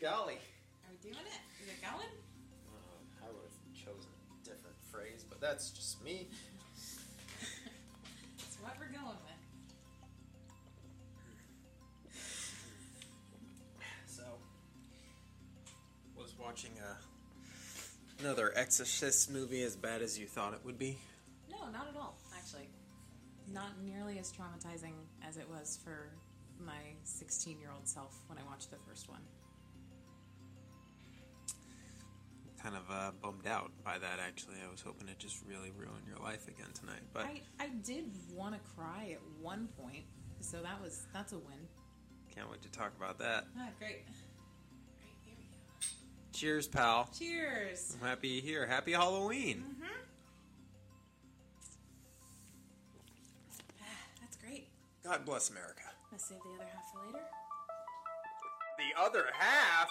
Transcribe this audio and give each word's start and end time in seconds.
golly. 0.00 0.34
Are 0.34 0.90
we 0.90 0.96
doing 1.10 1.24
it? 1.24 1.40
Is 1.62 1.68
it 1.68 1.82
going? 1.82 2.12
Uh, 2.68 3.24
I 3.24 3.26
would 3.32 3.42
have 3.42 3.58
chosen 3.74 4.10
a 4.30 4.44
different 4.44 4.76
phrase, 4.90 5.24
but 5.28 5.40
that's 5.40 5.70
just 5.70 6.02
me. 6.04 6.28
That's 8.38 8.56
what 8.60 8.72
we're 8.78 8.92
going 8.92 9.18
with. 9.24 9.42
So, 14.06 14.22
was 16.16 16.34
watching 16.38 16.72
a 16.78 18.22
another 18.22 18.52
Exorcist 18.56 19.30
movie 19.30 19.62
as 19.62 19.76
bad 19.76 20.02
as 20.02 20.18
you 20.18 20.26
thought 20.26 20.54
it 20.54 20.60
would 20.64 20.78
be? 20.78 20.98
No, 21.50 21.68
not 21.70 21.88
at 21.88 21.96
all, 21.96 22.16
actually. 22.36 22.68
Not 23.52 23.80
nearly 23.84 24.18
as 24.18 24.32
traumatizing 24.32 24.94
as 25.26 25.36
it 25.36 25.48
was 25.48 25.78
for 25.84 26.10
my 26.64 26.94
16 27.04 27.60
year 27.60 27.70
old 27.74 27.86
self 27.86 28.20
when 28.28 28.38
I 28.38 28.42
watched 28.48 28.70
the 28.70 28.78
first 28.88 29.08
one. 29.08 29.20
Kind 32.66 32.78
of 32.78 32.90
uh, 32.90 33.10
bummed 33.22 33.46
out 33.46 33.70
by 33.84 33.96
that. 33.96 34.18
Actually, 34.18 34.56
I 34.66 34.68
was 34.68 34.80
hoping 34.80 35.06
it 35.06 35.20
just 35.20 35.40
really 35.48 35.70
ruin 35.78 36.02
your 36.04 36.18
life 36.18 36.48
again 36.48 36.66
tonight, 36.74 37.02
but 37.12 37.24
I, 37.24 37.40
I 37.60 37.68
did 37.84 38.10
want 38.34 38.54
to 38.54 38.60
cry 38.74 39.10
at 39.12 39.20
one 39.40 39.68
point, 39.80 40.02
so 40.40 40.56
that 40.62 40.82
was 40.82 41.06
that's 41.14 41.32
a 41.32 41.38
win. 41.38 41.68
can't 42.34 42.50
wait 42.50 42.62
to 42.62 42.68
talk 42.72 42.90
about 42.98 43.18
that. 43.18 43.44
Ah, 43.56 43.68
great. 43.78 44.04
Great, 44.98 45.14
here 45.24 45.34
we 45.38 45.44
go. 45.44 45.86
Cheers, 46.32 46.66
pal. 46.66 47.08
Cheers. 47.16 47.96
I'm 48.02 48.08
happy 48.08 48.30
you're 48.30 48.42
here. 48.42 48.66
Happy 48.66 48.94
Halloween. 48.94 49.58
Mm-hmm. 49.58 49.84
Ah, 53.80 53.84
that's 54.20 54.36
great. 54.38 54.66
God 55.04 55.24
bless 55.24 55.50
America. 55.50 55.84
Let's 56.10 56.24
save 56.24 56.38
the 56.38 56.50
other 56.60 56.68
half 56.74 56.90
for 56.92 57.06
later. 57.06 57.24
The 58.76 59.00
other 59.00 59.26
half. 59.38 59.88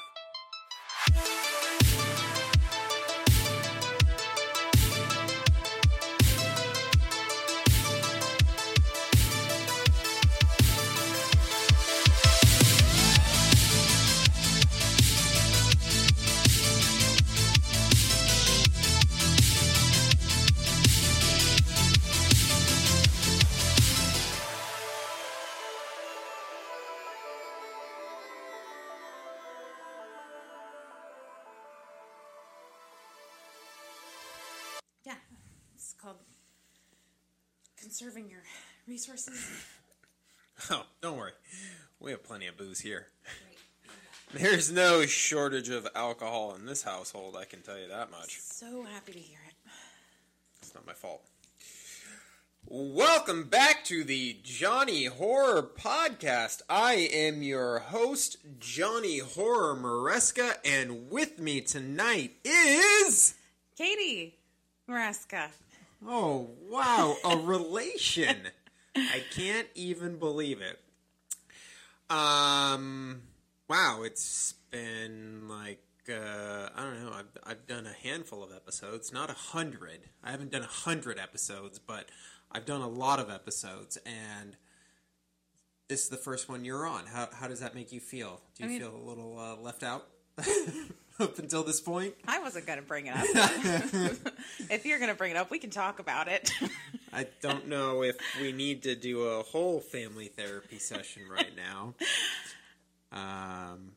Resources. 38.87 39.39
Oh, 40.71 40.85
don't 41.01 41.17
worry. 41.17 41.33
We 41.99 42.11
have 42.11 42.23
plenty 42.23 42.47
of 42.47 42.55
booze 42.55 42.79
here. 42.79 43.07
There's 44.33 44.71
no 44.71 45.05
shortage 45.05 45.67
of 45.67 45.85
alcohol 45.93 46.55
in 46.55 46.65
this 46.65 46.81
household, 46.81 47.35
I 47.37 47.43
can 47.43 47.61
tell 47.61 47.77
you 47.77 47.89
that 47.89 48.09
much. 48.09 48.39
So 48.39 48.83
happy 48.83 49.11
to 49.11 49.19
hear 49.19 49.39
it. 49.45 49.53
It's 50.61 50.73
not 50.73 50.87
my 50.87 50.93
fault. 50.93 51.25
Welcome 52.67 53.43
back 53.43 53.83
to 53.85 54.05
the 54.05 54.37
Jony 54.45 55.09
Horror 55.09 55.61
Podcast. 55.61 56.61
I 56.69 57.09
am 57.11 57.43
your 57.43 57.79
host, 57.79 58.37
Jony 58.57 59.19
Horror 59.19 59.75
Maresca, 59.75 60.55
and 60.63 61.11
with 61.11 61.37
me 61.37 61.59
tonight 61.59 62.31
is. 62.45 63.35
Katie 63.77 64.35
Maresca. 64.89 65.49
Oh, 66.07 66.51
wow, 66.69 67.17
a 67.25 67.35
relation. 67.37 68.37
I 68.95 69.23
can't 69.35 69.67
even 69.75 70.17
believe 70.17 70.61
it. 70.61 70.79
Um, 72.09 73.21
wow, 73.67 74.01
it's 74.03 74.53
been 74.71 75.47
like 75.49 75.79
uh, 76.09 76.69
I 76.75 76.83
don't 76.83 77.03
know. 77.03 77.11
I've 77.13 77.37
I've 77.43 77.67
done 77.67 77.87
a 77.87 78.07
handful 78.07 78.43
of 78.43 78.51
episodes, 78.53 79.11
not 79.11 79.29
a 79.29 79.33
hundred. 79.33 80.01
I 80.23 80.31
haven't 80.31 80.51
done 80.51 80.61
a 80.61 80.67
hundred 80.67 81.19
episodes, 81.19 81.79
but 81.79 82.09
I've 82.51 82.65
done 82.65 82.81
a 82.81 82.87
lot 82.87 83.19
of 83.19 83.29
episodes, 83.29 83.97
and 84.05 84.55
this 85.87 86.03
is 86.03 86.09
the 86.09 86.17
first 86.17 86.47
one 86.47 86.63
you're 86.63 86.85
on. 86.85 87.05
How 87.07 87.27
how 87.33 87.47
does 87.47 87.59
that 87.61 87.73
make 87.75 87.91
you 87.91 87.99
feel? 87.99 88.41
Do 88.55 88.63
you 88.63 88.69
I 88.69 88.71
mean- 88.71 88.81
feel 88.81 88.95
a 88.95 89.05
little 89.07 89.37
uh, 89.39 89.55
left 89.57 89.81
out 89.83 90.07
up 91.19 91.39
until 91.39 91.63
this 91.63 91.81
point? 91.81 92.13
I 92.27 92.39
wasn't 92.39 92.67
going 92.67 92.79
to 92.79 92.85
bring 92.85 93.07
it 93.07 93.15
up. 93.15 93.25
if 94.69 94.85
you're 94.85 94.99
going 94.99 95.11
to 95.11 95.17
bring 95.17 95.31
it 95.31 95.37
up, 95.37 95.49
we 95.49 95.59
can 95.59 95.69
talk 95.71 95.99
about 95.99 96.27
it. 96.27 96.51
I 97.15 97.27
don't 97.41 97.67
know 97.67 98.03
if 98.03 98.17
we 98.41 98.51
need 98.51 98.83
to 98.83 98.95
do 98.95 99.23
a 99.23 99.43
whole 99.43 99.79
family 99.79 100.27
therapy 100.27 100.79
session 100.79 101.23
right 101.29 101.55
now. 101.55 101.93
Um, 103.11 103.91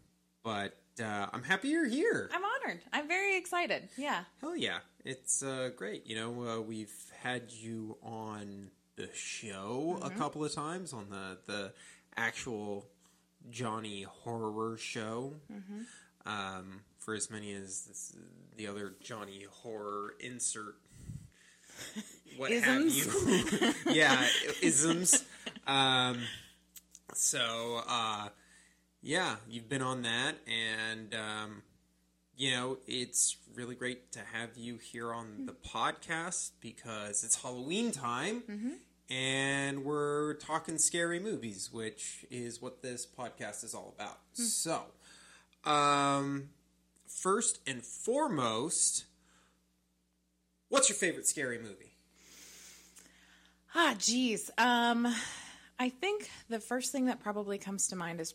but 0.45 0.77
uh, 1.03 1.27
I'm 1.33 1.43
happy 1.43 1.69
you're 1.69 1.89
here. 1.89 2.31
I'm 2.33 2.43
honored. 2.45 2.81
I'm 2.93 3.09
very 3.09 3.37
excited. 3.37 3.89
Yeah. 3.97 4.23
Hell 4.41 4.57
yeah, 4.57 4.78
it's 5.05 5.43
uh, 5.43 5.71
great. 5.75 6.07
You 6.07 6.15
know, 6.17 6.49
uh, 6.49 6.61
we've 6.61 6.95
had 7.23 7.51
you 7.51 7.97
on 8.03 8.71
the 8.97 9.09
show 9.15 9.99
a 10.03 10.11
couple 10.11 10.45
of 10.45 10.53
times 10.55 10.93
on 10.93 11.07
the 11.11 11.39
the 11.47 11.73
actual 12.17 12.87
Jony 13.51 14.05
Horror 14.05 14.77
show. 14.77 15.34
Um, 16.27 16.83
for 16.99 17.15
as 17.15 17.31
many 17.31 17.53
as 17.55 17.87
this, 17.87 18.17
the 18.57 18.67
other 18.67 18.95
Jony 19.03 19.47
Horror 19.47 20.15
insert, 20.21 20.77
what 22.37 22.50
Isms. 22.50 23.05
have 23.05 23.62
you? 23.62 23.75
yeah, 23.93 24.25
isms. 24.62 25.25
Um, 25.66 26.21
so 27.15 27.83
uh, 27.89 28.28
yeah, 29.03 29.37
you've 29.49 29.69
been 29.69 29.83
on 29.83 30.03
that, 30.03 30.37
and 30.47 31.15
um, 31.15 31.62
you 32.37 32.53
know, 32.53 32.78
it's 32.87 33.37
really 33.55 33.75
great 33.75 34.12
to 34.12 34.21
have 34.33 34.50
you 34.56 34.77
here 34.77 35.12
on 35.12 35.47
the 35.47 35.53
podcast 35.53 36.53
because 36.61 37.25
it's 37.25 37.43
Halloween 37.43 37.91
time 37.91 38.78
and 39.10 39.84
we're 39.84 40.34
talking 40.34 40.78
scary 40.78 41.19
movies, 41.19 41.71
which 41.72 42.27
is 42.31 42.60
what 42.60 42.83
this 42.83 43.06
podcast 43.06 43.65
is 43.65 43.75
all 43.75 43.95
about. 43.99 44.19
So, 44.34 44.83
um, 45.65 46.50
first 47.06 47.59
and 47.66 47.84
foremost, 47.84 49.06
what's 50.69 50.89
your 50.89 50.97
favorite 50.97 51.27
scary 51.27 51.59
movie? 51.59 51.93
Ah, 53.75 53.95
geez. 53.99 54.51
Um, 54.59 55.06
I 55.79 55.89
think 55.91 56.31
the 56.49 56.61
first 56.61 56.93
thing 56.93 57.06
that 57.06 57.21
probably 57.21 57.59
comes 57.59 57.89
to 57.89 57.97
mind 57.97 58.21
is 58.21 58.34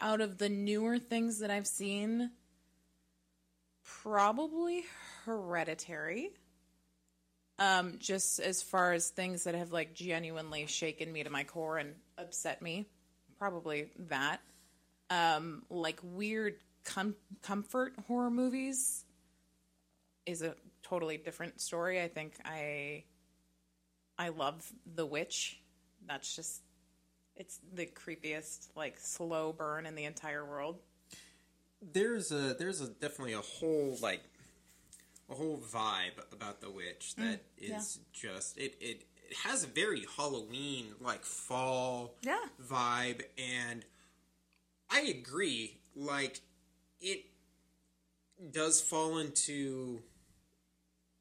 out 0.00 0.20
of 0.20 0.38
the 0.38 0.48
newer 0.48 0.98
things 0.98 1.38
that 1.38 1.50
I've 1.50 1.66
seen, 1.66 2.30
probably 4.02 4.84
Hereditary. 5.24 6.30
Um, 7.58 7.94
just 7.98 8.40
as 8.40 8.62
far 8.62 8.92
as 8.92 9.08
things 9.08 9.44
that 9.44 9.54
have 9.54 9.72
like 9.72 9.94
genuinely 9.94 10.66
shaken 10.66 11.12
me 11.12 11.22
to 11.22 11.30
my 11.30 11.44
core 11.44 11.78
and 11.78 11.94
upset 12.18 12.60
me, 12.60 12.86
probably 13.38 13.90
that. 14.08 14.40
Um, 15.08 15.62
like 15.70 16.00
weird 16.02 16.56
com- 16.84 17.14
comfort 17.42 17.94
horror 18.08 18.30
movies 18.30 19.03
is 20.26 20.42
a 20.42 20.54
totally 20.82 21.16
different 21.16 21.60
story. 21.60 22.02
I 22.02 22.08
think 22.08 22.34
I 22.44 23.04
I 24.18 24.28
love 24.28 24.70
The 24.94 25.06
Witch. 25.06 25.60
That's 26.06 26.34
just 26.34 26.62
it's 27.36 27.60
the 27.72 27.86
creepiest 27.86 28.68
like 28.76 28.98
slow 28.98 29.52
burn 29.52 29.86
in 29.86 29.94
the 29.94 30.04
entire 30.04 30.44
world. 30.44 30.78
There's 31.82 32.32
a 32.32 32.54
there's 32.54 32.80
a 32.80 32.88
definitely 32.88 33.34
a 33.34 33.40
whole 33.40 33.98
like 34.00 34.22
a 35.28 35.34
whole 35.34 35.58
vibe 35.58 36.18
about 36.32 36.60
the 36.60 36.70
witch 36.70 37.14
mm, 37.18 37.22
that 37.24 37.40
is 37.56 37.98
yeah. 37.98 38.30
just 38.30 38.58
it, 38.58 38.74
it 38.80 39.04
it 39.28 39.36
has 39.42 39.64
a 39.64 39.66
very 39.66 40.04
Halloween 40.16 40.86
like 41.00 41.24
fall 41.24 42.14
Yeah. 42.22 42.40
vibe 42.62 43.22
and 43.38 43.84
I 44.90 45.00
agree 45.00 45.78
like 45.96 46.40
it 47.00 47.24
does 48.50 48.80
fall 48.80 49.18
into 49.18 50.02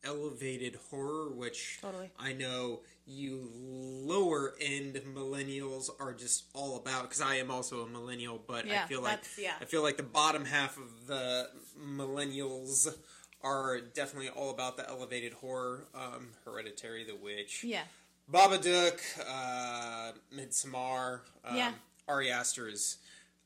elevated 0.03 0.77
horror 0.89 1.29
which 1.31 1.79
Totally. 1.81 2.11
I 2.19 2.33
know 2.33 2.81
you 3.05 3.49
lower 3.55 4.53
end 4.61 4.99
millennials 5.15 5.89
are 5.99 6.13
just 6.13 6.45
all 6.53 6.77
about 6.77 7.03
because 7.03 7.21
I 7.21 7.35
am 7.35 7.51
also 7.51 7.81
a 7.83 7.87
millennial 7.87 8.41
but 8.45 8.69
I 8.69 8.85
feel 8.87 9.01
like 9.01 9.19
yeah. 9.37 9.53
I 9.61 9.65
feel 9.65 9.81
like 9.81 9.97
the 9.97 10.03
bottom 10.03 10.45
half 10.45 10.77
of 10.77 11.07
the 11.07 11.49
millennials 11.81 12.93
are 13.41 13.81
definitely 13.81 14.29
all 14.29 14.51
about 14.51 14.77
the 14.77 14.87
elevated 14.87 15.33
horror 15.33 15.85
um, 15.93 16.29
Hereditary 16.45 17.03
The 17.03 17.15
Witch 17.15 17.63
Yeah. 17.63 17.83
Babadook, 18.31 19.01
uh, 19.27 20.13
Midsommar, 20.33 21.19
um, 21.43 21.57
Yeah. 21.57 21.71
Ari 22.07 22.31
Aster's 22.31 22.97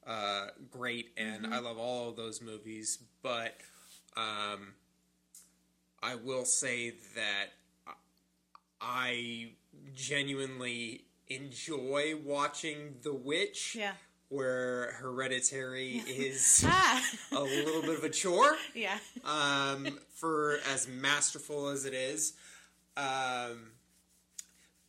uh, 0.05 0.47
great, 0.71 1.09
and 1.17 1.47
I 1.53 1.59
love 1.59 1.77
all 1.77 2.09
of 2.09 2.15
those 2.15 2.41
movies. 2.41 2.99
But 3.21 3.55
um, 4.15 4.73
I 6.01 6.15
will 6.15 6.45
say 6.45 6.91
that 7.15 7.47
I 8.79 9.51
genuinely 9.95 11.05
enjoy 11.27 12.15
watching 12.23 12.95
The 13.03 13.13
Witch. 13.13 13.75
Yeah. 13.77 13.93
Where 14.29 14.91
Hereditary 14.99 15.95
is 16.07 16.63
Ah. 16.67 17.01
a 17.31 17.39
little 17.41 17.81
bit 17.81 17.97
of 17.97 18.03
a 18.03 18.09
chore 18.09 18.57
yeah. 18.75 18.97
um, 19.23 19.87
for 20.15 20.59
as 20.73 20.85
masterful 20.87 21.69
as 21.69 21.85
it 21.85 21.93
is. 21.93 22.33
Um, 22.97 23.71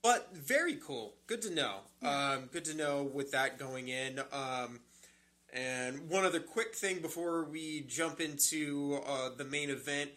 but 0.02 0.34
very 0.34 0.75
cool. 0.76 1.14
Good 1.28 1.43
to 1.43 1.55
know. 1.55 1.76
Um, 2.02 2.49
good 2.52 2.64
to 2.66 2.75
know 2.76 3.02
with 3.05 3.31
that 3.32 3.58
going 3.58 3.88
in. 3.88 4.19
Um, 4.32 4.81
and 5.52 6.08
one 6.10 6.25
other 6.25 6.40
quick 6.40 6.75
thing 6.75 6.99
before 7.00 7.44
we 7.44 7.82
jump 7.82 8.20
into 8.20 9.00
uh, 9.06 9.31
the 9.37 9.44
main 9.44 9.70
event. 9.70 10.10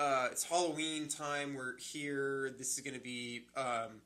Uh, 0.00 0.28
it's 0.32 0.44
Halloween 0.44 1.08
time. 1.08 1.54
We're 1.54 1.76
here. 1.76 2.54
This 2.56 2.72
is 2.72 2.80
going 2.80 2.94
to 2.94 3.02
be 3.02 3.42
um, 3.54 4.00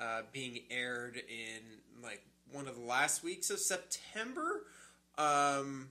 uh, 0.00 0.22
being 0.32 0.58
aired 0.72 1.18
in 1.18 2.02
like 2.02 2.24
one 2.50 2.66
of 2.66 2.74
the 2.74 2.82
last 2.82 3.22
weeks 3.22 3.48
of 3.48 3.60
September. 3.60 4.64
Um, 5.16 5.90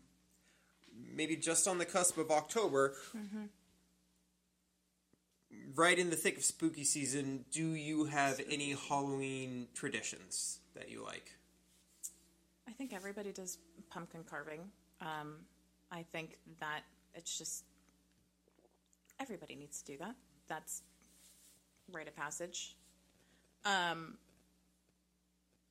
maybe 1.15 1.37
just 1.37 1.69
on 1.69 1.77
the 1.77 1.85
cusp 1.85 2.17
of 2.17 2.31
October. 2.31 2.95
Right 5.73 5.97
in 5.97 6.09
the 6.09 6.17
thick 6.17 6.35
of 6.35 6.43
spooky 6.43 6.83
season, 6.83 7.45
do 7.49 7.75
you 7.75 8.05
have 8.05 8.41
any 8.49 8.75
Halloween 8.89 9.69
traditions 9.73 10.59
that 10.75 10.91
you 10.91 11.01
like? 11.01 11.31
I 12.67 12.71
think 12.73 12.91
everybody 12.91 13.31
does 13.31 13.57
pumpkin 13.89 14.25
carving. 14.29 14.69
Um, 14.99 15.35
I 15.93 16.03
think 16.11 16.39
that 16.59 16.81
it's 17.15 17.37
just 17.37 17.63
everybody 19.19 19.55
needs 19.55 19.81
to 19.81 19.91
do 19.93 19.97
that. 19.99 20.15
That's 20.47 20.83
rite 21.91 22.07
of 22.07 22.15
passage. 22.15 22.75
Um, 23.65 24.17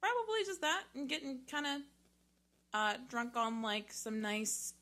probably 0.00 0.44
just 0.44 0.60
that 0.60 0.84
and 0.94 1.08
getting 1.08 1.40
kind 1.50 1.66
of 1.66 1.80
uh, 2.74 2.94
drunk 3.08 3.36
on 3.36 3.62
like 3.62 3.92
some 3.92 4.20
nice 4.20 4.74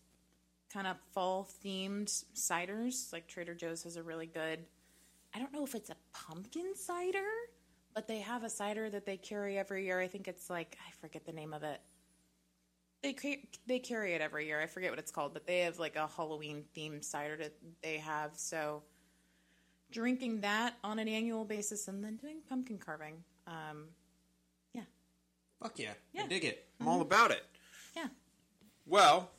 kind 0.73 0.87
of 0.87 0.97
fall 1.13 1.49
themed 1.65 2.25
ciders. 2.35 3.13
Like 3.13 3.27
Trader 3.27 3.55
Joe's 3.55 3.85
has 3.85 3.97
a 3.97 4.03
really 4.03 4.27
good. 4.27 4.61
I 5.35 5.39
don't 5.39 5.53
know 5.53 5.65
if 5.65 5.75
it's 5.75 5.91
a 5.91 5.97
pumpkin 6.13 6.75
cider, 6.75 7.29
but 7.95 8.09
they 8.09 8.21
have 8.21 8.43
a 8.43 8.51
cider 8.51 8.89
that 8.91 9.07
they 9.07 9.17
carry 9.17 9.59
every 9.59 9.85
year. 9.85 10.01
I 10.01 10.09
think 10.09 10.29
it's 10.29 10.51
like 10.51 10.77
I 10.87 10.91
forget 11.01 11.25
the 11.27 11.33
name 11.33 11.53
of 11.53 11.63
it. 11.63 11.81
They 13.03 13.15
they 13.67 13.79
carry 13.79 14.15
it 14.15 14.21
every 14.21 14.47
year. 14.47 14.61
I 14.61 14.67
forget 14.67 14.91
what 14.91 14.99
it's 14.99 15.11
called, 15.13 15.33
but 15.33 15.47
they 15.47 15.61
have 15.61 15.79
like 15.79 15.97
a 15.97 16.07
Halloween 16.09 16.65
themed 16.77 17.05
cider 17.05 17.37
that 17.37 17.55
they 17.83 17.99
have. 17.99 18.33
So 18.37 18.83
drinking 19.93 20.41
that 20.41 20.75
on 20.83 20.99
an 20.99 21.07
annual 21.09 21.45
basis 21.45 21.87
and 21.89 22.03
then 22.03 22.17
doing 22.17 22.39
pumpkin 22.49 22.79
carving. 22.79 23.23
Um, 23.47 23.85
yeah, 24.75 24.83
Fuck 25.63 25.79
yeah. 25.79 25.91
I 25.91 25.95
Yeah. 26.13 26.21
Mm-hmm. 26.23 26.29
dig 26.31 26.45
it. 26.45 26.67
I'm 26.81 26.89
all 26.89 27.01
about 27.01 27.31
it. 27.31 27.45
yeah, 27.95 28.09
Well, 28.87 29.31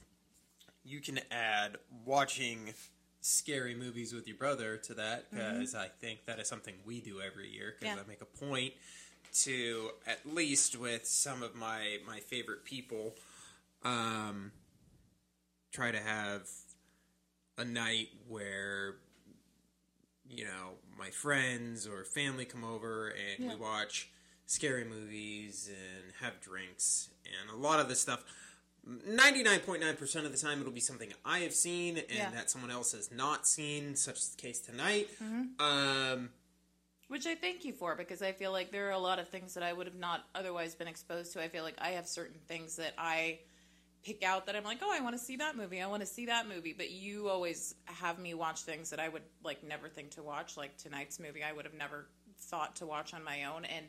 you 0.85 1.01
can 1.01 1.19
add 1.29 1.75
watching 2.05 2.73
scary 3.19 3.75
movies 3.75 4.13
with 4.13 4.25
your 4.27 4.37
brother 4.37 4.77
to 4.77 4.93
that 4.93 5.29
because 5.29 5.75
I 5.75 5.87
think 5.99 6.25
that 6.27 6.39
is 6.39 6.47
something 6.47 6.75
we 6.85 7.01
do 7.01 7.19
every 7.19 7.49
year 7.49 7.75
because 7.77 7.95
Yeah. 7.97 8.01
I 8.01 8.07
make 8.07 8.21
a 8.21 8.25
point 8.45 8.73
to 9.43 9.89
at 10.07 10.25
least 10.33 10.77
with 10.79 11.05
some 11.05 11.43
of 11.43 11.53
my 11.55 11.97
my 12.07 12.19
favorite 12.21 12.63
people 12.63 13.13
um 13.87 14.51
try 15.71 15.91
to 15.91 15.99
have 15.99 16.47
a 17.57 17.65
night 17.65 18.09
where 18.27 18.95
you 20.29 20.43
know 20.43 20.73
my 20.97 21.09
friends 21.09 21.87
or 21.87 22.03
family 22.03 22.45
come 22.45 22.63
over 22.63 23.07
and 23.09 23.45
Yeah. 23.45 23.53
we 23.53 23.59
watch 23.61 24.09
scary 24.45 24.83
movies 24.83 25.69
and 25.69 26.13
have 26.21 26.39
drinks 26.41 27.09
and 27.25 27.49
a 27.49 27.55
lot 27.55 27.79
of 27.79 27.87
the 27.87 27.95
stuff 27.95 28.23
99.9% 28.87 30.25
of 30.25 30.31
the 30.31 30.37
time 30.37 30.61
it'll 30.61 30.71
be 30.71 30.79
something 30.79 31.11
I 31.25 31.39
have 31.39 31.53
seen 31.53 31.97
and 31.97 32.09
Yeah. 32.09 32.31
that 32.31 32.49
someone 32.49 32.71
else 32.71 32.93
has 32.93 33.11
not 33.11 33.45
seen, 33.45 33.97
such 33.97 34.15
as 34.17 34.29
the 34.29 34.41
case 34.41 34.59
tonight. 34.61 35.09
Mm-hmm. 35.21 35.61
Um, 35.61 36.29
which 37.09 37.25
I 37.27 37.35
thank 37.35 37.65
you 37.65 37.73
for 37.73 37.95
because 37.95 38.21
I 38.21 38.31
feel 38.31 38.53
like 38.53 38.71
there 38.71 38.87
are 38.87 38.91
a 38.91 38.97
lot 38.99 39.19
of 39.19 39.27
things 39.27 39.53
that 39.55 39.63
I 39.63 39.73
would 39.73 39.87
have 39.87 39.95
not 39.95 40.25
otherwise 40.33 40.73
been 40.73 40.87
exposed 40.87 41.33
to. 41.33 41.43
I 41.43 41.49
feel 41.49 41.63
like 41.65 41.75
I 41.79 41.89
have 41.91 42.07
certain 42.07 42.39
things 42.47 42.77
that 42.77 42.93
I 42.97 43.39
pick 44.07 44.23
out 44.23 44.45
that 44.45 44.55
I'm 44.55 44.63
like, 44.63 44.79
oh, 44.81 44.89
I 44.89 45.01
want 45.01 45.17
to 45.17 45.21
see 45.21 45.35
that 45.35 45.57
movie. 45.57 45.81
I 45.81 45.87
want 45.87 45.99
to 45.99 46.05
see 46.07 46.27
that 46.27 46.47
movie. 46.47 46.73
But 46.75 46.91
you 46.91 47.27
always 47.27 47.75
have 47.85 48.17
me 48.17 48.33
watch 48.33 48.61
things 48.61 48.89
that 48.91 49.01
I 49.01 49.09
would 49.09 49.23
like 49.43 49.63
never 49.67 49.89
think 49.89 50.11
to 50.11 50.23
watch. 50.23 50.55
Like 50.55 50.77
tonight's 50.77 51.19
movie, 51.19 51.43
I 51.43 51.51
would 51.51 51.65
have 51.65 51.73
never 51.73 52.07
thought 52.39 52.77
to 52.77 52.85
watch 52.85 53.13
on 53.13 53.21
my 53.21 53.43
own. 53.43 53.65
And 53.65 53.85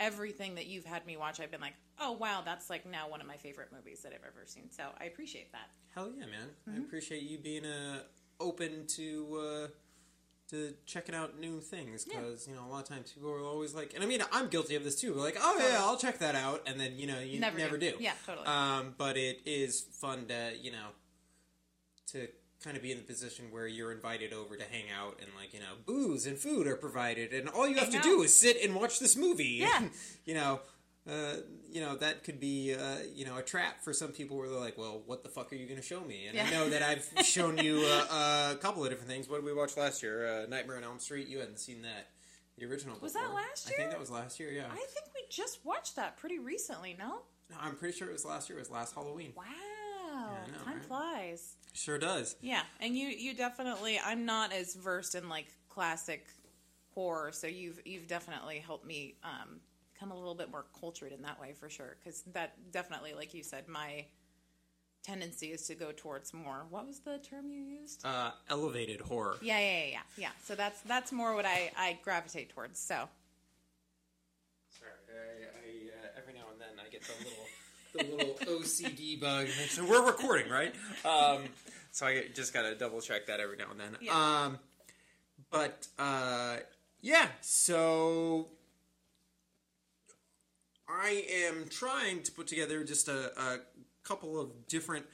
everything 0.00 0.54
that 0.54 0.66
you've 0.66 0.86
had 0.86 1.04
me 1.06 1.18
watch, 1.18 1.38
I've 1.38 1.50
been 1.50 1.60
like, 1.60 1.74
oh 2.00 2.12
wow, 2.12 2.40
that's 2.42 2.70
like 2.70 2.86
now 2.90 3.10
one 3.10 3.20
of 3.20 3.26
my 3.26 3.36
favorite 3.36 3.68
movies 3.76 4.00
that 4.02 4.12
I've 4.14 4.26
ever 4.26 4.46
seen. 4.46 4.70
So 4.70 4.84
I 4.98 5.04
appreciate 5.04 5.52
that. 5.52 5.68
hell 5.94 6.10
yeah, 6.16 6.24
man. 6.24 6.48
Mm-hmm. 6.68 6.80
I 6.80 6.84
appreciate 6.84 7.22
you 7.22 7.36
being 7.36 7.66
uh, 7.66 7.98
open 8.40 8.86
to 8.86 9.38
uh, 9.38 9.68
to 10.52 10.72
checking 10.86 11.14
out 11.14 11.38
new 11.40 11.60
things 11.60 12.04
because, 12.04 12.46
you 12.46 12.54
know, 12.54 12.64
a 12.64 12.70
lot 12.70 12.82
of 12.82 12.88
times 12.88 13.10
people 13.12 13.30
are 13.30 13.40
always 13.40 13.74
like, 13.74 13.92
and 13.94 14.04
I 14.04 14.06
mean, 14.06 14.22
I'm 14.30 14.48
guilty 14.48 14.76
of 14.76 14.84
this 14.84 14.94
too. 15.00 15.12
We're 15.14 15.20
like, 15.22 15.36
oh 15.40 15.56
yeah, 15.58 15.78
I'll 15.80 15.96
check 15.96 16.18
that 16.20 16.34
out. 16.36 16.62
And 16.66 16.78
then, 16.78 16.98
you 16.98 17.06
know, 17.08 17.18
you 17.18 17.40
never, 17.40 17.58
Never 17.58 17.76
do. 17.76 17.90
do. 17.92 17.96
Yeah, 17.98 18.12
totally. 18.26 18.46
Um, 18.46 18.94
but 18.96 19.16
it 19.16 19.40
is 19.44 19.80
fun 19.80 20.26
to, 20.28 20.52
you 20.60 20.70
know, 20.70 20.88
to 22.12 22.28
kind 22.62 22.76
of 22.76 22.82
be 22.82 22.92
in 22.92 22.98
the 22.98 23.02
position 23.04 23.46
where 23.50 23.66
you're 23.66 23.90
invited 23.90 24.32
over 24.32 24.56
to 24.56 24.62
hang 24.70 24.84
out 24.96 25.18
and 25.20 25.28
like 25.36 25.52
you 25.52 25.58
know 25.58 25.72
booze 25.84 26.26
and 26.26 26.38
food 26.38 26.64
are 26.68 26.76
provided 26.76 27.32
and 27.32 27.48
all 27.48 27.66
you 27.66 27.74
have 27.74 27.84
Hang 27.92 27.92
to 27.94 27.98
out. 27.98 28.04
do 28.04 28.22
is 28.22 28.36
sit 28.36 28.56
and 28.62 28.72
watch 28.76 29.00
this 29.00 29.16
movie 29.16 29.58
Yeah. 29.60 29.82
you 30.24 30.34
know 30.34 30.60
uh, 31.10 31.36
you 31.70 31.80
know 31.80 31.96
that 31.96 32.22
could 32.24 32.38
be 32.38 32.74
uh, 32.74 32.98
you 33.14 33.24
know 33.24 33.36
a 33.36 33.42
trap 33.42 33.82
for 33.82 33.92
some 33.92 34.08
people 34.12 34.36
where 34.36 34.48
they're 34.48 34.60
like 34.60 34.78
well 34.78 35.02
what 35.06 35.22
the 35.22 35.28
fuck 35.28 35.52
are 35.52 35.56
you 35.56 35.66
going 35.66 35.80
to 35.80 35.86
show 35.86 36.00
me 36.02 36.26
and 36.26 36.38
i 36.38 36.48
know 36.50 36.68
that 36.70 36.82
i've 36.82 37.08
shown 37.26 37.58
you 37.58 37.80
uh, 38.10 38.52
a 38.52 38.56
couple 38.56 38.84
of 38.84 38.90
different 38.90 39.10
things 39.10 39.28
what 39.28 39.36
did 39.36 39.44
we 39.44 39.52
watch 39.52 39.76
last 39.76 40.02
year 40.02 40.26
uh, 40.26 40.46
nightmare 40.46 40.76
on 40.76 40.84
elm 40.84 40.98
street 40.98 41.26
you 41.28 41.38
hadn't 41.38 41.58
seen 41.58 41.82
that 41.82 42.08
the 42.58 42.66
original 42.66 42.96
Was 43.00 43.14
that 43.14 43.32
last 43.34 43.68
year. 43.68 43.76
i 43.78 43.80
think 43.80 43.90
that 43.90 44.00
was 44.00 44.10
last 44.10 44.38
year 44.38 44.50
yeah 44.52 44.66
I 44.70 44.76
think 44.76 45.06
we 45.14 45.22
just 45.30 45.64
watched 45.64 45.96
that 45.96 46.16
pretty 46.18 46.38
recently. 46.38 46.94
No. 46.98 47.22
no, 47.50 47.56
i'm 47.60 47.74
pretty 47.76 47.96
sure 47.96 48.08
it 48.08 48.12
was 48.12 48.24
last 48.24 48.48
year 48.48 48.58
it 48.58 48.62
was 48.62 48.70
last 48.70 48.94
halloween 48.94 49.32
Wow. 49.36 49.44
I 50.14 50.50
know, 50.52 50.64
Time 50.64 50.74
right? 50.74 50.84
flies. 50.84 51.56
sure 51.72 51.98
does 51.98 52.36
Yeah, 52.42 52.60
and 52.80 52.96
you 52.96 53.08
you 53.08 53.34
definitely 53.34 53.98
I'm 54.04 54.24
not 54.26 54.52
as 54.52 54.74
versed 54.76 55.14
in 55.14 55.28
like 55.28 55.46
classic 55.70 56.26
horror, 56.94 57.32
so 57.32 57.46
you've 57.46 57.80
you've 57.86 58.06
definitely 58.06 58.58
helped 58.58 58.86
me 58.86 59.14
um 59.24 59.60
become 60.02 60.16
a 60.16 60.18
little 60.18 60.34
bit 60.34 60.50
more 60.50 60.66
cultured 60.80 61.12
in 61.12 61.22
that 61.22 61.40
way 61.40 61.52
for 61.52 61.68
sure 61.70 61.96
cuz 62.02 62.22
that 62.32 62.72
definitely 62.72 63.14
like 63.14 63.32
you 63.34 63.42
said 63.42 63.68
my 63.68 64.04
tendency 65.04 65.52
is 65.52 65.66
to 65.66 65.74
go 65.74 65.92
towards 65.92 66.32
more 66.34 66.66
what 66.70 66.86
was 66.86 67.00
the 67.00 67.18
term 67.18 67.48
you 67.48 67.60
used? 67.60 68.04
uh, 68.04 68.32
elevated 68.48 69.00
horror 69.00 69.36
yeah, 69.42 69.58
yeah, 69.58 69.78
yeah, 69.78 69.86
yeah. 69.86 70.00
Yeah. 70.16 70.30
So 70.44 70.54
that's 70.54 70.80
that's 70.82 71.12
more 71.12 71.34
what 71.34 71.46
I 71.46 71.70
I 71.76 71.98
gravitate 72.02 72.50
towards. 72.50 72.78
So, 72.78 73.08
Sorry, 74.70 74.90
I, 75.08 75.44
I 75.44 76.06
uh, 76.06 76.18
every 76.18 76.34
now 76.34 76.46
and 76.52 76.60
then 76.60 76.84
I 76.84 76.88
get 76.88 77.02
the 77.02 77.14
little 77.24 77.46
the 77.94 78.16
little 78.16 78.34
OCD 78.60 79.20
bug. 79.20 79.48
So 79.68 79.84
we're 79.84 80.04
recording, 80.04 80.50
right? 80.50 80.74
Um, 81.04 81.44
so 81.92 82.06
I 82.06 82.28
just 82.34 82.52
gotta 82.52 82.74
double 82.74 83.00
check 83.00 83.26
that 83.26 83.40
every 83.40 83.56
now 83.56 83.70
and 83.70 83.80
then. 83.80 83.96
Yeah. 84.00 84.42
Um, 84.44 84.58
but 85.50 85.86
uh, 85.98 86.56
yeah, 87.00 87.28
so 87.40 88.48
I 90.92 91.24
am 91.46 91.66
trying 91.68 92.22
to 92.24 92.32
put 92.32 92.46
together 92.46 92.84
just 92.84 93.08
a, 93.08 93.32
a 93.40 93.58
couple 94.04 94.40
of 94.40 94.68
different 94.68 95.06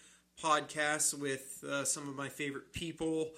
podcasts 0.43 1.19
with 1.19 1.65
uh, 1.69 1.85
some 1.85 2.09
of 2.09 2.17
my 2.17 2.29
favorite 2.29 2.73
people 2.73 3.31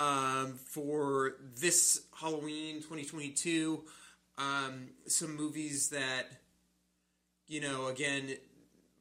um, 0.00 0.54
for 0.54 1.36
this 1.56 2.02
Halloween 2.20 2.76
2022. 2.76 3.84
Um, 4.36 4.90
some 5.06 5.36
movies 5.36 5.88
that, 5.88 6.26
you 7.46 7.60
know, 7.60 7.86
again, 7.86 8.36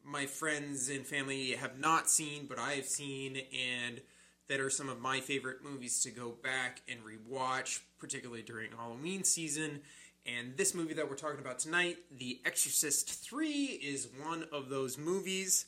my 0.03 0.25
friends 0.25 0.89
and 0.89 1.05
family 1.05 1.51
have 1.51 1.77
not 1.77 2.09
seen, 2.09 2.47
but 2.47 2.57
I 2.57 2.73
have 2.73 2.87
seen, 2.87 3.41
and 3.53 4.01
that 4.47 4.59
are 4.59 4.69
some 4.69 4.89
of 4.89 4.99
my 4.99 5.19
favorite 5.19 5.63
movies 5.63 6.01
to 6.03 6.09
go 6.09 6.31
back 6.41 6.81
and 6.89 6.99
rewatch, 7.01 7.81
particularly 7.99 8.41
during 8.41 8.71
Halloween 8.71 9.23
season. 9.23 9.81
And 10.27 10.57
this 10.57 10.75
movie 10.75 10.93
that 10.95 11.09
we're 11.09 11.15
talking 11.15 11.39
about 11.39 11.59
tonight, 11.59 11.97
The 12.17 12.41
Exorcist 12.45 13.09
3, 13.09 13.47
is 13.47 14.09
one 14.21 14.45
of 14.51 14.67
those 14.67 14.97
movies. 14.97 15.65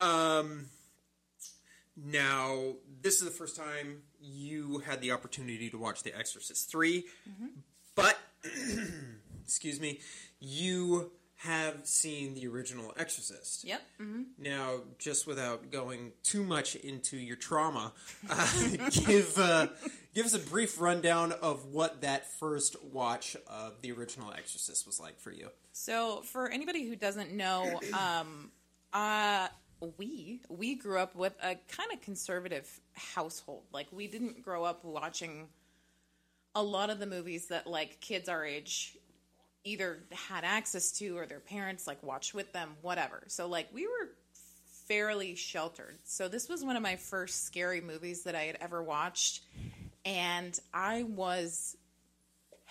Um, 0.00 0.66
now, 1.96 2.74
this 3.02 3.14
is 3.14 3.24
the 3.24 3.32
first 3.32 3.56
time 3.56 4.02
you 4.22 4.78
had 4.86 5.00
the 5.00 5.10
opportunity 5.10 5.68
to 5.70 5.78
watch 5.78 6.04
The 6.04 6.16
Exorcist 6.16 6.70
3, 6.70 7.04
but, 7.96 8.16
excuse 9.44 9.80
me, 9.80 9.98
you 10.38 11.10
have 11.42 11.86
seen 11.86 12.34
the 12.34 12.48
original 12.48 12.92
Exorcist. 12.96 13.62
Yep. 13.62 13.80
hmm 13.98 14.22
Now, 14.38 14.80
just 14.98 15.24
without 15.24 15.70
going 15.70 16.12
too 16.24 16.42
much 16.42 16.74
into 16.74 17.16
your 17.16 17.36
trauma, 17.36 17.92
uh, 18.28 18.66
give 19.06 19.38
uh, 19.38 19.68
give 20.14 20.26
us 20.26 20.34
a 20.34 20.40
brief 20.40 20.80
rundown 20.80 21.30
of 21.30 21.66
what 21.66 22.00
that 22.00 22.28
first 22.28 22.74
watch 22.82 23.36
of 23.46 23.80
the 23.82 23.92
original 23.92 24.32
Exorcist 24.32 24.84
was 24.84 24.98
like 24.98 25.20
for 25.20 25.30
you. 25.30 25.48
So, 25.72 26.22
for 26.22 26.48
anybody 26.50 26.88
who 26.88 26.96
doesn't 26.96 27.32
know, 27.32 27.80
um, 27.92 28.50
uh, 28.92 29.46
we 29.96 30.40
we 30.48 30.74
grew 30.74 30.98
up 30.98 31.14
with 31.14 31.34
a 31.40 31.54
kind 31.68 31.92
of 31.92 32.00
conservative 32.00 32.80
household. 32.94 33.62
Like, 33.72 33.86
we 33.92 34.08
didn't 34.08 34.42
grow 34.42 34.64
up 34.64 34.84
watching 34.84 35.46
a 36.56 36.62
lot 36.62 36.90
of 36.90 36.98
the 36.98 37.06
movies 37.06 37.46
that 37.46 37.68
like 37.68 38.00
kids 38.00 38.28
our 38.28 38.44
age 38.44 38.97
either 39.68 40.00
had 40.12 40.44
access 40.44 40.92
to 40.92 41.16
or 41.16 41.26
their 41.26 41.40
parents 41.40 41.86
like 41.86 42.02
watched 42.02 42.34
with 42.34 42.52
them, 42.52 42.70
whatever. 42.82 43.22
So, 43.28 43.46
like, 43.46 43.68
we 43.72 43.86
were 43.86 44.10
fairly 44.86 45.34
sheltered. 45.34 45.98
So, 46.04 46.28
this 46.28 46.48
was 46.48 46.64
one 46.64 46.76
of 46.76 46.82
my 46.82 46.96
first 46.96 47.44
scary 47.44 47.80
movies 47.80 48.24
that 48.24 48.34
I 48.34 48.44
had 48.44 48.58
ever 48.60 48.82
watched, 48.82 49.42
and 50.04 50.58
I 50.72 51.04
was 51.04 51.76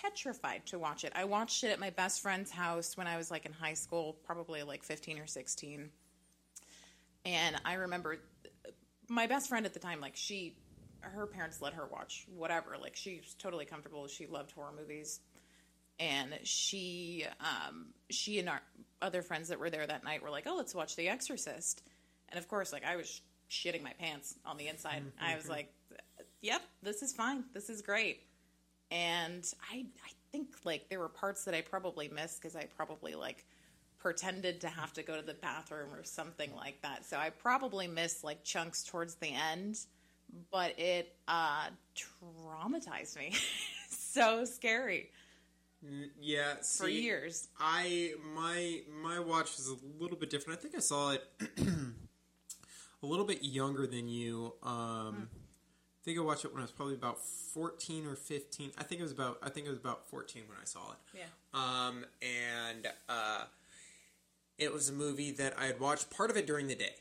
petrified 0.02 0.66
to 0.68 0.80
watch 0.80 1.04
it. 1.04 1.12
I 1.16 1.26
watched 1.26 1.64
it 1.64 1.70
at 1.70 1.80
my 1.80 1.90
best 1.90 2.22
friend's 2.22 2.52
house 2.52 2.96
when 2.96 3.08
I 3.08 3.18
was 3.18 3.32
like 3.32 3.46
in 3.46 3.54
high 3.54 3.74
school, 3.74 4.18
probably 4.26 4.64
like 4.64 4.84
15 4.84 5.20
or 5.20 5.28
16. 5.28 5.90
And 7.26 7.56
I 7.66 7.74
remember 7.74 8.20
my 9.10 9.28
best 9.28 9.50
friend 9.50 9.66
at 9.66 9.74
the 9.74 9.80
time, 9.80 10.00
like 10.00 10.16
she, 10.16 10.56
her 11.02 11.26
parents 11.26 11.62
let 11.62 11.74
her 11.74 11.88
watch 11.92 12.26
whatever. 12.34 12.76
Like 12.80 12.96
she 12.96 13.22
was 13.24 13.34
totally 13.34 13.66
comfortable. 13.66 14.08
She 14.08 14.28
loved 14.28 14.52
horror 14.52 14.74
movies. 14.78 15.20
And 16.00 16.38
she, 16.44 17.26
um, 17.40 17.88
she 18.10 18.40
and 18.40 18.50
our 18.50 18.62
other 19.02 19.22
friends 19.22 19.50
that 19.50 19.60
were 19.60 19.70
there 19.70 19.86
that 19.86 20.04
night 20.04 20.22
were 20.22 20.30
like, 20.30 20.46
oh, 20.48 20.56
let's 20.56 20.76
watch 20.76 20.96
The 20.96 21.10
Exorcist. 21.10 21.82
And 22.30 22.38
of 22.38 22.48
course, 22.48 22.72
like 22.72 22.86
I 22.86 22.96
was 22.96 23.22
shitting 23.50 23.84
my 23.84 23.94
pants 24.00 24.36
on 24.46 24.58
the 24.58 24.68
inside. 24.68 25.04
I 25.20 25.36
was 25.36 25.50
like, 25.50 25.74
yep, 26.42 26.62
this 26.84 27.02
is 27.02 27.14
fine. 27.14 27.46
This 27.54 27.70
is 27.70 27.82
great 27.82 28.22
and 28.92 29.46
I 29.72 29.86
I 30.06 30.12
think 30.32 30.50
like 30.64 30.90
there 30.90 31.00
were 31.00 31.10
parts 31.10 31.46
that 31.46 31.54
I 31.54 31.62
probably 31.62 32.08
missed 32.08 32.42
because 32.42 32.56
I 32.56 32.66
probably 32.76 33.16
like 33.16 33.46
pretended 33.98 34.62
to 34.62 34.68
have 34.68 34.94
to 34.94 35.04
go 35.04 35.16
to 35.16 35.26
the 35.26 35.34
bathroom 35.34 35.94
or 35.94 36.04
something 36.04 36.56
like 36.56 36.82
that. 36.84 37.06
So 37.06 37.18
I 37.18 37.32
probably 37.32 37.88
missed 37.88 38.24
like 38.24 38.44
chunks 38.44 38.84
towards 38.84 39.16
the 39.16 39.30
end, 39.30 39.80
but 40.52 40.78
it 40.80 41.16
uh 41.28 41.68
traumatized 41.96 43.18
me. 43.18 43.34
so 43.90 44.46
scary 44.46 45.10
Yeah, 46.20 46.56
for 46.62 46.88
years. 46.88 47.50
I 47.60 48.14
my 48.36 48.82
my 49.02 49.20
watch 49.20 49.58
is 49.60 49.70
a 49.70 49.76
little 50.02 50.18
bit 50.18 50.30
different. 50.30 50.60
I 50.60 50.62
think 50.62 50.76
I 50.76 50.80
saw 50.80 51.12
it 51.12 51.24
a 53.04 53.06
little 53.06 53.26
bit 53.26 53.44
younger 53.44 53.86
than 53.86 54.08
you. 54.08 54.54
Um, 54.64 55.30
I 55.32 56.04
think 56.04 56.18
I 56.18 56.22
watched 56.22 56.46
it 56.46 56.52
when 56.52 56.62
I 56.62 56.64
was 56.64 56.72
probably 56.72 56.96
about 56.96 57.20
fourteen 57.20 58.06
or 58.08 58.16
fifteen. 58.16 58.72
I 58.78 58.84
think 58.84 59.00
it 59.00 59.04
was 59.04 59.12
about 59.12 59.38
I 59.44 59.50
think 59.50 59.68
it 59.68 59.70
was 59.70 59.78
about 59.78 60.10
fourteen 60.10 60.44
when 60.48 60.58
I 60.60 60.66
saw 60.66 60.92
it. 60.92 61.20
Yeah. 61.20 61.26
Um, 61.54 62.06
and 62.22 62.88
uh, 63.08 63.44
it 64.58 64.74
was 64.74 64.90
a 64.90 64.94
movie 64.94 65.32
that 65.32 65.54
I 65.60 65.66
had 65.66 65.80
watched 65.80 66.10
part 66.10 66.32
of 66.32 66.38
it 66.38 66.48
during 66.48 66.68
the 66.68 66.76
day, 66.76 66.96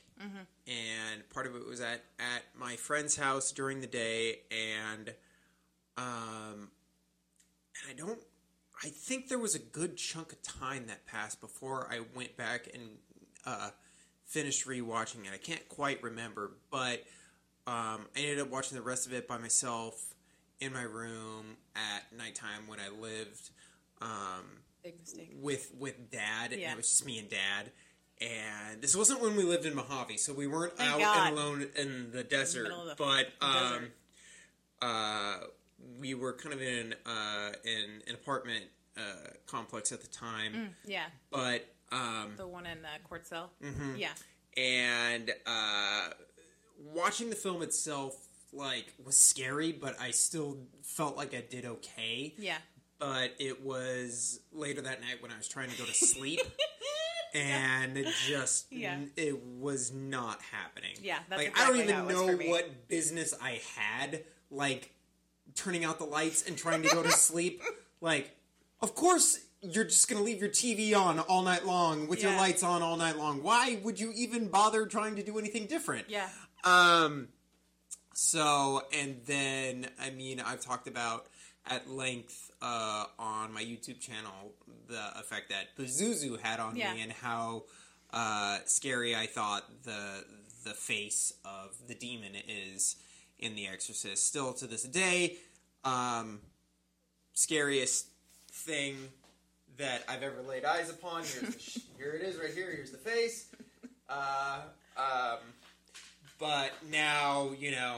and 0.67 1.29
part 1.31 1.47
of 1.47 1.57
it 1.57 1.67
was 1.67 1.81
at 1.81 2.05
at 2.19 2.43
my 2.59 2.77
friend's 2.77 3.17
house 3.17 3.53
during 3.53 3.81
the 3.81 3.87
day, 3.87 4.41
and 4.51 5.15
um, 5.97 6.71
and 7.83 7.91
I 7.91 7.95
don't. 7.97 8.19
I 8.85 8.89
think 8.89 9.29
there 9.29 9.39
was 9.39 9.55
a 9.55 9.59
good 9.59 9.97
chunk 9.97 10.33
of 10.33 10.43
time 10.43 10.87
that 10.89 11.07
passed 11.07 11.41
before 11.41 11.89
I 11.91 12.01
went 12.15 12.37
back 12.37 12.69
and 12.75 12.83
uh, 13.47 13.71
finished 14.25 14.67
rewatching 14.67 15.25
it. 15.25 15.31
I 15.33 15.39
can't 15.39 15.67
quite 15.69 16.03
remember, 16.03 16.53
but 16.71 17.05
um, 17.67 18.07
I 18.15 18.19
ended 18.21 18.41
up 18.41 18.51
watching 18.51 18.77
the 18.77 18.83
rest 18.85 19.07
of 19.07 19.13
it 19.13 19.27
by 19.27 19.39
myself 19.39 20.15
in 20.61 20.73
my 20.73 20.83
room 20.83 21.57
at 21.75 22.17
nighttime 22.17 22.67
when 22.67 22.79
I 22.81 22.89
lived 22.89 23.51
um, 24.01 24.45
Big 24.83 24.99
mistake. 25.01 25.37
with 25.41 25.73
with 25.79 26.11
dad, 26.11 26.53
and 26.53 26.61
it 26.63 26.77
was 26.77 26.89
just 26.91 27.07
me 27.07 27.19
and 27.19 27.29
dad. 27.29 27.71
And 28.21 28.81
this 28.81 28.97
wasn't 28.97 29.21
when 29.21 29.37
we 29.37 29.43
lived 29.43 29.67
in 29.67 29.75
Mojave, 29.75 30.17
so 30.19 30.33
we 30.33 30.47
weren't 30.47 30.77
Thank 30.77 30.93
out 30.95 31.01
God. 31.01 31.29
and 31.29 31.37
alone 31.39 31.67
in 31.77 32.11
the 32.13 32.25
desert. 32.25 32.69
the 32.69 32.95
but 32.97 33.27
um, 33.43 33.53
desert. 33.63 33.93
uh, 34.83 35.37
we 36.01 36.15
were 36.15 36.33
kind 36.33 36.55
of 36.55 36.63
in 36.63 36.95
uh, 37.05 37.53
in 37.65 38.03
an 38.07 38.15
apartment 38.15 38.65
uh, 38.97 39.01
complex 39.47 39.93
at 39.93 40.01
the 40.01 40.07
time. 40.09 40.75
Yeah. 40.87 41.05
But 41.31 41.67
um, 41.93 42.33
The 42.37 42.47
one 42.47 42.67
in 42.67 42.79
uh, 42.85 42.89
Quartz 43.05 43.31
Hill. 43.31 43.51
Mm-hmm. 43.63 43.97
Yeah. 43.97 44.09
and 44.57 45.31
uh, 45.47 46.09
watching 46.95 47.31
the 47.31 47.37
film 47.37 47.63
itself 47.63 48.17
like 48.53 48.93
was 49.05 49.17
scary, 49.17 49.73
but 49.73 50.01
I 50.01 50.11
still 50.13 50.59
felt 50.83 51.17
like 51.17 51.35
I 51.35 51.43
did 51.49 51.65
okay. 51.67 52.35
Yeah. 52.39 52.59
But 52.99 53.33
it 53.39 53.63
was 53.63 54.41
later 54.53 54.81
that 54.81 55.01
night 55.03 55.21
when 55.21 55.31
I 55.31 55.37
was 55.37 55.49
trying 55.49 55.69
to 55.71 55.77
go 55.79 55.85
to 55.85 55.95
sleep. 55.95 56.41
And 57.35 57.99
it 57.99 58.07
just, 58.27 58.73
Yeah. 58.73 58.97
it 59.15 59.45
was 59.45 59.93
not 59.93 60.41
happening. 60.41 60.95
Yeah, 61.03 61.19
that's 61.29 61.39
like 61.39 61.49
exactly 61.51 61.83
I 61.83 61.87
don't 61.87 62.07
even 62.09 62.09
know 62.41 62.51
what 62.51 62.89
business 62.89 63.35
I 63.43 63.61
had, 63.77 64.25
like 64.51 64.95
turning 65.57 65.85
out 65.85 65.99
the 65.99 66.05
lights 66.05 66.47
and 66.47 66.57
trying 66.57 66.83
to 66.83 66.89
go 66.89 67.03
to 67.03 67.11
sleep. 67.11 67.63
Like, 68.01 68.37
of 68.81 68.95
course 68.95 69.41
you're 69.63 69.85
just 69.85 70.09
gonna 70.09 70.23
leave 70.23 70.39
your 70.41 70.51
TV 70.51 70.95
on 70.95 71.19
all 71.19 71.43
night 71.43 71.65
long 71.67 72.07
with 72.07 72.23
your 72.23 72.33
lights 72.37 72.63
on 72.63 72.83
all 72.83 72.97
night 72.97 73.17
long. 73.17 73.43
Why 73.43 73.81
would 73.83 73.99
you 73.99 74.13
even 74.15 74.49
bother 74.49 74.87
trying 74.87 75.17
to 75.17 75.23
do 75.25 75.39
anything 75.39 75.67
different? 75.67 76.09
Yeah. 76.09 76.29
Um. 76.63 77.29
So, 78.15 78.83
and 78.93 79.21
then 79.27 79.89
I 80.01 80.11
mean, 80.11 80.41
I've 80.41 80.61
talked 80.61 80.87
about 80.89 81.27
at 81.67 81.91
length 81.91 82.51
uh, 82.63 83.07
on 83.19 83.53
my 83.53 83.63
YouTube 83.63 84.01
channel 84.01 84.53
the 84.89 85.19
effect 85.19 85.49
that 85.51 85.77
Pazuzu 85.77 86.39
had 86.41 86.61
on 86.61 86.77
Yeah. 86.77 86.95
me 86.95 87.03
and 87.03 87.13
how 87.13 87.65
uh, 88.13 88.59
scary 88.67 89.17
I 89.17 89.27
thought 89.27 89.65
the 89.85 90.25
the 90.65 90.75
face 90.75 91.33
of 91.45 91.77
the 91.89 91.95
demon 91.95 92.33
is 92.49 92.97
in 93.39 93.55
The 93.55 93.67
Exorcist. 93.69 94.27
Still 94.27 94.53
to 94.55 94.67
this 94.67 94.83
day, 94.85 95.37
um, 95.87 96.41
scariest 97.33 98.09
thing 98.51 98.97
that 99.79 100.03
I've 100.09 100.23
ever 100.23 100.43
laid 100.47 100.65
eyes 100.65 100.91
upon. 100.91 101.25
Sh- 101.25 101.79
here 101.99 102.13
it 102.13 102.23
is, 102.23 102.37
right 102.37 102.53
here. 102.53 102.71
Here's 102.71 102.91
the 102.91 102.99
face. 102.99 103.47
Uh, 104.09 104.61
um, 104.97 105.39
but 106.39 106.73
now 106.91 107.51
you 107.59 107.71
know 107.71 107.97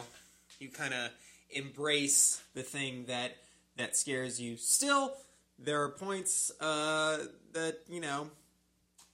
you 0.58 0.68
kind 0.68 0.94
of 0.94 1.10
embrace 1.50 2.42
the 2.54 2.62
thing 2.62 3.06
that 3.06 3.36
that 3.76 3.96
scares 3.96 4.40
you. 4.40 4.56
Still, 4.56 5.14
there 5.58 5.82
are 5.82 5.88
points 5.88 6.52
uh, 6.60 7.18
that 7.52 7.78
you 7.88 8.00
know. 8.00 8.30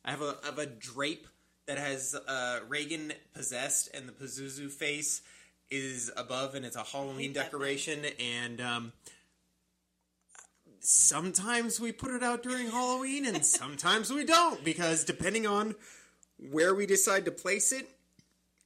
I 0.07 0.11
have 0.11 0.21
a 0.21 0.37
have 0.45 0.59
a 0.59 0.66
drape 0.66 1.26
that 1.66 1.78
has 1.78 2.14
uh, 2.14 2.61
Regan 2.69 3.12
possessed, 3.35 3.88
and 3.95 4.07
the 4.07 4.12
Pazuzu 4.12 4.71
face 4.71 5.23
is 5.71 6.11
above, 6.16 6.54
and 6.54 6.64
it's 6.64 6.76
a 6.76 6.83
Halloween 6.85 7.18
hate 7.18 7.35
that 7.35 7.50
thing. 7.50 7.50
decoration. 7.50 8.04
And 8.21 8.61
um, 8.61 8.92
sometimes 10.80 11.80
we 11.80 11.92
put 11.92 12.11
it 12.12 12.23
out 12.23 12.42
during 12.42 12.68
Halloween, 12.71 13.26
and 13.26 13.44
sometimes 13.44 14.12
we 14.12 14.25
don't, 14.25 14.62
because 14.64 15.04
depending 15.04 15.47
on 15.47 15.75
where 16.50 16.75
we 16.75 16.87
decide 16.87 17.25
to 17.25 17.30
place 17.30 17.73
it, 17.73 17.88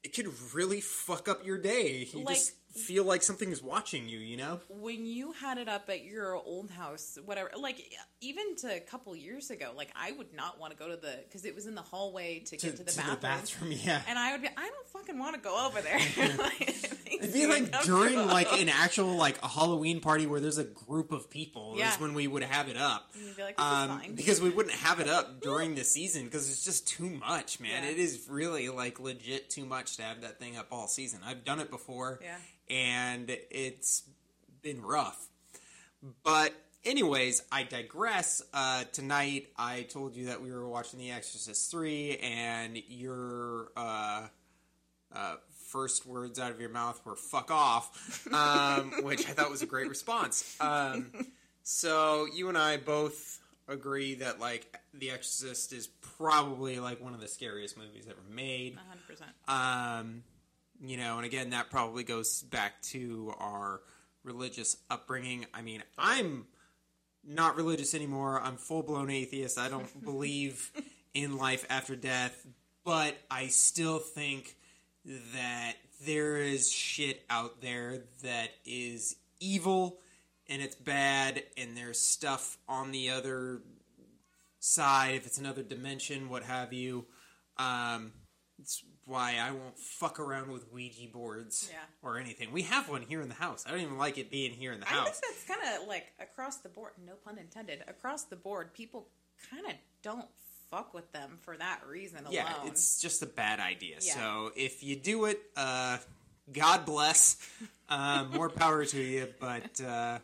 it 0.03 0.15
could 0.15 0.29
really 0.55 0.81
fuck 0.81 1.29
up 1.29 1.45
your 1.47 1.59
day. 1.59 2.09
You 2.13 2.21
Like- 2.25 2.37
just 2.37 2.53
feel 2.75 3.05
like 3.05 3.23
something 3.23 3.51
is 3.51 3.63
watching 3.63 4.09
you, 4.09 4.19
you 4.19 4.37
know? 4.37 4.61
when 4.69 5.05
you 5.07 5.33
had 5.33 5.59
it 5.59 5.69
up 5.69 5.89
at 5.89 6.05
your 6.05 6.35
old 6.37 6.71
house, 6.71 7.19
whatever, 7.25 7.51
like 7.59 7.83
even 8.21 8.57
to 8.57 8.75
a 8.77 8.81
couple 8.81 9.15
years 9.17 9.51
ago, 9.51 9.73
like 9.77 9.91
I 9.97 10.13
would 10.13 10.33
not 10.35 10.61
want 10.61 10.73
to 10.73 10.79
go 10.79 10.89
to 10.89 10.97
the 10.97 11.21
because 11.27 11.45
it 11.45 11.55
was 11.55 11.67
in 11.67 11.75
the 11.75 11.83
hallway 11.83 12.41
to, 12.41 12.57
get 12.57 12.77
to 12.77 12.85
the 12.85 12.93
bathroom, 12.93 13.19
bathroom, 13.21 13.73
yeah. 13.73 14.03
and 14.09 14.19
I 14.19 14.33
would 14.33 14.43
be, 14.43 14.49
I 14.57 14.69
don't 14.69 14.87
fucking 14.89 15.19
want 15.19 15.35
to 15.37 15.41
go 15.41 15.67
over 15.67 15.81
there. 15.81 15.99
like, 16.39 16.61
it 16.61 16.95
It'd 17.21 17.33
be 17.33 17.47
like 17.47 17.83
during 17.83 18.15
like 18.27 18.53
an 18.61 18.69
actual 18.69 19.17
like 19.17 19.43
a 19.43 19.49
Halloween 19.49 20.01
party 20.01 20.27
where 20.27 20.41
there's 20.41 20.59
a 20.59 20.65
group 20.65 21.11
of 21.11 21.29
people 21.31 21.75
Yeah. 21.77 21.93
is 21.93 22.01
when 22.01 22.15
we 22.15 22.27
would 22.29 22.43
have 22.45 22.69
it 22.69 22.77
up. 22.77 23.11
You'd 23.19 23.37
be 23.37 23.43
like, 23.43 23.57
this 23.57 23.67
is 23.67 23.73
Um, 23.73 23.89
fine. 24.01 24.15
because 24.15 24.41
we 24.41 24.51
wouldn't 24.51 24.75
have 24.77 25.01
it 25.01 25.09
up 25.09 25.41
during 25.43 25.75
the 25.75 25.85
season 25.85 26.25
because 26.25 26.49
it's 26.51 26.65
just 26.65 26.87
too 26.87 27.09
much, 27.11 27.59
man. 27.61 27.83
Yeah. 27.83 27.91
It 27.91 27.99
is 27.99 28.27
really 28.29 28.69
like 28.69 29.01
legit 29.01 29.51
too 29.51 29.65
much 29.65 29.97
to 29.97 30.03
have 30.03 30.21
that 30.21 30.39
thing 30.39 30.57
up 30.57 30.69
all 30.71 30.87
season. 30.87 31.21
I've 31.25 31.45
done 31.45 31.61
it 31.61 31.71
before, 31.71 32.21
Yeah. 32.23 32.37
And 32.71 33.37
it's 33.51 34.03
been 34.63 34.83
rough. 34.83 35.29
But 36.23 36.55
anyways, 36.85 37.43
I 37.51 37.65
digress. 37.65 38.43
Uh, 38.53 38.85
tonight, 38.93 39.49
I 39.57 39.83
told 39.83 40.15
you 40.15 40.27
that 40.27 40.43
we 40.43 40.51
were 40.51 40.69
watching 40.69 40.99
The 40.99 41.11
Exorcist 41.11 41.71
three, 41.71 42.19
and 42.19 42.77
your 42.89 43.73
uh, 43.77 44.27
uh, 45.15 45.37
first 45.69 46.07
words 46.07 46.39
out 46.39 46.51
of 46.51 46.61
your 46.61 46.71
mouth 46.71 47.01
were 47.05 47.17
"fuck 47.17 47.51
off," 47.51 48.27
um, 48.33 48.93
which 49.03 49.29
I 49.29 49.33
thought 49.33 49.51
was 49.51 49.63
a 49.63 49.67
great 49.67 49.89
response. 49.89 50.57
Um, 50.61 51.11
so 51.63 52.27
you 52.33 52.49
and 52.49 52.57
I 52.57 52.77
both 52.77 53.41
agree 53.69 54.15
that 54.17 54.41
like 54.41 54.75
The 54.95 55.11
Exorcist 55.11 55.73
is 55.73 55.87
probably 55.87 56.81
like 56.81 57.03
one 57.03 57.15
of 57.15 57.21
the 57.21 57.29
scariest 57.29 57.77
movies 57.77 58.07
ever 58.09 58.23
made. 58.31 58.79
100%. 59.49 59.53
Um, 60.01 60.23
you 60.81 60.97
know, 60.97 61.17
and 61.17 61.27
again, 61.27 61.51
that 61.51 61.71
probably 61.71 62.05
goes 62.05 62.43
back 62.43 62.81
to 62.83 63.35
our 63.39 63.81
religious 64.25 64.77
upbringing. 64.91 65.47
I 65.55 65.63
mean, 65.63 65.83
I'm 65.97 66.47
not 67.25 67.57
religious 67.57 67.95
anymore. 67.95 68.41
I'm 68.43 68.57
full 68.57 68.83
blown 68.83 69.11
atheist. 69.11 69.59
I 69.59 69.69
don't 69.69 70.05
believe 70.05 70.71
in 71.15 71.37
life 71.37 71.67
after 71.69 71.97
death, 71.97 72.47
but 72.85 73.17
I 73.31 73.49
still 73.49 73.99
think 73.99 74.57
that 75.35 75.75
there 76.05 76.37
is 76.37 76.71
shit 76.71 77.25
out 77.29 77.61
there 77.61 78.05
that 78.23 78.51
is 78.65 79.17
evil 79.41 79.99
and 80.49 80.63
it's 80.63 80.75
bad, 80.75 81.43
and 81.59 81.77
there's 81.77 82.01
stuff 82.01 82.57
on 82.69 82.91
the 82.91 83.11
other 83.11 83.61
side, 84.61 85.15
if 85.15 85.27
it's 85.27 85.39
another 85.39 85.63
dimension, 85.63 86.31
what 86.31 86.43
have 86.43 86.73
you. 86.73 87.05
Um, 87.59 88.13
it's 88.59 88.83
why 89.09 89.37
I 89.41 89.51
won't 89.51 89.79
fuck 89.79 90.21
around 90.21 90.53
with 90.53 90.71
Ouija 90.73 91.09
boards 91.13 91.69
Yeah. 91.73 91.79
or 92.03 92.19
anything. 92.19 92.53
We 92.53 92.63
have 92.63 92.89
one 92.89 93.03
here 93.03 93.21
in 93.23 93.29
the 93.29 93.35
house. 93.35 93.65
I 93.67 93.71
don't 93.71 93.81
even 93.81 93.97
like 93.99 94.19
it 94.19 94.31
being 94.31 94.53
here 94.53 94.73
in 94.73 94.81
the 94.81 94.87
house. 94.87 95.09
I 95.09 95.11
think 95.11 95.25
that's 95.49 95.61
kind 95.61 95.83
of 95.83 95.89
like 95.89 96.07
across 96.21 96.59
the 96.59 96.69
board, 96.69 96.93
no 97.05 97.15
pun 97.15 97.39
intended, 97.39 97.83
across 97.89 98.25
the 98.25 98.37
board, 98.37 98.75
people 98.75 99.09
kind 99.51 99.67
of 99.67 99.73
don't 100.03 100.27
fuck 100.71 100.93
with 100.93 101.11
them 101.13 101.39
for 101.41 101.57
that 101.57 101.81
reason 101.89 102.21
alone. 102.21 102.33
Yeah, 102.35 102.53
it's 102.67 103.01
just 103.01 103.23
a 103.23 103.27
bad 103.27 103.61
idea. 103.61 103.97
Yeah. 104.03 104.13
So 104.15 104.53
if 104.55 104.83
you 104.85 104.95
do 104.97 105.25
it, 105.25 105.41
uh, 105.57 105.99
God 106.53 106.85
bless. 106.85 107.37
Uh, 107.89 108.27
more 108.35 108.51
power 108.51 108.85
to 108.85 109.01
you. 109.01 109.29
But 109.41 109.81
uh, 109.81 110.19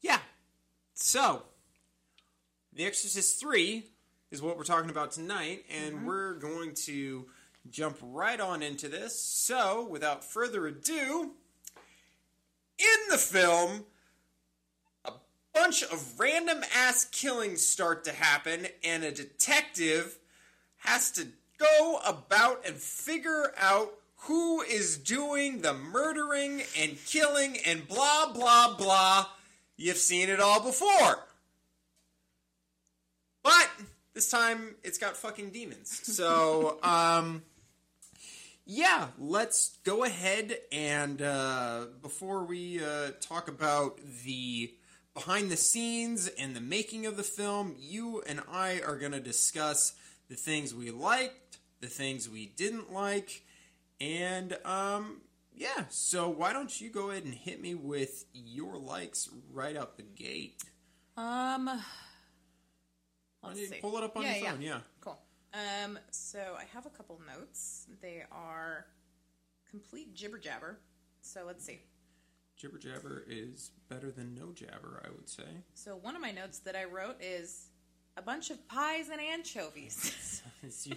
yeah. 0.00 0.18
So 0.94 1.42
The 2.72 2.84
Exorcist 2.84 3.38
3 3.40 3.84
is 4.32 4.42
what 4.42 4.56
we're 4.58 4.64
talking 4.64 4.90
about 4.90 5.12
tonight, 5.12 5.64
and 5.70 6.04
we're 6.06 6.34
going 6.34 6.74
to 6.86 7.26
jump 7.70 7.98
right 8.02 8.40
on 8.40 8.62
into 8.62 8.88
this. 8.88 9.18
So 9.18 9.86
without 9.88 10.24
further 10.24 10.66
ado, 10.66 11.32
in 12.78 13.10
the 13.10 13.18
film, 13.18 13.84
a 15.04 15.12
bunch 15.54 15.82
of 15.82 16.18
random 16.18 16.62
ass 16.74 17.04
killings 17.04 17.66
start 17.66 18.04
to 18.04 18.12
happen, 18.12 18.66
and 18.84 19.04
a 19.04 19.12
detective 19.12 20.18
has 20.78 21.10
to 21.12 21.28
go 21.58 22.00
about 22.04 22.66
and 22.66 22.76
figure 22.76 23.52
out 23.58 23.94
who 24.20 24.60
is 24.62 24.98
doing 24.98 25.60
the 25.60 25.72
murdering 25.72 26.62
and 26.78 26.98
killing 27.06 27.56
and 27.64 27.86
blah 27.88 28.32
blah 28.32 28.76
blah. 28.76 29.26
You've 29.76 29.96
seen 29.96 30.28
it 30.28 30.40
all 30.40 30.62
before. 30.62 31.26
But 33.42 33.70
this 34.14 34.30
time 34.30 34.74
it's 34.82 34.98
got 34.98 35.16
fucking 35.16 35.50
demons. 35.50 36.00
So, 36.02 36.78
um 36.82 37.42
yeah, 38.66 39.08
let's 39.18 39.78
go 39.84 40.04
ahead 40.04 40.58
and 40.72 41.22
uh, 41.22 41.86
before 42.02 42.44
we 42.44 42.82
uh, 42.84 43.12
talk 43.20 43.48
about 43.48 43.98
the 44.24 44.74
behind 45.14 45.50
the 45.50 45.56
scenes 45.56 46.28
and 46.38 46.54
the 46.54 46.60
making 46.60 47.06
of 47.06 47.16
the 47.16 47.22
film, 47.22 47.74
you 47.78 48.22
and 48.26 48.40
I 48.50 48.80
are 48.80 48.96
going 48.98 49.12
to 49.12 49.20
discuss 49.20 49.94
the 50.28 50.34
things 50.34 50.74
we 50.74 50.90
liked, 50.90 51.58
the 51.80 51.86
things 51.86 52.28
we 52.28 52.46
didn't 52.46 52.92
like, 52.92 53.42
and 54.00 54.58
um, 54.64 55.20
yeah. 55.54 55.84
So 55.88 56.28
why 56.28 56.52
don't 56.52 56.80
you 56.80 56.90
go 56.90 57.10
ahead 57.10 57.24
and 57.24 57.34
hit 57.34 57.60
me 57.60 57.74
with 57.74 58.24
your 58.34 58.76
likes 58.76 59.28
right 59.52 59.76
out 59.76 59.96
the 59.96 60.02
gate? 60.02 60.62
Um, 61.16 61.70
let's 63.42 63.68
see. 63.68 63.78
pull 63.80 63.96
it 63.96 64.04
up 64.04 64.16
on 64.16 64.24
Yeah, 64.24 64.36
your 64.36 64.50
phone? 64.50 64.60
Yeah. 64.62 64.70
Cool. 64.72 64.82
Um, 65.56 65.98
so 66.10 66.38
I 66.58 66.64
have 66.74 66.86
a 66.86 66.90
couple 66.90 67.18
notes. 67.26 67.86
They 68.02 68.24
are 68.30 68.86
complete 69.70 70.14
jibber 70.14 70.38
jabber. 70.38 70.78
So 71.22 71.44
let's 71.46 71.64
see. 71.64 71.80
Jibber 72.56 72.78
jabber 72.78 73.24
is 73.28 73.70
better 73.88 74.10
than 74.10 74.34
no 74.34 74.52
jabber, 74.52 75.02
I 75.04 75.08
would 75.10 75.28
say. 75.28 75.44
So 75.74 75.96
one 75.96 76.14
of 76.14 76.22
my 76.22 76.30
notes 76.30 76.58
that 76.60 76.76
I 76.76 76.84
wrote 76.84 77.16
is 77.20 77.68
a 78.16 78.22
bunch 78.22 78.50
of 78.50 78.66
pies 78.68 79.08
and 79.10 79.20
anchovies. 79.20 80.42
you, 80.84 80.96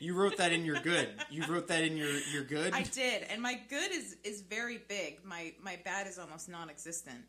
you 0.00 0.14
wrote 0.14 0.36
that 0.36 0.52
in 0.52 0.64
your 0.64 0.80
good. 0.80 1.08
You 1.30 1.44
wrote 1.46 1.68
that 1.68 1.84
in 1.84 1.96
your 1.96 2.12
your 2.32 2.42
good. 2.42 2.74
I 2.74 2.82
did, 2.82 3.24
and 3.30 3.40
my 3.40 3.60
good 3.68 3.92
is 3.92 4.16
is 4.24 4.40
very 4.42 4.78
big. 4.88 5.24
My 5.24 5.52
my 5.62 5.78
bad 5.84 6.06
is 6.06 6.18
almost 6.18 6.48
non-existent. 6.48 7.20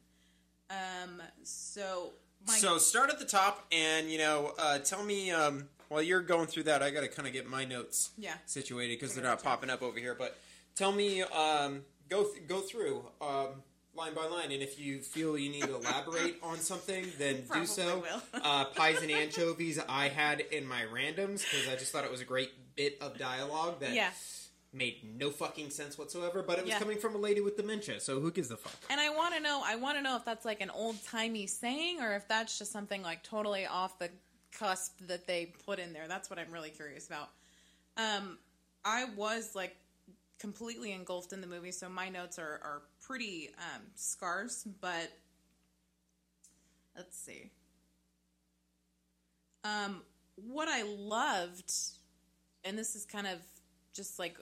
Um, 0.69 1.21
so 1.43 2.13
my 2.47 2.55
so 2.55 2.77
start 2.77 3.11
at 3.11 3.19
the 3.19 3.25
top, 3.25 3.65
and 3.71 4.09
you 4.09 4.17
know, 4.17 4.53
uh, 4.57 4.79
tell 4.79 5.03
me 5.03 5.29
um, 5.29 5.69
while 5.89 6.01
you're 6.01 6.21
going 6.21 6.47
through 6.47 6.63
that. 6.63 6.81
I 6.83 6.89
got 6.91 7.01
to 7.01 7.07
kind 7.07 7.27
of 7.27 7.33
get 7.33 7.49
my 7.49 7.65
notes 7.65 8.11
yeah. 8.17 8.33
situated 8.45 8.99
because 8.99 9.15
they're 9.15 9.23
not 9.23 9.43
popping 9.43 9.69
up 9.69 9.81
over 9.81 9.99
here. 9.99 10.15
But 10.15 10.37
tell 10.75 10.91
me, 10.91 11.21
um, 11.21 11.83
go 12.09 12.23
th- 12.23 12.47
go 12.47 12.59
through 12.59 13.03
um, 13.21 13.63
line 13.95 14.13
by 14.13 14.25
line, 14.25 14.51
and 14.51 14.61
if 14.61 14.79
you 14.79 14.99
feel 14.99 15.37
you 15.37 15.49
need 15.49 15.63
to 15.63 15.75
elaborate 15.75 16.37
on 16.43 16.57
something, 16.57 17.05
then 17.17 17.43
Probably 17.47 17.65
do 17.65 17.71
so. 17.71 18.03
uh, 18.33 18.65
pies 18.65 19.01
and 19.01 19.11
anchovies, 19.11 19.79
I 19.89 20.09
had 20.09 20.39
in 20.39 20.65
my 20.67 20.83
randoms 20.83 21.43
because 21.49 21.67
I 21.69 21.75
just 21.75 21.91
thought 21.91 22.03
it 22.03 22.11
was 22.11 22.21
a 22.21 22.25
great 22.25 22.51
bit 22.75 22.97
of 23.01 23.17
dialogue 23.17 23.79
that 23.79 23.93
Yeah. 23.93 24.11
made 24.71 24.97
no 25.17 25.31
fucking 25.31 25.71
sense 25.71 25.97
whatsoever. 25.97 26.43
But 26.43 26.59
it 26.59 26.65
was 26.65 26.73
Yeah. 26.73 26.79
coming 26.79 26.99
from 26.99 27.15
a 27.15 27.17
lady 27.17 27.41
with 27.41 27.57
dementia, 27.57 27.99
so 27.99 28.19
who 28.19 28.31
gives 28.31 28.51
a 28.51 28.57
fuck? 28.57 28.75
And 28.91 29.01
I 29.01 29.09
want 29.09 29.33
to 29.33 29.39
know. 29.39 29.61
I 29.65 29.75
want 29.75 29.97
to 29.97 30.03
know 30.03 30.15
if 30.15 30.25
that's 30.25 30.45
like 30.45 30.61
an 30.61 30.69
old 30.69 31.03
timey 31.05 31.47
saying, 31.47 31.99
or 32.01 32.15
if 32.15 32.27
that's 32.27 32.59
just 32.59 32.71
something 32.71 33.01
like 33.01 33.23
totally 33.23 33.65
off 33.65 33.97
the 33.97 34.11
cusp 34.51 34.99
that 35.07 35.27
they 35.27 35.53
put 35.65 35.79
in 35.79 35.93
there. 35.93 36.07
That's 36.07 36.29
what 36.29 36.39
I'm 36.39 36.51
really 36.51 36.69
curious 36.69 37.07
about. 37.07 37.29
Um, 37.97 38.37
I 38.85 39.05
was 39.15 39.55
like 39.55 39.75
completely 40.39 40.91
engulfed 40.91 41.33
in 41.33 41.41
the 41.41 41.47
movie, 41.47 41.71
so 41.71 41.89
my 41.89 42.09
notes 42.09 42.39
are 42.39 42.59
are 42.63 42.81
pretty 43.01 43.49
um, 43.57 43.81
scarce. 43.95 44.65
But 44.81 45.11
let's 46.95 47.17
see. 47.17 47.51
Um, 49.63 50.01
what 50.35 50.67
I 50.67 50.83
loved, 50.83 51.71
and 52.63 52.77
this 52.77 52.95
is 52.95 53.05
kind 53.05 53.27
of 53.27 53.39
just 53.93 54.19
like 54.19 54.37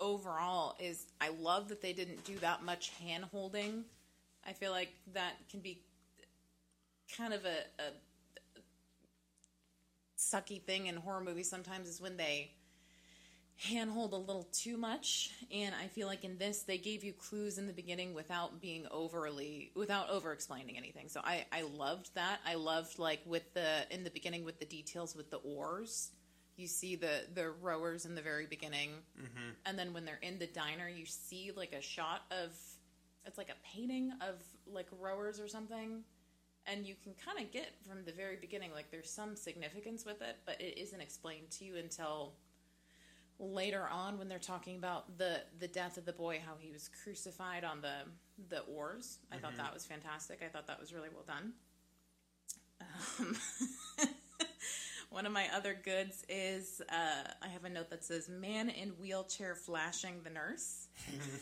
overall, 0.00 0.76
is 0.80 1.06
I 1.20 1.30
love 1.40 1.68
that 1.68 1.82
they 1.82 1.92
didn't 1.92 2.24
do 2.24 2.36
that 2.38 2.64
much 2.64 2.90
hand 3.00 3.24
holding. 3.30 3.84
I 4.46 4.52
feel 4.52 4.70
like 4.70 4.92
that 5.12 5.34
can 5.50 5.60
be 5.60 5.82
kind 7.16 7.34
of 7.34 7.44
a, 7.44 7.82
a 7.82 7.92
sucky 10.32 10.60
thing 10.62 10.86
in 10.86 10.96
horror 10.96 11.20
movies 11.20 11.48
sometimes 11.48 11.88
is 11.88 12.00
when 12.00 12.16
they 12.16 12.50
handhold 13.58 14.12
a 14.12 14.16
little 14.16 14.48
too 14.52 14.76
much. 14.76 15.30
And 15.52 15.74
i 15.74 15.86
feel 15.86 16.06
like 16.06 16.24
in 16.24 16.38
this 16.38 16.62
they 16.62 16.78
gave 16.78 17.04
you 17.04 17.12
clues 17.12 17.58
in 17.58 17.66
the 17.66 17.72
beginning 17.72 18.14
without 18.14 18.60
being 18.60 18.86
overly 18.90 19.70
without 19.74 20.10
over 20.10 20.32
explaining 20.32 20.76
anything. 20.76 21.08
So 21.08 21.20
i 21.24 21.46
i 21.52 21.62
loved 21.62 22.14
that. 22.14 22.40
I 22.46 22.54
loved 22.54 22.98
like 22.98 23.20
with 23.24 23.54
the 23.54 23.86
in 23.90 24.04
the 24.04 24.10
beginning 24.10 24.44
with 24.44 24.58
the 24.58 24.66
details 24.66 25.16
with 25.16 25.30
the 25.30 25.38
oars. 25.38 26.10
You 26.56 26.66
see 26.66 26.96
the 26.96 27.22
the 27.34 27.50
rowers 27.50 28.04
in 28.04 28.14
the 28.14 28.22
very 28.22 28.46
beginning. 28.46 28.90
Mm-hmm. 29.18 29.50
And 29.64 29.78
then 29.78 29.92
when 29.92 30.04
they're 30.04 30.20
in 30.22 30.38
the 30.38 30.46
diner 30.46 30.88
you 30.88 31.06
see 31.06 31.52
like 31.56 31.72
a 31.72 31.82
shot 31.82 32.22
of 32.30 32.54
it's 33.24 33.38
like 33.38 33.50
a 33.50 33.76
painting 33.76 34.12
of 34.20 34.42
like 34.66 34.86
rowers 35.00 35.40
or 35.40 35.48
something 35.48 36.04
and 36.66 36.86
you 36.86 36.94
can 37.02 37.12
kind 37.24 37.38
of 37.44 37.52
get 37.52 37.72
from 37.88 38.04
the 38.04 38.12
very 38.12 38.36
beginning 38.36 38.72
like 38.72 38.90
there's 38.90 39.10
some 39.10 39.36
significance 39.36 40.04
with 40.04 40.20
it 40.22 40.36
but 40.44 40.60
it 40.60 40.78
isn't 40.78 41.00
explained 41.00 41.50
to 41.50 41.64
you 41.64 41.76
until 41.76 42.34
later 43.38 43.86
on 43.90 44.18
when 44.18 44.28
they're 44.28 44.38
talking 44.38 44.76
about 44.76 45.18
the 45.18 45.40
the 45.58 45.68
death 45.68 45.96
of 45.98 46.04
the 46.04 46.12
boy 46.12 46.40
how 46.44 46.54
he 46.58 46.72
was 46.72 46.88
crucified 47.02 47.64
on 47.64 47.80
the 47.80 47.94
the 48.48 48.60
oars. 48.60 49.18
I 49.32 49.36
thought 49.36 49.56
that 49.56 49.72
was 49.72 49.84
fantastic. 49.86 50.42
I 50.44 50.48
thought 50.48 50.66
that 50.66 50.78
was 50.80 50.92
really 50.92 51.08
well 51.12 51.24
done. 51.26 51.52
Um, 53.18 53.36
one 55.10 55.24
of 55.24 55.32
my 55.32 55.46
other 55.54 55.74
goods 55.74 56.24
is 56.28 56.82
uh, 56.90 57.28
i 57.42 57.48
have 57.48 57.64
a 57.64 57.70
note 57.70 57.88
that 57.88 58.04
says 58.04 58.28
man 58.28 58.68
in 58.68 58.90
wheelchair 58.90 59.54
flashing 59.54 60.22
the 60.22 60.30
nurse. 60.30 60.88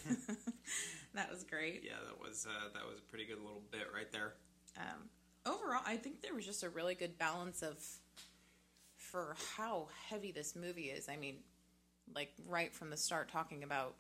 That 1.14 1.30
was 1.30 1.44
great. 1.44 1.82
Yeah, 1.84 2.02
that 2.08 2.18
was 2.20 2.44
uh, 2.44 2.68
that 2.74 2.84
was 2.84 2.98
a 2.98 3.02
pretty 3.02 3.24
good 3.24 3.38
little 3.38 3.62
bit 3.70 3.86
right 3.94 4.10
there. 4.10 4.34
um, 4.76 5.08
overall, 5.46 5.82
I 5.86 5.96
think 5.96 6.22
there 6.22 6.34
was 6.34 6.44
just 6.46 6.62
a 6.62 6.68
really 6.68 6.94
good 6.94 7.18
balance 7.18 7.62
of 7.62 7.76
for 8.96 9.36
how 9.56 9.88
heavy 10.08 10.32
this 10.32 10.56
movie 10.56 10.86
is. 10.90 11.08
I 11.08 11.16
mean, 11.16 11.36
like 12.14 12.32
right 12.46 12.74
from 12.74 12.90
the 12.90 12.96
start, 12.96 13.30
talking 13.30 13.62
about 13.62 13.94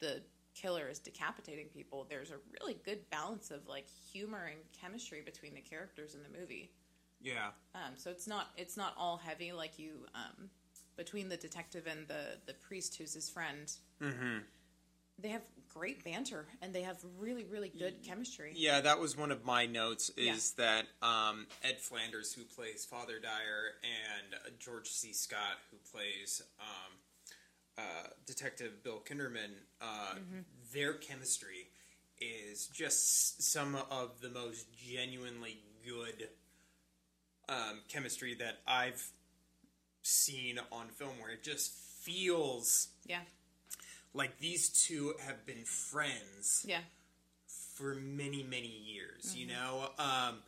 the 0.00 0.22
killer 0.54 0.88
is 0.88 0.98
decapitating 0.98 1.66
people. 1.68 2.06
There's 2.08 2.30
a 2.30 2.36
really 2.60 2.78
good 2.84 3.08
balance 3.10 3.50
of 3.50 3.66
like 3.68 3.86
humor 4.12 4.46
and 4.50 4.60
chemistry 4.80 5.22
between 5.24 5.54
the 5.54 5.60
characters 5.60 6.14
in 6.14 6.22
the 6.22 6.38
movie. 6.38 6.70
Yeah, 7.20 7.50
Um, 7.74 7.92
so 7.96 8.10
it's 8.10 8.26
not 8.26 8.48
it's 8.56 8.76
not 8.76 8.94
all 8.98 9.16
heavy 9.16 9.52
like 9.52 9.78
you 9.78 10.06
um, 10.14 10.50
between 10.96 11.28
the 11.28 11.36
detective 11.36 11.86
and 11.86 12.08
the 12.08 12.38
the 12.46 12.54
priest 12.54 12.96
who's 12.96 13.14
his 13.14 13.30
friend. 13.30 13.72
mm-hmm. 14.00 14.38
they 15.18 15.28
have 15.28 15.42
great 15.74 16.04
banter 16.04 16.46
and 16.60 16.74
they 16.74 16.82
have 16.82 16.98
really 17.18 17.44
really 17.44 17.68
good 17.70 18.02
chemistry. 18.06 18.52
Yeah, 18.56 18.80
that 18.80 19.00
was 19.00 19.16
one 19.16 19.30
of 19.30 19.44
my 19.44 19.66
notes. 19.66 20.10
Is 20.16 20.54
Yeah. 20.58 20.64
that 20.66 21.06
um, 21.06 21.46
Ed 21.62 21.80
Flanders, 21.80 22.32
who 22.32 22.44
plays 22.44 22.84
Father 22.84 23.18
Dyer, 23.20 23.74
and 23.82 24.34
uh, 24.34 24.50
George 24.58 24.88
C. 24.88 25.12
Scott, 25.12 25.58
who 25.70 25.76
plays 25.90 26.42
um, 26.60 26.92
uh, 27.78 28.08
Detective 28.26 28.82
Bill 28.82 29.02
Kinderman, 29.04 29.50
uh, 29.80 30.14
their 30.72 30.94
chemistry 30.94 31.68
is 32.20 32.68
just 32.68 33.42
some 33.42 33.76
of 33.90 34.20
the 34.20 34.28
most 34.28 34.66
genuinely 34.76 35.58
good 35.84 36.28
um, 37.48 37.80
chemistry 37.88 38.34
that 38.34 38.58
I've 38.66 39.04
seen 40.02 40.58
on 40.70 40.88
film, 40.88 41.12
where 41.20 41.30
it 41.32 41.42
just 41.42 41.72
feels 41.72 42.88
Yeah, 43.06 43.20
like 44.14 44.38
these 44.38 44.68
two 44.68 45.14
have 45.24 45.44
been 45.46 45.64
friends 45.64 46.64
yeah, 46.68 46.80
for 47.74 47.94
many 47.94 48.42
many 48.42 48.68
years 48.68 49.34
you 49.36 49.46
know? 49.46 49.90
Um, 49.98 50.38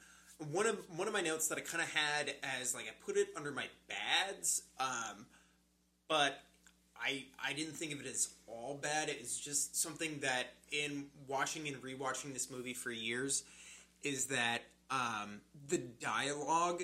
one 0.50 0.66
of 0.66 0.78
one 0.96 1.06
of 1.06 1.14
my 1.14 1.20
notes 1.20 1.48
that 1.48 1.58
i 1.58 1.60
kind 1.60 1.82
of 1.82 1.90
had 1.94 2.34
as 2.60 2.74
like 2.74 2.86
i 2.86 2.92
put 3.06 3.16
it 3.16 3.28
under 3.36 3.52
my 3.52 3.66
bads 3.88 4.62
um, 4.80 5.26
but 6.08 6.40
i 7.00 7.24
i 7.44 7.52
didn't 7.52 7.74
think 7.74 7.92
of 7.92 8.00
it 8.00 8.06
as 8.06 8.28
all 8.54 8.78
bad. 8.80 9.08
It's 9.08 9.38
just 9.38 9.76
something 9.76 10.20
that 10.20 10.54
in 10.70 11.06
watching 11.28 11.68
and 11.68 11.76
rewatching 11.82 12.32
this 12.32 12.50
movie 12.50 12.74
for 12.74 12.90
years 12.90 13.42
is 14.02 14.26
that 14.26 14.62
um, 14.90 15.40
the 15.68 15.78
dialogue 15.78 16.82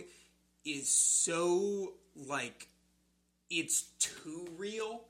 is 0.64 0.88
so 0.88 1.94
like 2.28 2.68
it's 3.50 3.82
too 3.98 4.48
real 4.56 5.02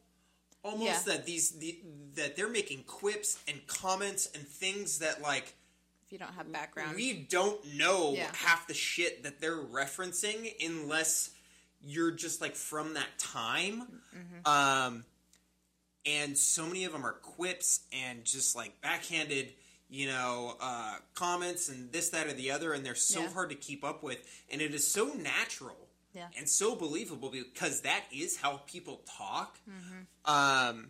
almost 0.62 1.06
Yeah. 1.06 1.14
that 1.14 1.26
these 1.26 1.50
the, 1.52 1.78
that 2.14 2.36
they're 2.36 2.48
making 2.50 2.82
quips 2.84 3.38
and 3.48 3.66
comments 3.66 4.28
and 4.34 4.46
things 4.46 4.98
that 4.98 5.22
like 5.22 5.54
if 6.06 6.12
you 6.12 6.18
don't 6.18 6.32
have 6.34 6.50
background. 6.52 6.96
we 6.96 7.12
don't 7.12 7.64
know 7.74 8.12
Yeah. 8.14 8.30
half 8.34 8.66
the 8.66 8.74
shit 8.74 9.22
that 9.22 9.40
they're 9.40 9.56
referencing 9.56 10.52
unless 10.64 11.30
you're 11.82 12.10
just 12.10 12.40
like 12.40 12.54
from 12.56 12.94
that 12.94 13.18
time 13.18 13.82
Mm-hmm. 14.14 14.46
um 14.48 15.04
and 16.06 16.36
so 16.36 16.66
many 16.66 16.84
of 16.84 16.92
them 16.92 17.04
are 17.04 17.12
quips 17.12 17.80
and 17.92 18.24
just 18.24 18.56
like 18.56 18.80
backhanded 18.80 19.52
you 19.88 20.06
know 20.08 20.56
uh 20.60 20.96
comments 21.14 21.68
and 21.68 21.92
this 21.92 22.10
that 22.10 22.26
or 22.26 22.32
the 22.32 22.50
other 22.50 22.72
and 22.72 22.84
they're 22.84 22.94
so 22.94 23.20
Yeah. 23.22 23.28
hard 23.30 23.50
to 23.50 23.56
keep 23.56 23.84
up 23.84 24.02
with 24.02 24.18
and 24.50 24.60
it 24.60 24.74
is 24.74 24.86
so 24.90 25.06
natural 25.14 25.76
Yeah. 26.12 26.26
and 26.38 26.48
so 26.48 26.74
believable 26.74 27.30
because 27.30 27.82
that 27.82 28.02
is 28.12 28.36
how 28.36 28.62
people 28.66 29.02
talk 29.18 29.58
Mm-hmm. 29.68 30.30
um 30.34 30.88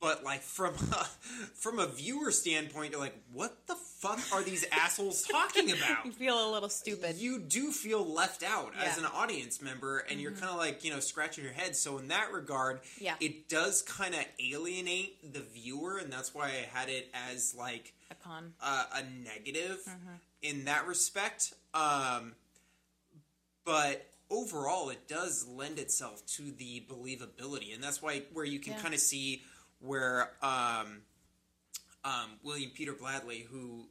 but 0.00 0.24
like 0.24 0.40
from 0.40 0.74
a, 0.92 1.04
from 1.54 1.78
a 1.78 1.86
viewer 1.86 2.30
standpoint 2.30 2.92
you're 2.92 3.00
like 3.00 3.18
what 3.32 3.66
the 3.66 3.74
fuck 3.74 4.18
are 4.32 4.42
these 4.42 4.64
assholes 4.72 5.22
talking 5.24 5.70
about 5.72 6.06
you 6.06 6.12
feel 6.12 6.48
a 6.48 6.52
little 6.52 6.68
stupid. 6.70 7.16
you 7.16 7.38
do 7.38 7.70
feel 7.70 8.04
left 8.04 8.42
out 8.42 8.72
as 8.78 8.82
Yeah. 8.82 8.90
Mm-hmm. 8.92 9.04
an 9.06 9.10
audience 9.14 9.60
member 9.60 9.98
and 10.10 10.20
you're 10.20 10.32
kind 10.32 10.50
of 10.50 10.56
like 10.56 10.84
you 10.84 10.90
know 10.90 11.00
scratching 11.00 11.44
your 11.44 11.52
head 11.52 11.76
so 11.76 11.98
in 11.98 12.08
that 12.08 12.32
regard 12.32 12.80
Yeah. 12.98 13.14
it 13.20 13.48
does 13.48 13.82
kind 13.82 14.14
of 14.14 14.24
alienate 14.42 15.32
the 15.34 15.40
viewer 15.40 15.98
and 15.98 16.10
that's 16.12 16.34
why 16.34 16.46
i 16.46 16.66
had 16.78 16.88
it 16.88 17.08
as 17.30 17.54
like 17.54 17.92
a 18.10 18.14
con. 18.14 18.54
uh, 18.62 18.84
a 18.94 19.02
negative 19.02 19.78
Mm-hmm. 19.86 20.14
in 20.42 20.64
that 20.64 20.86
respect 20.86 21.52
um 21.74 22.32
but 23.70 24.06
overall 24.30 24.90
it 24.90 25.06
does 25.08 25.46
lend 25.48 25.78
itself 25.78 26.24
to 26.26 26.50
the 26.52 26.84
believability 26.90 27.74
and 27.74 27.82
that's 27.82 28.00
why 28.02 28.22
where 28.32 28.44
you 28.44 28.58
can 28.58 28.72
Yeah. 28.74 28.80
kind 28.80 28.94
of 28.94 29.00
see 29.00 29.42
where 29.80 30.30
um 30.42 31.02
um, 32.02 32.30
William 32.42 32.70
Peter 32.74 32.94
Blatty, 32.94 33.44
who 33.44 33.86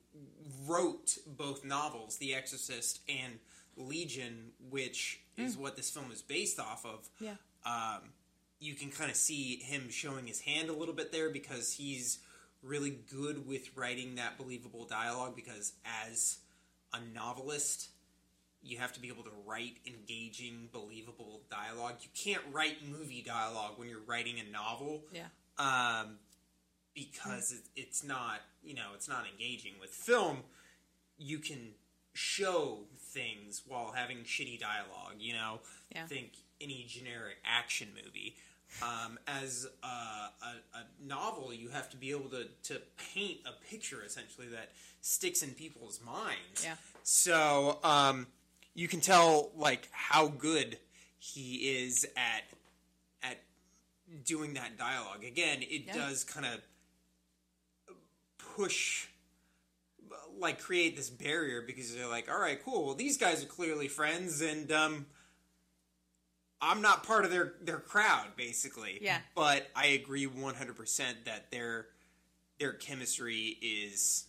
wrote 0.65 1.15
both 1.27 1.63
novels, 1.63 2.17
The 2.17 2.33
Exorcist 2.33 3.01
and 3.07 3.37
Legion, 3.77 4.51
which 4.71 5.19
is 5.37 5.55
what 5.55 5.75
this 5.77 5.91
film 5.91 6.11
is 6.11 6.23
based 6.23 6.59
off 6.59 6.87
of. 6.87 7.07
Yeah. 7.19 7.35
Um, 7.67 8.09
you 8.59 8.73
can 8.73 8.89
kind 8.89 9.11
of 9.11 9.15
see 9.15 9.57
him 9.57 9.91
showing 9.91 10.25
his 10.25 10.41
hand 10.41 10.69
a 10.69 10.73
little 10.73 10.95
bit 10.95 11.11
there 11.11 11.29
because 11.29 11.71
he's 11.73 12.17
really 12.63 12.89
good 13.11 13.47
with 13.47 13.77
writing 13.77 14.15
that 14.15 14.39
believable 14.39 14.85
dialogue. 14.85 15.35
Because 15.35 15.73
as 16.07 16.39
a 16.91 16.99
novelist, 17.13 17.89
you 18.61 18.77
have 18.77 18.91
to 18.93 18.99
be 18.99 19.07
able 19.07 19.23
to 19.23 19.31
write 19.45 19.77
engaging, 19.87 20.69
believable 20.71 21.41
dialogue. 21.49 21.95
You 22.01 22.09
can't 22.13 22.43
write 22.51 22.77
movie 22.87 23.21
dialogue 23.25 23.73
when 23.77 23.87
you're 23.87 24.01
writing 24.05 24.35
a 24.39 24.51
novel 24.51 25.03
Yeah. 25.13 25.27
um, 25.57 26.17
because 26.93 27.51
it, 27.53 27.61
it's 27.75 28.03
not 28.03 28.41
you 28.63 28.73
know 28.73 28.89
it's 28.95 29.07
not 29.07 29.25
engaging 29.31 29.73
with 29.79 29.89
film 29.91 30.39
you 31.17 31.37
can 31.39 31.69
show 32.13 32.79
things 32.97 33.61
while 33.67 33.91
having 33.95 34.17
shitty 34.19 34.59
dialogue 34.59 35.15
you 35.19 35.33
know 35.33 35.59
Yeah. 35.95 36.05
think 36.07 36.31
any 36.59 36.85
generic 36.87 37.37
action 37.45 37.89
movie 37.95 38.35
um, 38.83 39.17
as 39.27 39.67
a, 39.81 39.87
a, 39.87 40.29
a 40.75 40.83
novel 41.07 41.53
you 41.53 41.69
have 41.69 41.89
to 41.91 41.97
be 41.97 42.11
able 42.11 42.29
to, 42.31 42.45
to 42.63 42.81
paint 43.13 43.39
a 43.45 43.53
picture 43.69 44.03
essentially 44.05 44.47
that 44.49 44.71
sticks 45.01 45.41
in 45.43 45.51
people's 45.51 46.01
minds 46.05 46.63
Yeah. 46.65 46.75
so 47.03 47.79
um, 47.83 48.27
you 48.79 48.87
can 48.87 49.01
tell 49.01 49.51
like 49.57 49.89
how 49.91 50.27
good 50.29 50.79
he 51.17 51.55
is 51.83 52.05
at 52.15 52.43
at 53.21 53.37
doing 54.23 54.53
that 54.53 54.77
dialogue. 54.77 55.25
Again, 55.25 55.61
it 55.61 55.83
Yeah. 55.87 55.97
does 55.97 56.23
kind 56.23 56.45
of 56.45 56.61
push 58.55 59.07
like 60.37 60.59
create 60.61 60.95
this 60.95 61.09
barrier 61.09 61.61
because 61.61 61.93
they're 61.93 62.07
like, 62.07 62.31
all 62.31 62.39
right, 62.39 62.63
cool. 62.63 62.85
Well, 62.85 62.95
these 62.95 63.17
guys 63.17 63.43
are 63.43 63.47
clearly 63.47 63.89
friends, 63.89 64.39
and 64.39 64.71
um, 64.71 65.05
I'm 66.61 66.81
not 66.81 67.03
part 67.05 67.25
of 67.25 67.31
their 67.31 67.55
their 67.61 67.79
crowd, 67.79 68.27
basically. 68.37 68.99
Yeah. 69.01 69.19
But 69.35 69.67
I 69.75 69.87
agree 69.87 70.25
100 70.25 70.77
percent 70.77 71.25
that 71.25 71.51
their 71.51 71.87
their 72.59 72.71
chemistry 72.71 73.57
is 73.61 74.25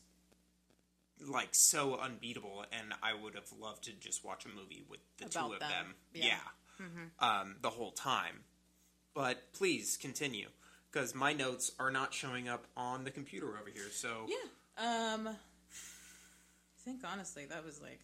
like 1.26 1.48
so 1.52 1.96
unbeatable, 1.98 2.64
and 2.72 2.94
I 3.02 3.14
would 3.14 3.34
have 3.34 3.50
loved 3.60 3.84
to 3.84 3.92
just 3.92 4.24
watch 4.24 4.44
a 4.44 4.48
movie 4.48 4.84
with 4.88 5.00
the 5.18 5.26
two 5.26 5.38
of 5.38 5.60
them. 5.60 5.68
them. 5.70 5.94
Yeah. 6.14 6.38
Yeah. 6.78 7.40
Um, 7.40 7.56
the 7.60 7.70
whole 7.70 7.92
time. 7.92 8.40
But 9.14 9.52
please 9.52 9.98
continue 10.00 10.48
because 10.90 11.14
my 11.14 11.32
notes 11.32 11.72
are 11.78 11.90
not 11.90 12.14
showing 12.14 12.48
up 12.48 12.66
on 12.76 13.04
the 13.04 13.10
computer 13.10 13.48
over 13.48 13.70
here. 13.72 13.90
So 13.92 14.26
Yeah. 14.28 14.36
Um, 14.78 15.28
I 15.28 16.82
think 16.84 17.00
honestly 17.04 17.44
that 17.46 17.64
was 17.64 17.80
like 17.80 18.00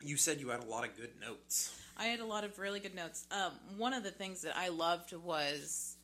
you 0.00 0.16
said 0.16 0.40
you 0.40 0.48
had 0.48 0.60
a 0.60 0.66
lot 0.66 0.84
of 0.84 0.96
good 0.96 1.12
notes. 1.20 1.76
I 1.96 2.04
had 2.04 2.20
a 2.20 2.24
lot 2.24 2.44
of 2.44 2.58
really 2.58 2.80
good 2.80 2.94
notes. 2.94 3.26
Um, 3.30 3.52
one 3.76 3.92
of 3.92 4.02
the 4.02 4.10
things 4.10 4.42
that 4.42 4.56
I 4.56 4.68
loved 4.68 5.12
was 5.12 5.96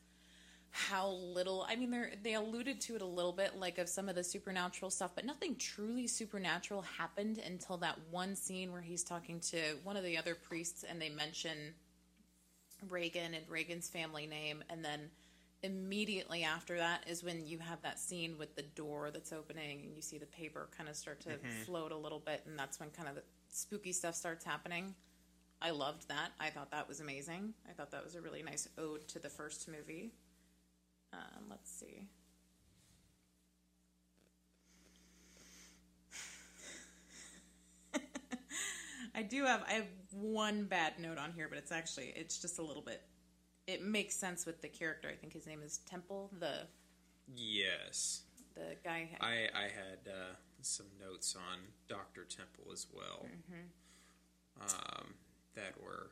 how 0.77 1.09
little. 1.09 1.67
I 1.69 1.75
mean, 1.77 1.91
they 1.91 2.13
they 2.23 2.35
alluded 2.35 2.81
to 2.83 2.97
it 2.97 3.03
a 3.03 3.07
little 3.07 3.33
bit, 3.33 3.57
like 3.57 3.79
of 3.79 3.89
some 3.89 4.09
of 4.09 4.15
the 4.15 4.23
supernatural 4.23 4.91
stuff, 4.91 5.13
but 5.15 5.25
nothing 5.25 5.57
truly 5.57 6.07
supernatural 6.07 6.83
happened 6.83 7.39
until 7.39 7.79
that 7.79 7.99
one 8.11 8.37
scene 8.37 8.73
where 8.73 8.83
he's 8.83 9.03
talking 9.03 9.41
to 9.41 9.59
one 9.85 9.97
of 9.97 10.05
the 10.05 10.19
other 10.19 10.35
priests, 10.35 10.85
and 10.89 11.01
they 11.01 11.09
mention 11.09 11.75
Regan 12.91 13.33
and 13.33 13.49
Regan's 13.49 13.89
family 13.89 14.27
name, 14.27 14.63
and 14.69 14.85
then 14.85 15.11
immediately 15.63 16.45
after 16.45 16.77
that 16.77 17.03
is 17.09 17.25
when 17.25 17.47
you 17.47 17.59
have 17.59 17.81
that 17.81 17.99
scene 17.99 18.37
with 18.39 18.55
the 18.55 18.63
door 18.63 19.11
that's 19.11 19.33
opening 19.33 19.81
and 19.83 19.97
you 19.97 20.03
see 20.03 20.19
the 20.19 20.27
paper 20.27 20.69
kind 20.77 20.89
of 20.89 20.95
start 20.95 21.19
to 21.19 21.31
mm-hmm. 21.31 21.63
float 21.65 21.91
a 21.93 21.97
little 21.97 22.21
bit 22.21 22.43
and 22.47 22.59
that's 22.59 22.79
when 22.79 22.91
kind 22.91 23.09
of 23.09 23.15
the 23.15 23.23
spooky 23.49 23.91
stuff 23.91 24.15
starts 24.15 24.45
happening. 24.45 24.95
I 25.61 25.71
loved 25.71 26.09
that. 26.09 26.33
I 26.39 26.51
thought 26.51 26.71
that 26.73 26.87
was 26.87 27.01
amazing. 27.01 27.55
I 27.69 27.73
thought 27.73 27.91
that 27.93 28.05
was 28.05 28.15
a 28.15 28.21
really 28.21 28.43
nice 28.43 28.69
ode 28.77 29.09
to 29.09 29.19
the 29.19 29.31
first 29.31 29.67
movie 29.67 30.13
um, 31.17 31.45
let's 31.51 31.71
see 31.71 32.09
i 39.15 39.23
do 39.23 39.45
have 39.45 39.63
i 39.69 39.73
have 39.73 39.87
one 40.11 40.65
bad 40.65 40.99
note 40.99 41.19
on 41.19 41.33
here 41.33 41.49
but 41.49 41.59
it's 41.59 41.73
actually 41.73 42.13
it's 42.17 42.39
just 42.41 42.59
a 42.59 42.63
little 42.63 42.83
bit 42.83 43.03
it 43.67 43.83
makes 43.83 44.15
sense 44.15 44.47
with 44.47 44.63
the 44.63 44.69
character. 44.69 45.09
I 45.09 45.15
think 45.15 45.33
his 45.33 45.47
name 45.47 45.61
is 45.63 45.79
Temple, 45.89 46.31
the 46.39 46.67
Yes. 47.35 48.23
the 48.55 48.77
guy. 48.85 49.09
I, 49.21 49.49
I 49.55 49.63
had 49.63 50.09
uh, 50.09 50.35
some 50.63 50.87
notes 51.01 51.35
on 51.35 51.59
Dr. 51.89 52.25
Temple 52.25 52.73
as 52.73 52.87
well 52.93 53.27
um, 54.61 55.15
that 55.55 55.75
were 55.83 56.11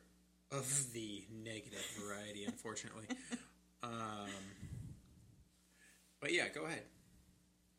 of 0.51 0.93
the 0.93 1.23
negative 1.31 1.85
variety, 1.97 2.43
unfortunately. 2.45 3.05
um, 3.83 4.29
but 6.25 6.33
yeah, 6.33 6.47
go 6.47 6.65
ahead. 6.65 6.81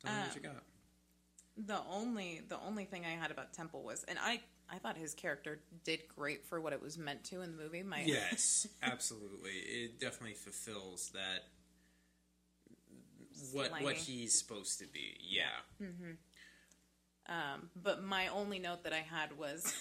Tell 0.05 0.15
me 0.15 0.21
what 0.21 0.37
you 0.37 0.41
got. 0.41 0.63
the 1.57 1.81
only 1.93 2.43
the 2.49 2.61
only 2.65 2.85
thing 2.85 3.05
I 3.05 3.21
had 3.21 3.33
about 3.33 3.53
Temple 3.53 3.83
was, 3.83 4.05
and 4.05 4.21
I 4.23 4.41
I 4.71 4.79
thought 4.79 4.97
his 4.97 5.15
character 5.15 5.59
did 5.83 6.07
great 6.07 6.45
for 6.45 6.61
what 6.61 6.73
it 6.73 6.81
was 6.81 6.97
meant 6.97 7.25
to 7.25 7.43
in 7.43 7.57
the 7.57 7.61
movie. 7.61 7.83
My 7.83 8.03
Yes, 8.07 8.69
absolutely. 8.85 9.51
It 9.51 9.99
definitely 9.99 10.35
fulfills 10.35 11.11
that 11.13 11.43
what 13.53 13.73
what 13.83 13.97
he's 13.97 14.39
supposed 14.39 14.79
to 14.79 14.87
be. 14.87 15.17
Yeah. 15.21 15.47
Um, 17.29 17.71
but 17.75 18.05
my 18.05 18.29
only 18.29 18.61
note 18.61 18.85
that 18.85 18.93
I 18.93 19.05
had 19.11 19.37
was 19.37 19.75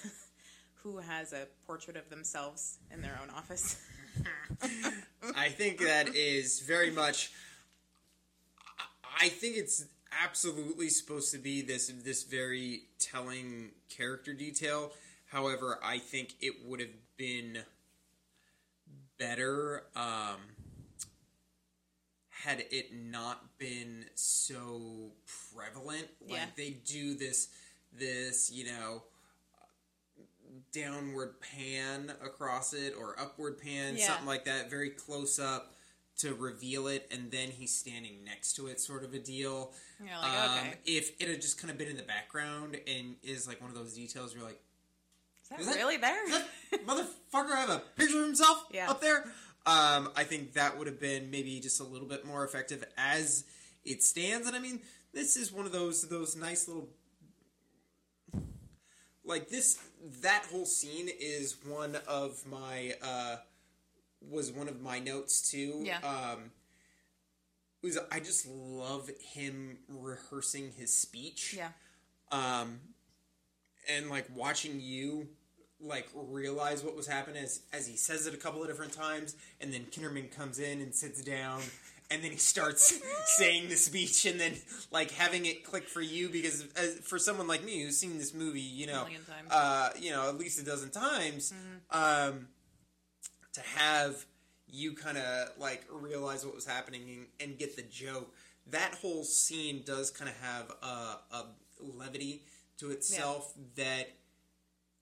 who 0.81 0.97
has 0.97 1.33
a 1.33 1.45
portrait 1.67 1.97
of 1.97 2.09
themselves 2.09 2.79
in 2.91 3.03
their 3.03 3.19
own 3.21 3.29
office. 3.29 3.79
I 5.35 5.49
think 5.49 5.81
that 5.81 6.15
is 6.15 6.61
very 6.61 6.89
much. 6.89 7.31
I 9.19 9.29
think 9.29 9.57
it's 9.57 9.85
absolutely 10.23 10.89
supposed 10.89 11.31
to 11.31 11.37
be 11.37 11.61
this 11.61 11.91
this 12.03 12.23
very 12.23 12.83
telling 12.99 13.71
character 13.89 14.33
detail. 14.33 14.91
However, 15.27 15.79
I 15.83 15.97
think 15.99 16.35
it 16.41 16.65
would 16.65 16.79
have 16.79 16.89
been 17.17 17.59
better 19.17 19.83
um, 19.95 20.37
had 22.29 22.65
it 22.71 22.93
not 22.93 23.57
been 23.57 24.05
so 24.15 25.11
prevalent. 25.53 26.07
Like 26.21 26.31
Yeah. 26.31 26.45
they 26.55 26.69
do 26.71 27.15
this 27.15 27.49
this 27.91 28.51
you 28.51 28.65
know 28.65 29.03
downward 30.71 31.35
pan 31.41 32.13
across 32.21 32.73
it 32.73 32.93
or 32.97 33.19
upward 33.19 33.59
pan, 33.61 33.97
Yeah. 33.97 34.07
something 34.07 34.25
like 34.25 34.45
that, 34.45 34.69
very 34.69 34.89
close 34.89 35.39
up 35.39 35.74
to 36.19 36.33
reveal 36.33 36.87
it, 36.87 37.07
and 37.11 37.29
then 37.31 37.49
he's 37.49 37.75
standing 37.75 38.23
next 38.23 38.53
to 38.55 38.67
it, 38.67 38.79
sort 38.79 39.03
of 39.03 39.13
a 39.13 39.19
deal. 39.19 39.73
You're 39.99 40.09
like, 40.17 40.31
Um, 40.31 40.59
okay, 40.59 40.77
If 40.85 41.11
it 41.21 41.27
had 41.27 41.41
just 41.41 41.57
kind 41.59 41.69
of 41.71 41.77
been 41.77 41.89
in 41.89 41.97
the 41.97 42.03
background 42.03 42.77
and 42.87 43.15
is 43.23 43.47
like 43.47 43.59
one 43.61 43.69
of 43.69 43.75
those 43.75 43.93
details, 43.93 44.33
you're 44.33 44.43
like, 44.43 44.61
is 45.43 45.49
that 45.49 45.59
is 45.59 45.65
that- 45.67 45.75
really 45.75 45.97
there? 45.97 46.25
"Does 46.27 46.41
that 46.71 46.85
motherfucker 46.87 47.55
have 47.55 47.69
a 47.69 47.79
picture 47.97 48.19
of 48.21 48.25
himself 48.27 48.65
Yeah. 48.71 48.89
up 48.89 49.01
there? 49.01 49.23
Um, 49.67 50.11
I 50.15 50.23
think 50.23 50.53
that 50.53 50.77
would 50.77 50.87
have 50.87 50.99
been 50.99 51.31
maybe 51.31 51.59
just 51.59 51.79
a 51.79 51.83
little 51.83 52.07
bit 52.07 52.23
more 52.25 52.45
effective 52.45 52.83
as 52.97 53.43
it 53.83 54.03
stands. 54.03 54.47
And 54.47 54.55
I 54.55 54.59
mean, 54.59 54.81
this 55.11 55.35
is 55.35 55.51
one 55.51 55.65
of 55.65 55.71
those 55.71 56.07
those 56.07 56.35
nice 56.35 56.67
little 56.67 56.87
like 59.23 59.49
this 59.49 59.79
that 60.21 60.45
whole 60.51 60.65
scene 60.65 61.09
is 61.19 61.57
one 61.65 61.95
of 62.07 62.45
my 62.45 62.93
uh 63.01 63.37
was 64.29 64.51
one 64.51 64.67
of 64.67 64.81
my 64.81 64.99
notes 64.99 65.49
too. 65.49 65.81
Yeah. 65.83 65.99
Um 66.03 66.51
was 67.85 67.99
I 68.11 68.19
just 68.19 68.47
love 68.47 69.09
him 69.19 69.77
rehearsing 69.87 70.71
his 70.77 70.97
speech 70.97 71.55
yeah, 71.55 71.69
um 72.31 72.79
and 73.87 74.09
like 74.09 74.25
watching 74.35 74.81
you 74.81 75.27
like 75.79 76.07
realize 76.15 76.83
what 76.83 76.95
was 76.95 77.07
happening 77.07 77.43
as 77.43 77.61
as 77.71 77.87
he 77.87 77.95
says 77.95 78.25
it 78.25 78.33
a 78.33 78.37
couple 78.37 78.61
of 78.61 78.67
different 78.67 78.91
times 78.91 79.35
and 79.61 79.71
then 79.71 79.85
Kinderman 79.91 80.35
comes 80.35 80.57
in 80.57 80.81
and 80.81 80.95
sits 80.95 81.23
down 81.23 81.61
and 82.09 82.23
then 82.23 82.31
he 82.31 82.37
starts 82.37 82.99
saying 83.37 83.69
the 83.69 83.75
speech 83.75 84.25
and 84.25 84.39
then 84.39 84.53
like 84.91 85.11
having 85.11 85.45
it 85.45 85.63
click 85.63 85.87
for 85.87 86.01
you 86.01 86.29
because 86.29 86.65
as, 86.75 86.95
for 86.99 87.19
someone 87.19 87.47
like 87.47 87.63
me 87.63 87.83
who's 87.83 87.97
seen 87.97 88.17
this 88.17 88.33
movie 88.33 88.61
you 88.61 88.87
know 88.87 89.05
uh 89.51 89.89
you 89.99 90.09
know 90.09 90.27
at 90.27 90.37
least 90.39 90.59
a 90.59 90.65
dozen 90.65 90.89
times 90.89 91.53
um 91.91 92.47
to 93.55 93.61
have 93.61 94.25
you 94.67 94.93
kind 94.93 95.17
of 95.17 95.49
like 95.57 95.85
realize 95.91 96.45
what 96.45 96.55
was 96.55 96.65
happening 96.65 97.01
and, 97.09 97.49
and 97.49 97.57
get 97.57 97.75
the 97.75 97.81
joke. 97.83 98.33
That 98.67 98.95
whole 98.95 99.23
scene 99.23 99.83
does 99.85 100.09
kind 100.11 100.29
of 100.29 100.37
have 100.41 100.71
a, 100.81 101.35
a 101.35 101.45
levity 101.79 102.43
to 102.79 102.91
itself 102.91 103.53
that 103.75 104.09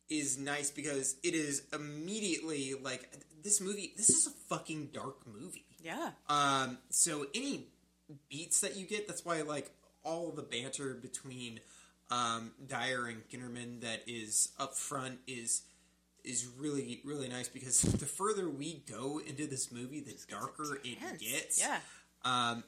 is 0.09 0.37
nice 0.37 0.69
because 0.69 1.15
it 1.23 1.33
is 1.33 1.63
immediately 1.73 2.73
like 2.81 3.09
this 3.41 3.61
movie. 3.61 3.93
This 3.95 4.09
is 4.09 4.27
a 4.27 4.31
fucking 4.53 4.89
dark 4.93 5.25
movie. 5.25 5.65
yeah, 5.81 6.11
Um, 6.29 6.77
so 6.89 7.25
any 7.33 7.67
beats 8.29 8.61
that 8.61 8.75
you 8.75 8.85
get, 8.85 9.07
that's 9.07 9.25
why 9.25 9.41
like 9.41 9.71
all 10.03 10.31
the 10.31 10.43
banter 10.43 10.93
between 10.93 11.61
um, 12.11 12.51
Dyer 12.67 13.05
and 13.07 13.27
Kinderman 13.29 13.81
that 13.81 14.03
is 14.07 14.49
up 14.59 14.75
front 14.75 15.19
is 15.25 15.61
is 16.23 16.47
really 16.57 17.01
really 17.03 17.27
nice 17.27 17.49
because 17.49 17.81
the 17.81 18.05
further 18.05 18.49
we 18.49 18.83
go 18.89 19.19
into 19.25 19.45
this 19.47 19.71
movie, 19.71 19.99
the 19.99 20.15
darker 20.29 20.77
it 20.83 20.97
gets. 21.19 21.59
Yeah, 21.59 21.77
Um, 22.23 22.63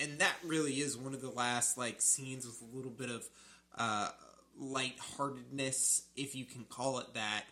and 0.00 0.18
that 0.18 0.34
really 0.44 0.72
is 0.80 0.96
one 0.96 1.14
of 1.14 1.20
the 1.20 1.30
last 1.30 1.76
like 1.78 2.00
scenes 2.00 2.46
with 2.46 2.60
a 2.62 2.76
little 2.76 2.90
bit 2.90 3.10
of 3.10 3.28
uh, 3.76 4.08
lightheartedness, 4.58 6.02
if 6.16 6.34
you 6.34 6.44
can 6.44 6.64
call 6.64 6.98
it 6.98 7.12
that. 7.14 7.44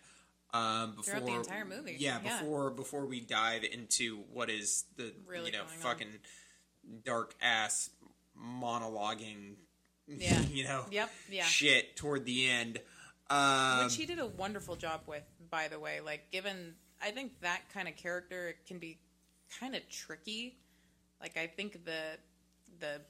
Um, 0.55 0.97
before 0.97 1.15
Throughout 1.15 1.27
the 1.27 1.33
entire 1.35 1.65
movie. 1.65 1.97
yeah, 1.99 2.19
Yeah. 2.23 2.39
before 2.41 2.71
before 2.71 3.07
we 3.07 3.21
dive 3.21 3.65
into 3.65 4.19
what 4.33 4.51
is 4.51 4.85
the 4.97 5.15
Really 5.27 5.47
you 5.47 5.53
know 5.57 5.63
on. 5.63 5.69
fucking 5.69 6.19
dark 7.05 7.35
ass 7.41 7.89
monologuing, 8.39 9.55
Yeah. 10.07 10.41
you 10.51 10.65
know, 10.65 10.85
Yep, 10.91 11.11
yeah. 11.31 11.45
shit 11.45 11.97
toward 11.97 12.25
the 12.27 12.49
end. 12.51 12.81
Um, 13.31 13.85
which 13.85 13.97
he 13.97 14.05
did 14.05 14.19
a 14.19 14.27
wonderful 14.27 14.77
job 14.77 15.03
with, 15.07 15.23
by 15.53 15.69
the 15.69 15.79
way. 15.79 16.01
Like, 16.01 16.33
given 16.33 16.75
I 17.01 17.13
think 17.13 17.41
that 17.43 17.61
kind 17.73 17.87
of 17.87 17.95
character 17.97 18.55
can 18.67 18.79
be 18.79 18.99
kind 19.61 19.77
of 19.77 19.89
tricky. 19.89 20.57
Like, 21.21 21.37
I 21.37 21.47
think 21.47 21.85
the 21.85 22.19
the 22.81 23.01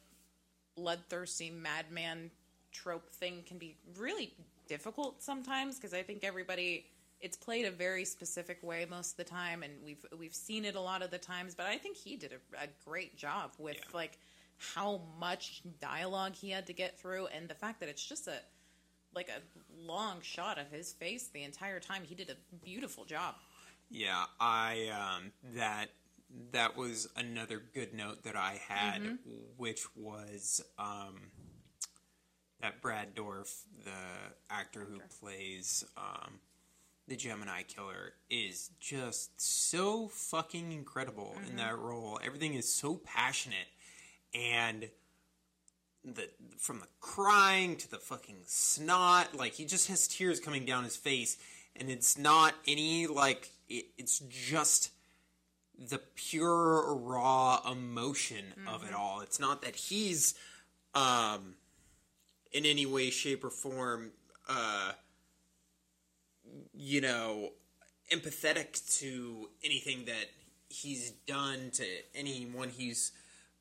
bloodthirsty 0.77 1.51
madman 1.51 2.31
trope 2.73 3.09
thing 3.11 3.43
can 3.47 3.59
be 3.59 3.77
really 3.99 4.35
difficult 4.67 5.23
sometimes 5.23 5.77
because 5.77 5.93
I 5.95 6.03
think 6.03 6.25
everybody 6.25 6.87
it's 7.21 7.37
played 7.37 7.67
a 7.67 7.71
very 7.71 8.05
specific 8.05 8.59
way 8.63 8.85
most 8.91 9.13
of 9.13 9.17
the 9.19 9.25
time, 9.25 9.63
and 9.63 9.73
we've 9.85 10.05
we've 10.19 10.35
seen 10.35 10.65
it 10.65 10.75
a 10.75 10.81
lot 10.81 11.03
of 11.03 11.11
the 11.11 11.19
times. 11.19 11.55
But 11.55 11.67
I 11.67 11.79
think 11.79 11.97
he 11.97 12.17
did 12.17 12.33
a, 12.33 12.65
a 12.65 12.67
great 12.85 13.17
job 13.17 13.53
with 13.59 13.77
Yeah. 13.77 13.83
like 13.95 14.19
how 14.75 15.01
much 15.19 15.63
dialogue 15.81 16.35
he 16.35 16.51
had 16.51 16.67
to 16.67 16.73
get 16.73 16.99
through, 16.99 17.29
and 17.29 17.49
the 17.49 17.55
fact 17.55 17.81
that 17.81 17.89
it's 17.89 18.05
just 18.05 18.27
a 18.27 18.41
like 19.15 19.29
a 19.29 19.41
long 19.87 20.21
shot 20.23 20.59
of 20.59 20.71
his 20.71 20.93
face 20.93 21.29
the 21.33 21.43
entire 21.43 21.81
time. 21.81 22.03
He 22.05 22.15
did 22.15 22.31
a 22.31 22.37
beautiful 22.65 23.05
job. 23.05 23.35
Yeah, 23.91 24.25
I 24.41 24.89
um, 24.89 25.33
that 25.57 25.87
that 26.53 26.77
was 26.77 27.09
another 27.17 27.61
good 27.75 27.93
note 27.95 28.23
that 28.25 28.37
I 28.37 28.61
had, 28.67 29.03
Mm-hmm. 29.03 29.17
which 29.59 29.85
was 29.95 30.63
um, 30.79 31.17
that 32.61 32.81
Brad 32.81 33.15
Dourif, 33.15 33.63
the 33.85 33.91
actor 34.51 34.87
who 34.89 35.01
plays 35.21 35.85
um, 35.97 36.39
the 37.09 37.17
Gemini 37.17 37.63
Killer, 37.63 38.15
is 38.31 38.71
just 38.81 39.39
so 39.41 40.09
fucking 40.09 40.73
incredible 40.73 41.35
Mm-hmm. 41.37 41.51
in 41.51 41.57
that 41.57 41.79
role. 41.79 42.19
Everything 42.25 42.55
is 42.55 42.73
so 42.73 42.95
passionate, 43.05 43.69
and 44.35 44.89
the 46.05 46.29
from 46.59 46.81
the 46.81 46.87
crying 47.01 47.77
to 47.77 47.91
the 47.91 47.99
fucking 47.99 48.43
snot, 48.47 49.35
like 49.35 49.53
he 49.55 49.65
just 49.65 49.89
has 49.89 50.09
tears 50.09 50.41
coming 50.41 50.65
down 50.65 50.85
his 50.85 50.97
face, 50.97 51.37
and 51.77 51.89
it's 51.89 52.19
not 52.19 52.55
any 52.67 53.07
like 53.07 53.51
it, 53.69 53.87
it's 53.99 54.19
just 54.21 54.91
the 55.79 56.01
pure 56.15 56.95
raw 56.95 57.61
emotion 57.71 58.45
of 58.67 58.85
it 58.85 58.95
all. 58.95 59.21
It's 59.21 59.41
not 59.41 59.63
that 59.63 59.77
he's 59.77 60.35
um 60.95 61.55
in 62.53 62.67
any 62.67 62.87
way, 62.87 63.11
shape, 63.11 63.45
or 63.45 63.51
form 63.51 64.13
uh 64.49 64.93
you 66.75 67.01
know 67.01 67.51
empathetic 68.13 68.99
to 68.99 69.49
anything 69.65 70.05
that 70.05 70.27
he's 70.69 71.11
done 71.27 71.71
to 71.73 71.85
anyone 72.15 72.69
he's 72.69 73.13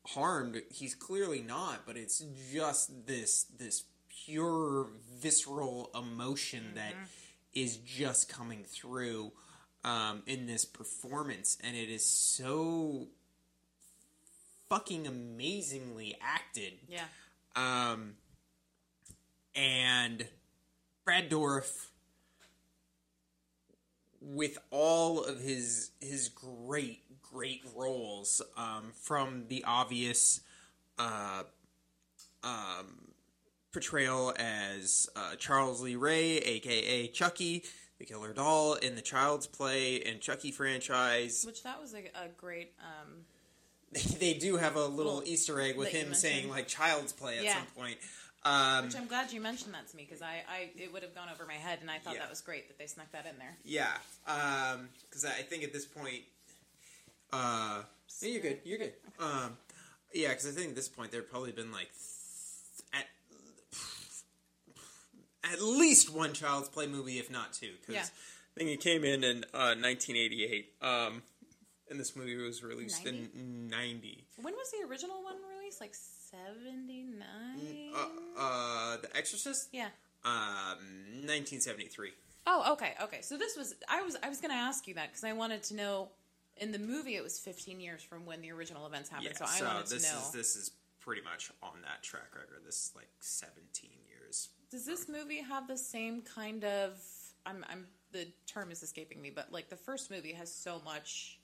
harmed 0.08 0.60
he's 0.70 0.94
clearly 0.94 1.40
not 1.40 1.86
but 1.86 1.96
it's 1.96 2.24
just 2.52 3.06
this 3.06 3.44
this 3.58 3.84
pure 4.24 4.88
visceral 5.20 5.90
emotion 5.94 6.72
that 6.74 6.92
is 7.54 7.76
just 7.78 8.28
coming 8.28 8.64
through 8.64 9.30
um, 9.84 10.22
in 10.26 10.46
this 10.46 10.64
performance 10.64 11.56
and 11.62 11.76
it 11.76 11.88
is 11.88 12.04
so 12.04 13.06
fucking 14.68 15.06
amazingly 15.06 16.16
acted 16.20 16.72
Yeah. 16.88 17.04
um, 17.56 18.14
and 19.54 20.26
Brad 21.04 21.28
Dourif, 21.30 21.88
with 24.20 24.58
all 24.70 25.24
of 25.24 25.40
his 25.40 25.90
his 26.00 26.28
great 26.28 27.02
great 27.32 27.62
roles, 27.74 28.42
um, 28.56 28.92
from 28.94 29.44
the 29.48 29.64
obvious 29.66 30.40
uh, 30.98 31.42
um, 32.44 33.12
portrayal 33.72 34.34
as 34.38 35.08
uh, 35.16 35.34
Charles 35.36 35.80
Lee 35.80 35.96
Ray, 35.96 36.38
aka 36.38 37.06
Chucky, 37.08 37.64
the 37.98 38.04
Killer 38.04 38.32
Doll 38.32 38.74
in 38.74 38.94
the 38.96 39.00
Child's 39.02 39.46
Play 39.46 40.02
and 40.02 40.20
Chucky 40.20 40.50
franchise. 40.50 41.44
Which 41.46 41.62
that 41.62 41.80
was 41.80 41.94
a, 41.94 41.98
a 41.98 42.28
great. 42.36 42.72
Um, 42.80 43.24
They 44.18 44.34
do 44.34 44.56
have 44.56 44.76
a 44.76 44.86
little 44.86 45.16
Well, 45.16 45.22
Easter 45.26 45.60
egg 45.60 45.76
with 45.76 45.88
him 45.88 46.14
saying 46.14 46.48
like 46.48 46.66
Child's 46.66 47.12
Play 47.12 47.38
at 47.38 47.44
Yeah. 47.44 47.54
some 47.58 47.66
point. 47.76 47.98
Um, 48.44 48.86
which 48.86 48.96
I'm 48.96 49.06
glad 49.06 49.30
you 49.32 49.40
mentioned 49.40 49.72
that 49.74 49.86
to 49.88 49.96
me 49.96 50.04
because 50.04 50.20
I, 50.20 50.42
I 50.50 50.70
it 50.76 50.92
would 50.92 51.02
have 51.04 51.14
gone 51.14 51.28
over 51.32 51.46
my 51.46 51.54
head 51.54 51.78
and 51.80 51.88
I 51.90 51.98
thought 51.98 52.14
Yeah. 52.14 52.20
that 52.20 52.30
was 52.30 52.40
great 52.40 52.66
that 52.68 52.78
they 52.78 52.86
snuck 52.86 53.12
that 53.12 53.24
in 53.26 53.38
there. 53.38 53.56
Yeah, 53.64 53.92
because 54.24 55.24
I 55.24 55.42
think 55.42 55.62
at 55.62 55.72
this 55.72 55.84
point, 55.84 56.22
uh, 57.32 57.82
no, 58.22 58.28
you're 58.28 58.42
good. 58.42 58.58
You're 58.64 58.78
good. 58.78 58.92
Um, 59.18 59.56
Yeah, 60.14 60.28
because 60.28 60.46
I 60.46 60.50
think 60.50 60.70
at 60.70 60.76
this 60.76 60.88
point 60.88 61.10
there'd 61.10 61.30
probably 61.30 61.52
been 61.52 61.72
like 61.72 61.88
th- 61.92 63.02
at 63.02 63.06
at 65.52 65.60
least 65.62 66.12
one 66.14 66.32
Child's 66.32 66.68
Play 66.68 66.86
movie, 66.86 67.18
if 67.18 67.30
not 67.30 67.52
two. 67.52 67.72
Because 67.80 67.94
Yeah. 67.94 68.02
I 68.56 68.58
think 68.58 68.70
it 68.70 68.80
came 68.80 69.04
in 69.04 69.24
in 69.24 69.44
uh, 69.54 69.74
1988, 69.80 70.74
um, 70.82 71.22
and 71.90 71.98
this 71.98 72.14
movie 72.14 72.36
was 72.36 72.62
released 72.62 73.04
in 73.06 73.68
90. 73.70 74.26
When 74.42 74.54
was 74.54 74.70
the 74.70 74.86
original 74.88 75.22
one 75.22 75.36
released? 75.58 75.80
Like 75.80 75.94
seventy 75.94 77.02
nine. 77.04 77.92
Uh, 77.94 78.40
uh, 78.40 78.96
The 78.98 79.16
Exorcist, 79.16 79.68
yeah. 79.72 79.88
um, 80.24 80.78
1973. 81.24 82.10
Oh, 82.46 82.72
okay, 82.74 82.94
okay. 83.02 83.22
So 83.22 83.36
this 83.38 83.56
was 83.56 83.74
I 83.88 84.02
was 84.02 84.16
I 84.22 84.28
was 84.28 84.40
going 84.40 84.50
to 84.50 84.56
ask 84.56 84.86
you 84.86 84.94
that 84.94 85.08
because 85.10 85.24
I 85.24 85.32
wanted 85.32 85.62
to 85.64 85.74
know. 85.74 86.08
In 86.56 86.72
the 86.72 86.78
movie, 86.78 87.16
it 87.16 87.22
was 87.22 87.38
15 87.38 87.80
years 87.80 88.02
from 88.02 88.26
when 88.26 88.40
the 88.40 88.52
original 88.52 88.86
events 88.86 89.08
happened. 89.08 89.30
Yeah, 89.32 89.46
so 89.46 89.52
I 89.52 89.58
so 89.58 89.64
wanted 89.66 89.86
to 89.86 89.94
this 89.94 90.12
know. 90.12 90.18
is 90.18 90.30
this 90.30 90.56
is 90.56 90.70
pretty 91.00 91.22
much 91.22 91.50
on 91.62 91.82
that 91.82 92.02
track 92.02 92.34
record. 92.34 92.64
This 92.64 92.76
is 92.76 92.92
like 92.94 93.08
17 93.20 93.90
years. 94.08 94.50
Does 94.70 94.86
this 94.86 95.08
movie 95.08 95.42
have 95.42 95.66
the 95.66 95.76
same 95.76 96.22
kind 96.22 96.64
of? 96.64 97.00
I'm 97.44 97.64
I'm 97.68 97.86
the 98.12 98.28
term 98.46 98.70
is 98.70 98.82
escaping 98.82 99.20
me, 99.20 99.30
but 99.30 99.50
like 99.52 99.68
the 99.68 99.76
first 99.76 100.10
movie 100.10 100.32
has 100.32 100.54
so 100.54 100.80
much, 100.84 101.38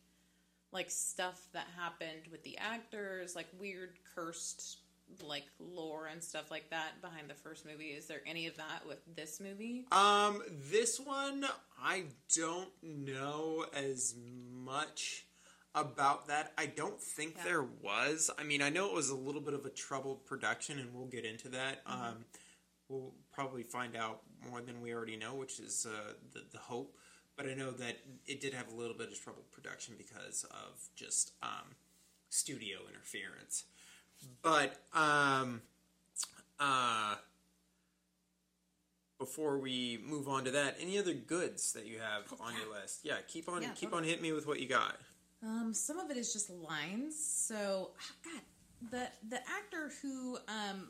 like 0.72 0.90
stuff 0.90 1.48
that 1.52 1.66
happened 1.76 2.28
with 2.30 2.42
the 2.44 2.56
actors, 2.58 3.34
like 3.34 3.46
weird 3.58 3.98
cursed 4.14 4.78
like 5.22 5.46
lore 5.58 6.06
and 6.06 6.22
stuff 6.22 6.50
like 6.50 6.70
that 6.70 7.00
behind 7.00 7.28
the 7.28 7.34
first 7.34 7.66
movie. 7.66 7.86
Is 7.86 8.06
there 8.06 8.20
any 8.26 8.46
of 8.46 8.56
that 8.56 8.86
with 8.86 8.98
this 9.16 9.40
movie? 9.40 9.86
Um, 9.92 10.42
this 10.70 10.98
one 11.00 11.44
I 11.82 12.04
don't 12.36 12.70
know 12.82 13.64
as 13.74 14.14
much 14.52 15.26
about 15.74 16.28
that. 16.28 16.52
I 16.58 16.66
don't 16.66 17.00
think 17.00 17.36
Yeah. 17.36 17.44
there 17.44 17.62
was. 17.62 18.30
I 18.38 18.42
mean, 18.42 18.62
I 18.62 18.68
know 18.70 18.86
it 18.86 18.94
was 18.94 19.10
a 19.10 19.14
little 19.16 19.40
bit 19.40 19.54
of 19.54 19.64
a 19.64 19.70
troubled 19.70 20.24
production, 20.26 20.78
and 20.78 20.94
we'll 20.94 21.06
get 21.06 21.24
into 21.24 21.48
that. 21.50 21.84
Mm-hmm. 21.84 22.02
Um, 22.02 22.24
we'll 22.88 23.14
probably 23.32 23.62
find 23.62 23.96
out 23.96 24.22
more 24.48 24.60
than 24.60 24.80
we 24.80 24.92
already 24.92 25.16
know, 25.16 25.34
which 25.34 25.60
is 25.60 25.86
uh, 25.86 26.14
the 26.32 26.44
the 26.52 26.58
hope. 26.58 26.96
But 27.36 27.46
I 27.48 27.54
know 27.54 27.70
that 27.70 27.98
it 28.26 28.40
did 28.40 28.52
have 28.54 28.72
a 28.72 28.74
little 28.74 28.96
bit 28.96 29.12
of 29.12 29.20
troubled 29.20 29.52
production 29.52 29.94
because 29.96 30.44
of 30.44 30.88
just 30.96 31.32
um, 31.42 31.76
studio 32.30 32.78
interference. 32.88 33.64
But 34.42 34.76
um, 34.94 35.62
uh, 36.58 37.16
before 39.18 39.58
we 39.58 39.98
move 40.06 40.28
on 40.28 40.44
to 40.44 40.50
that, 40.52 40.76
any 40.80 40.98
other 40.98 41.14
goods 41.14 41.72
that 41.72 41.86
you 41.86 41.98
have 41.98 42.32
on 42.40 42.54
your 42.54 42.72
list? 42.80 43.00
Yeah, 43.02 43.16
keep 43.26 43.48
on 43.48 43.62
Yeah, 43.62 43.70
keep 43.74 43.92
on 43.92 44.04
hitting 44.04 44.22
me 44.22 44.32
with 44.32 44.46
what 44.46 44.60
you 44.60 44.68
got. 44.68 44.96
Um, 45.42 45.72
some 45.72 45.98
of 45.98 46.10
it 46.10 46.16
is 46.16 46.32
just 46.32 46.50
lines. 46.50 47.16
So, 47.16 47.90
ah, 48.00 48.12
God, 48.24 48.90
the 48.90 49.08
the 49.28 49.36
actor 49.36 49.92
who 50.02 50.38
um 50.48 50.88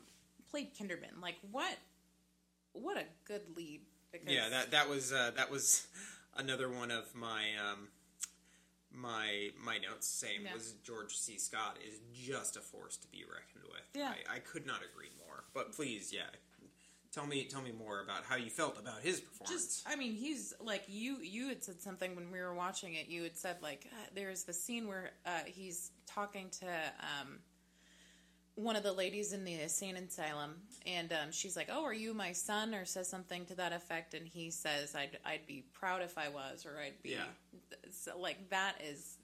played 0.49 0.75
Kinderman, 0.75 1.21
like 1.21 1.35
what, 1.51 1.77
what 2.73 2.97
a 2.97 3.03
good 3.25 3.41
lead. 3.55 3.81
Because 4.11 4.33
Yeah, 4.33 4.49
that 4.49 4.71
that 4.71 4.89
was 4.89 5.13
uh, 5.13 5.31
that 5.35 5.51
was 5.51 5.87
another 6.35 6.69
one 6.69 6.91
of 6.91 7.13
my 7.13 7.43
um, 7.63 7.89
my 8.91 9.49
my 9.63 9.77
notes. 9.77 10.07
Same 10.07 10.45
Yeah. 10.45 10.53
was 10.53 10.73
George 10.83 11.15
C. 11.15 11.37
Scott 11.37 11.77
is 11.87 11.99
just 12.13 12.57
a 12.57 12.61
force 12.61 12.97
to 12.97 13.07
be 13.07 13.23
reckoned 13.23 13.65
with. 13.71 13.87
Yeah. 13.93 14.13
I, 14.29 14.35
I 14.35 14.39
could 14.39 14.65
not 14.65 14.81
agree 14.83 15.09
more. 15.25 15.43
But 15.53 15.71
please, 15.73 16.11
yeah, 16.13 16.29
tell 17.11 17.25
me 17.25 17.45
tell 17.45 17.61
me 17.61 17.71
more 17.71 18.01
about 18.01 18.23
how 18.25 18.35
you 18.35 18.49
felt 18.49 18.79
about 18.79 19.01
his 19.01 19.19
performance. 19.19 19.65
just 19.83 19.87
i 19.87 19.95
mean 19.95 20.13
he's 20.13 20.53
like 20.61 20.83
you 20.87 21.17
you 21.21 21.47
had 21.49 21.63
said 21.63 21.81
something 21.81 22.15
when 22.15 22.31
we 22.31 22.39
were 22.39 22.53
watching 22.53 22.93
it 22.93 23.07
you 23.07 23.23
had 23.23 23.35
said 23.35 23.57
like 23.63 23.87
uh, 23.91 24.05
there's 24.13 24.43
the 24.43 24.53
scene 24.53 24.87
where 24.87 25.09
uh, 25.25 25.39
he's 25.47 25.89
talking 26.05 26.49
to 26.51 26.67
um, 26.67 27.39
one 28.59 28.75
of 28.75 28.83
the 28.83 28.91
ladies 28.91 29.31
in 29.31 29.43
the 29.45 29.53
insane 29.53 29.95
asylum 29.95 30.55
and 30.85 31.11
um, 31.13 31.31
she's 31.31 31.55
like 31.55 31.69
oh 31.71 31.83
are 31.85 31.93
you 31.93 32.13
my 32.13 32.31
son 32.33 32.75
or 32.75 32.83
says 32.85 33.07
something 33.07 33.45
to 33.45 33.55
that 33.55 33.71
effect 33.73 34.13
and 34.13 34.27
he 34.27 34.49
says 34.51 34.95
i'd, 34.95 35.17
I'd 35.25 35.45
be 35.47 35.63
proud 35.73 36.01
if 36.01 36.17
i 36.17 36.27
was 36.27 36.65
or 36.65 36.77
i'd 36.81 37.01
be 37.01 37.11
Yeah. 37.11 37.23
so 37.91 38.19
like 38.19 38.49
that 38.49 38.75
is 38.85 39.17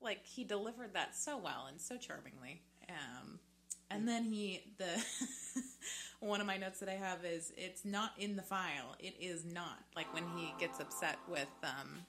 like 0.00 0.24
he 0.24 0.44
delivered 0.44 0.94
that 0.94 1.16
so 1.16 1.36
well 1.38 1.66
and 1.68 1.80
so 1.80 1.96
charmingly 1.96 2.62
um, 2.88 3.38
and 3.90 4.06
then 4.06 4.24
he 4.24 4.62
the 4.78 5.04
one 6.20 6.40
of 6.40 6.46
my 6.46 6.56
notes 6.56 6.78
that 6.80 6.88
I 6.88 6.94
have 6.94 7.24
is 7.24 7.52
it's 7.56 7.84
not 7.84 8.12
in 8.18 8.36
the 8.36 8.42
file. 8.42 8.94
It 9.00 9.14
is 9.20 9.44
not 9.44 9.78
like 9.96 10.12
when 10.14 10.24
he 10.36 10.52
gets 10.58 10.78
upset 10.80 11.18
with 11.28 11.48
um 11.62 12.00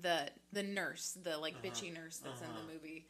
the 0.00 0.28
the 0.52 0.62
nurse, 0.62 1.16
the 1.22 1.38
like 1.38 1.62
bitchy 1.62 1.92
nurse 1.92 2.18
that's 2.18 2.40
in 2.42 2.48
the 2.54 2.72
movie. 2.72 3.06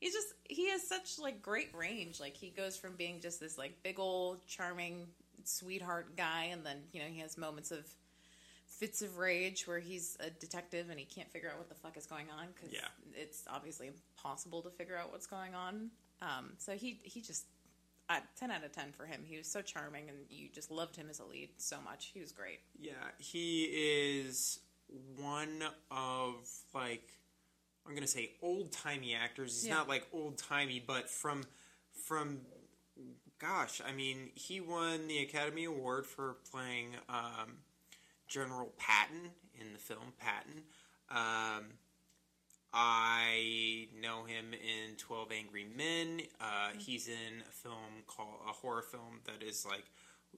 He's 0.00 0.12
just 0.14 0.28
he 0.44 0.70
has 0.70 0.82
such 0.86 1.18
like 1.18 1.42
great 1.42 1.74
range. 1.74 2.18
Like 2.20 2.34
he 2.36 2.48
goes 2.50 2.76
from 2.76 2.96
being 2.96 3.20
just 3.20 3.38
this 3.38 3.56
like 3.58 3.82
big 3.82 3.98
old 4.00 4.46
charming 4.46 5.06
sweetheart 5.44 6.16
guy, 6.16 6.44
and 6.52 6.64
then 6.64 6.78
you 6.92 7.00
know 7.00 7.06
he 7.08 7.20
has 7.20 7.36
moments 7.38 7.70
of 7.70 7.84
fits 8.66 9.02
of 9.02 9.18
rage 9.18 9.66
where 9.66 9.78
he's 9.78 10.16
a 10.20 10.30
detective 10.30 10.88
and 10.88 10.98
he 10.98 11.04
can't 11.04 11.30
figure 11.30 11.50
out 11.50 11.58
what 11.58 11.68
the 11.68 11.74
fuck 11.74 11.96
is 11.98 12.06
going 12.06 12.26
on 12.30 12.46
because 12.54 12.72
Yeah. 12.72 12.86
it's 13.14 13.44
obviously 13.46 13.88
impossible 13.88 14.62
to 14.62 14.70
figure 14.70 14.96
out 14.96 15.12
what's 15.12 15.26
going 15.26 15.54
on. 15.54 15.90
Um, 16.22 16.52
so 16.58 16.72
he 16.72 16.98
he 17.02 17.20
just 17.20 17.44
uh, 18.08 18.20
ten 18.38 18.50
out 18.50 18.64
of 18.64 18.72
ten 18.72 18.92
for 18.92 19.04
him. 19.06 19.22
He 19.26 19.36
was 19.36 19.46
so 19.46 19.60
charming, 19.60 20.08
and 20.08 20.18
you 20.30 20.48
just 20.54 20.70
loved 20.70 20.96
him 20.96 21.08
as 21.10 21.20
a 21.20 21.24
lead 21.24 21.50
so 21.58 21.76
much. 21.84 22.10
He 22.14 22.20
was 22.20 22.32
great. 22.32 22.60
Yeah, 22.80 22.92
he 23.18 23.64
is 23.64 24.60
one 25.16 25.62
of 25.90 26.48
like 26.74 27.08
I'm 27.90 27.96
gonna 27.96 28.06
say 28.06 28.30
old 28.40 28.70
timey 28.70 29.14
actors. 29.16 29.62
He's 29.62 29.66
Yeah. 29.68 29.74
not 29.74 29.88
like 29.88 30.06
old 30.12 30.38
timey, 30.38 30.78
but 30.78 31.10
from 31.10 31.42
from 31.92 32.40
gosh, 33.40 33.80
I 33.84 33.90
mean, 33.92 34.30
he 34.36 34.60
won 34.60 35.08
the 35.08 35.18
Academy 35.18 35.64
Award 35.64 36.06
for 36.06 36.34
playing 36.52 36.94
um, 37.08 37.58
General 38.28 38.72
Patton 38.78 39.32
in 39.60 39.72
the 39.72 39.78
film 39.80 40.12
Patton. 40.18 40.62
Um, 41.08 41.72
I 42.72 43.88
know 44.00 44.24
him 44.24 44.54
in 44.54 44.94
Twelve 44.96 45.32
Angry 45.32 45.64
Men. 45.76 46.22
Uh, 46.40 46.70
he's 46.78 47.08
in 47.08 47.42
a 47.48 47.52
film 47.52 48.04
called 48.06 48.36
a 48.48 48.52
horror 48.52 48.82
film 48.82 49.20
that 49.24 49.42
is 49.42 49.66
like 49.66 49.84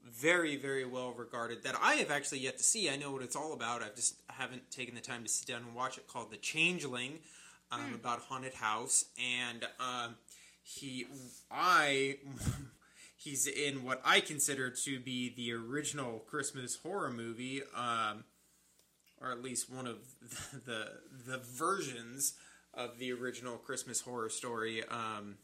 very 0.03 0.57
very 0.57 0.87
well 0.87 1.13
regarded 1.13 1.65
that 1.65 1.75
I 1.83 1.97
have 1.97 2.11
actually 2.11 2.39
yet 2.39 2.57
to 2.57 2.65
see. 2.65 2.89
I 2.89 2.97
know 2.97 3.11
what 3.13 3.21
it's 3.23 3.37
all 3.37 3.53
about. 3.53 3.83
I've 3.83 3.95
just 3.95 4.15
haven't 4.31 4.71
taken 4.71 4.95
the 4.95 5.03
time 5.03 5.23
to 5.23 5.29
sit 5.29 5.47
down 5.47 5.65
and 5.65 5.75
watch 5.75 5.99
it. 5.99 6.09
Called 6.09 6.31
The 6.31 6.39
Changeling, 6.39 7.19
um, 7.73 7.95
about 7.95 8.21
haunted 8.29 8.55
house, 8.55 9.07
and 9.19 9.65
um, 9.81 10.17
he 10.63 11.07
I. 11.51 12.17
He's 13.17 13.47
in 13.47 13.85
what 13.85 14.03
I 14.05 14.19
consider 14.19 14.69
to 14.69 14.99
be 14.99 15.33
the 15.37 15.53
original 15.53 16.19
Christmas 16.19 16.75
horror 16.83 17.09
movie, 17.13 17.63
um, 17.77 18.25
or 19.21 19.31
at 19.31 19.41
least 19.41 19.71
one 19.71 19.87
of 19.87 19.99
the 20.67 20.89
the 21.25 21.39
versions 21.39 22.35
of 22.75 22.99
the 22.99 23.13
original 23.13 23.59
Christmas 23.59 24.01
horror 24.01 24.29
story. 24.29 24.83
Um, 24.89 25.37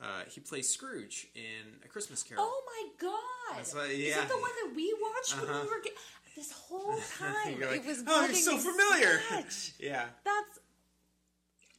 uh, 0.00 0.22
he 0.30 0.40
plays 0.40 0.68
Scrooge 0.70 1.26
in 1.34 1.74
A 1.84 1.88
Christmas 1.88 2.22
Carol. 2.22 2.44
Oh 2.48 2.62
my 2.64 2.88
god! 3.08 3.58
That's 3.58 3.74
what- 3.74 3.90
Is 3.90 3.98
yeah. 3.98 4.20
that 4.20 4.28
the 4.28 4.38
one 4.38 4.50
that 4.64 4.72
we 4.74 4.94
watched 4.98 5.38
when 5.42 5.50
Uh-huh. 5.50 5.64
we 5.64 5.68
were? 5.68 5.82
Ge- 5.82 6.36
this 6.36 6.52
whole 6.52 6.94
time 7.18 7.60
like, 7.60 7.80
it 7.80 7.86
was. 7.86 8.02
"Oh, 8.06 8.24
you're 8.24 8.34
so 8.34 8.56
familiar." 8.56 9.20
Yeah, 9.78 10.06
That's 10.24 10.58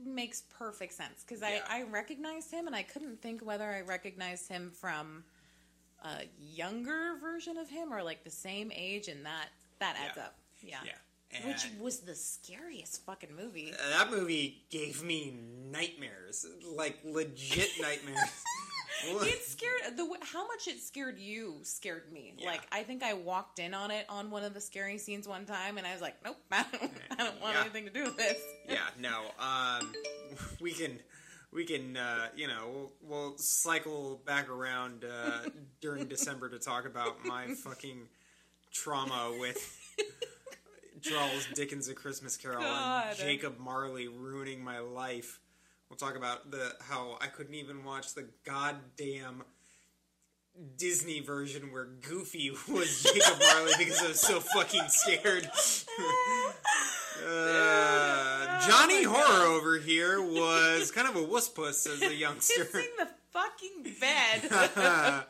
makes 0.03 0.41
perfect 0.57 0.93
sense 0.93 1.23
because 1.25 1.41
Yeah. 1.41 1.61
I 1.69 1.79
I 1.79 1.83
recognized 1.83 2.51
him 2.51 2.67
and 2.67 2.75
I 2.75 2.83
couldn't 2.83 3.21
think 3.21 3.41
whether 3.41 3.69
I 3.69 3.81
recognized 3.81 4.47
him 4.47 4.71
from 4.71 5.23
a 6.03 6.23
younger 6.39 7.17
version 7.21 7.57
of 7.57 7.69
him 7.69 7.93
or 7.93 8.01
like 8.03 8.23
the 8.23 8.29
same 8.31 8.71
age, 8.73 9.07
and 9.09 9.25
that 9.25 9.49
that 9.79 9.95
adds 9.97 10.17
Yeah. 10.17 10.23
up. 10.23 10.35
Yeah. 10.61 10.79
yeah. 10.85 11.47
Which 11.47 11.67
was 11.79 11.99
the 11.99 12.15
scariest 12.15 13.05
fucking 13.05 13.35
movie. 13.35 13.71
that 13.71 14.09
movie 14.09 14.65
gave 14.71 15.03
me 15.03 15.37
nightmares, 15.71 16.45
like 16.63 16.97
legit 17.03 17.69
nightmares. 17.79 18.17
It 19.05 19.43
scared 19.43 19.97
the 19.97 20.07
how 20.21 20.47
much 20.47 20.67
it 20.67 20.79
scared 20.81 21.19
you 21.19 21.59
scared 21.63 22.11
me. 22.11 22.33
Yeah. 22.37 22.47
Like 22.49 22.61
I 22.71 22.83
think 22.83 23.03
I 23.03 23.13
walked 23.13 23.59
in 23.59 23.73
on 23.73 23.91
it 23.91 24.05
on 24.09 24.29
one 24.31 24.43
of 24.43 24.53
the 24.53 24.61
scary 24.61 24.97
scenes 24.97 25.27
one 25.27 25.45
time, 25.45 25.77
and 25.77 25.85
I 25.87 25.93
was 25.93 26.01
like, 26.01 26.15
"Nope, 26.23 26.37
I 26.51 26.65
don't, 26.71 26.91
I 27.11 27.15
don't 27.23 27.41
want 27.41 27.55
Yeah. 27.55 27.61
anything 27.61 27.85
to 27.85 27.91
do 27.91 28.03
with 28.03 28.17
this." 28.17 28.37
yeah, 28.67 28.79
no. 28.99 29.21
Um, 29.39 29.93
we 30.61 30.71
can, 30.71 30.99
we 31.51 31.65
can, 31.65 31.97
uh, 31.97 32.27
you 32.35 32.47
know, 32.47 32.69
we'll, 32.71 32.91
we'll 33.01 33.37
cycle 33.37 34.21
back 34.25 34.49
around 34.49 35.05
uh, 35.05 35.49
during 35.81 36.05
December 36.07 36.49
to 36.49 36.59
talk 36.59 36.85
about 36.85 37.25
my 37.25 37.47
fucking 37.63 38.07
trauma 38.73 39.33
with 39.39 39.57
Charles 41.01 41.47
Dickens' 41.55 41.87
A 41.87 41.93
Christmas 41.93 42.35
Carol 42.37 42.61
God. 42.61 43.07
and 43.11 43.17
Jacob 43.17 43.57
Marley 43.59 44.07
ruining 44.07 44.63
my 44.63 44.79
life. 44.79 45.39
We'll 45.89 45.97
talk 45.97 46.15
about 46.15 46.51
the 46.51 46.73
how 46.81 47.17
I 47.19 47.27
couldn't 47.27 47.55
even 47.55 47.83
watch 47.83 48.13
the 48.13 48.25
goddamn 48.45 49.43
Disney 50.77 51.19
version 51.21 51.71
where 51.71 51.85
Goofy 51.85 52.51
was 52.69 53.01
Jacob 53.03 53.39
Marley 53.39 53.73
because 53.77 54.01
I 54.03 54.07
was 54.09 54.19
so 54.19 54.39
fucking 54.39 54.83
scared. 54.89 55.49
Uh, 57.27 58.59
Jony 58.61 59.03
Horror 59.05 59.47
over 59.47 59.77
here 59.79 60.21
was 60.21 60.91
kind 60.91 61.07
of 61.07 61.15
a 61.15 61.23
wuss 61.23 61.49
puss 61.49 61.85
as 61.87 62.01
a 62.01 62.13
youngster. 62.15 62.65
Kissing 62.65 62.87
the 62.97 63.07
fucking 63.31 63.83
bed. 63.99 64.47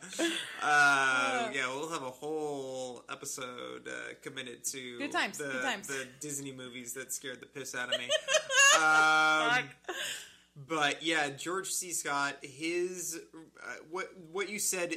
uh, 0.62 1.50
yeah, 1.52 1.66
we'll 1.74 1.88
have 1.90 2.02
a 2.02 2.10
whole 2.10 3.02
episode 3.10 3.88
uh, 3.88 4.14
committed 4.22 4.62
to 4.66 4.98
Good 4.98 5.10
times, 5.12 5.38
the, 5.38 5.44
good 5.44 5.62
times. 5.62 5.86
the 5.88 6.06
Disney 6.20 6.52
movies 6.52 6.92
that 6.94 7.12
scared 7.12 7.40
the 7.40 7.46
piss 7.46 7.74
out 7.74 7.92
of 7.92 7.98
me. 7.98 8.04
um, 8.76 9.64
but 10.56 11.02
yeah, 11.02 11.30
George 11.30 11.70
C. 11.70 11.92
Scott, 11.92 12.36
his 12.42 13.18
uh, 13.62 13.74
what 13.90 14.10
what 14.30 14.48
you 14.48 14.58
said 14.58 14.96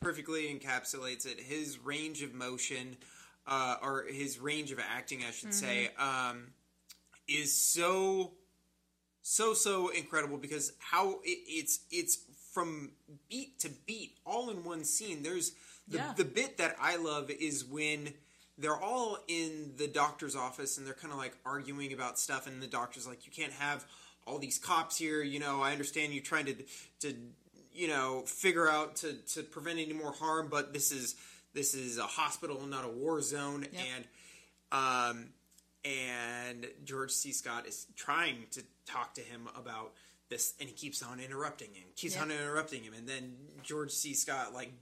perfectly 0.00 0.44
encapsulates 0.54 1.26
it. 1.26 1.40
His 1.40 1.78
range 1.78 2.22
of 2.22 2.32
motion, 2.34 2.96
uh, 3.46 3.76
or 3.82 4.04
his 4.08 4.38
range 4.38 4.72
of 4.72 4.78
acting, 4.78 5.22
I 5.26 5.30
should 5.30 5.54
say, 5.54 5.90
um, 5.98 6.52
is 7.28 7.54
so 7.54 8.32
so 9.22 9.54
so 9.54 9.88
incredible 9.88 10.38
because 10.38 10.72
how 10.78 11.20
it, 11.24 11.38
it's 11.46 11.80
it's 11.90 12.18
from 12.52 12.90
beat 13.28 13.58
to 13.60 13.70
beat 13.86 14.16
all 14.26 14.50
in 14.50 14.64
one 14.64 14.82
scene 14.82 15.22
there's 15.22 15.52
the, 15.86 15.98
Yeah. 15.98 16.14
the 16.16 16.24
bit 16.24 16.56
that 16.58 16.74
i 16.80 16.96
love 16.96 17.30
is 17.30 17.64
when 17.64 18.12
they're 18.58 18.76
all 18.80 19.18
in 19.28 19.74
the 19.76 19.86
doctor's 19.86 20.34
office 20.34 20.76
and 20.78 20.86
they're 20.86 20.94
kind 20.94 21.12
of 21.12 21.18
like 21.18 21.36
arguing 21.44 21.92
about 21.92 22.18
stuff 22.18 22.46
and 22.48 22.60
the 22.60 22.66
doctor's 22.66 23.06
like 23.06 23.24
you 23.24 23.30
can't 23.30 23.52
have 23.52 23.84
all 24.30 24.38
these 24.38 24.58
cops 24.58 24.96
here 24.96 25.22
you 25.22 25.38
know 25.40 25.60
i 25.60 25.72
understand 25.72 26.12
you're 26.12 26.22
trying 26.22 26.46
to 26.46 26.54
to 27.00 27.14
you 27.72 27.88
know 27.88 28.22
figure 28.26 28.68
out 28.68 28.96
to 28.96 29.12
to 29.34 29.42
prevent 29.42 29.78
any 29.78 29.92
more 29.92 30.12
harm 30.12 30.48
but 30.50 30.72
this 30.72 30.90
is 30.92 31.16
this 31.52 31.74
is 31.74 31.98
a 31.98 32.02
hospital 32.04 32.64
not 32.66 32.84
a 32.84 32.88
war 32.88 33.20
zone 33.20 33.66
Yep. 33.72 33.82
and 33.94 34.04
um 34.72 35.26
and 35.84 36.66
George 36.84 37.10
C. 37.10 37.32
Scott 37.32 37.66
is 37.66 37.86
trying 37.96 38.44
to 38.50 38.62
talk 38.84 39.14
to 39.14 39.22
him 39.22 39.48
about 39.56 39.92
this, 40.28 40.52
and 40.60 40.68
he 40.68 40.74
keeps 40.74 41.02
on 41.02 41.18
interrupting 41.20 41.68
him, 41.72 41.84
keeps 41.96 42.20
on 42.20 42.30
interrupting 42.30 42.82
him, 42.82 42.92
and 42.92 43.08
then 43.08 43.34
George 43.62 43.90
C. 43.90 44.12
Scott 44.12 44.52
like 44.52 44.72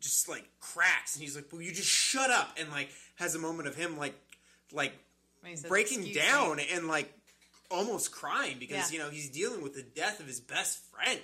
just 0.00 0.28
like 0.28 0.44
cracks, 0.60 1.14
and 1.14 1.22
he's 1.22 1.34
like, 1.34 1.46
"Well, 1.50 1.62
you 1.62 1.72
just 1.72 1.88
shut 1.88 2.30
up?" 2.30 2.50
and 2.60 2.70
like 2.70 2.90
has 3.16 3.34
a 3.34 3.38
moment 3.38 3.68
of 3.68 3.74
him 3.74 3.96
like 3.96 4.14
like 4.70 4.92
When 5.40 5.50
he 5.52 5.56
says, 5.56 5.68
breaking 5.70 6.12
down 6.12 6.58
me." 6.58 6.68
and 6.74 6.88
like 6.88 7.10
almost 7.74 8.12
crying 8.12 8.56
because 8.58 8.90
Yeah. 8.92 8.98
you 8.98 9.04
know 9.04 9.10
he's 9.10 9.28
dealing 9.28 9.62
with 9.62 9.74
the 9.74 9.82
death 9.82 10.20
of 10.20 10.26
his 10.26 10.40
best 10.40 10.78
friend 10.92 11.20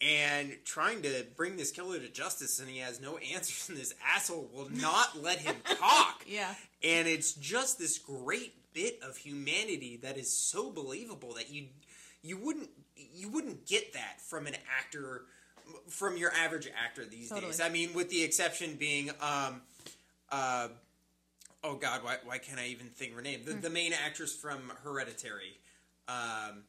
and 0.00 0.56
trying 0.64 1.02
to 1.02 1.26
bring 1.36 1.56
this 1.56 1.72
killer 1.72 1.98
to 1.98 2.08
justice 2.08 2.60
and 2.60 2.68
he 2.68 2.78
has 2.78 3.00
no 3.00 3.16
answers 3.16 3.68
and 3.68 3.76
this 3.78 3.94
asshole 4.14 4.48
will 4.54 4.70
not 4.70 5.20
let 5.20 5.38
him 5.38 5.56
talk 5.64 6.22
Yeah. 6.26 6.54
and 6.84 7.08
it's 7.08 7.32
just 7.32 7.78
this 7.78 7.98
great 7.98 8.52
bit 8.74 9.00
of 9.02 9.16
humanity 9.16 9.98
that 10.02 10.16
is 10.18 10.32
so 10.32 10.70
believable 10.70 11.34
that 11.34 11.50
you 11.50 11.66
you 12.22 12.36
wouldn't 12.36 12.70
you 12.96 13.28
wouldn't 13.28 13.66
get 13.66 13.92
that 13.94 14.20
from 14.20 14.46
an 14.46 14.54
actor 14.78 15.22
from 15.88 16.16
your 16.16 16.32
average 16.32 16.68
actor 16.82 17.04
these 17.04 17.28
Totally. 17.30 17.48
days 17.50 17.60
i 17.60 17.68
mean 17.68 17.92
with 17.94 18.08
the 18.10 18.22
exception 18.22 18.76
being 18.76 19.10
um 19.20 19.62
uh 20.30 20.68
oh 21.64 21.74
god 21.74 22.04
why, 22.04 22.16
why 22.24 22.38
can't 22.38 22.60
i 22.60 22.66
even 22.66 22.86
think 22.86 23.14
her 23.14 23.22
name 23.22 23.40
the, 23.44 23.54
Hmm. 23.54 23.60
the 23.62 23.70
main 23.70 23.92
actress 23.92 24.34
from 24.34 24.70
hereditary 24.84 25.58
um 26.08 26.62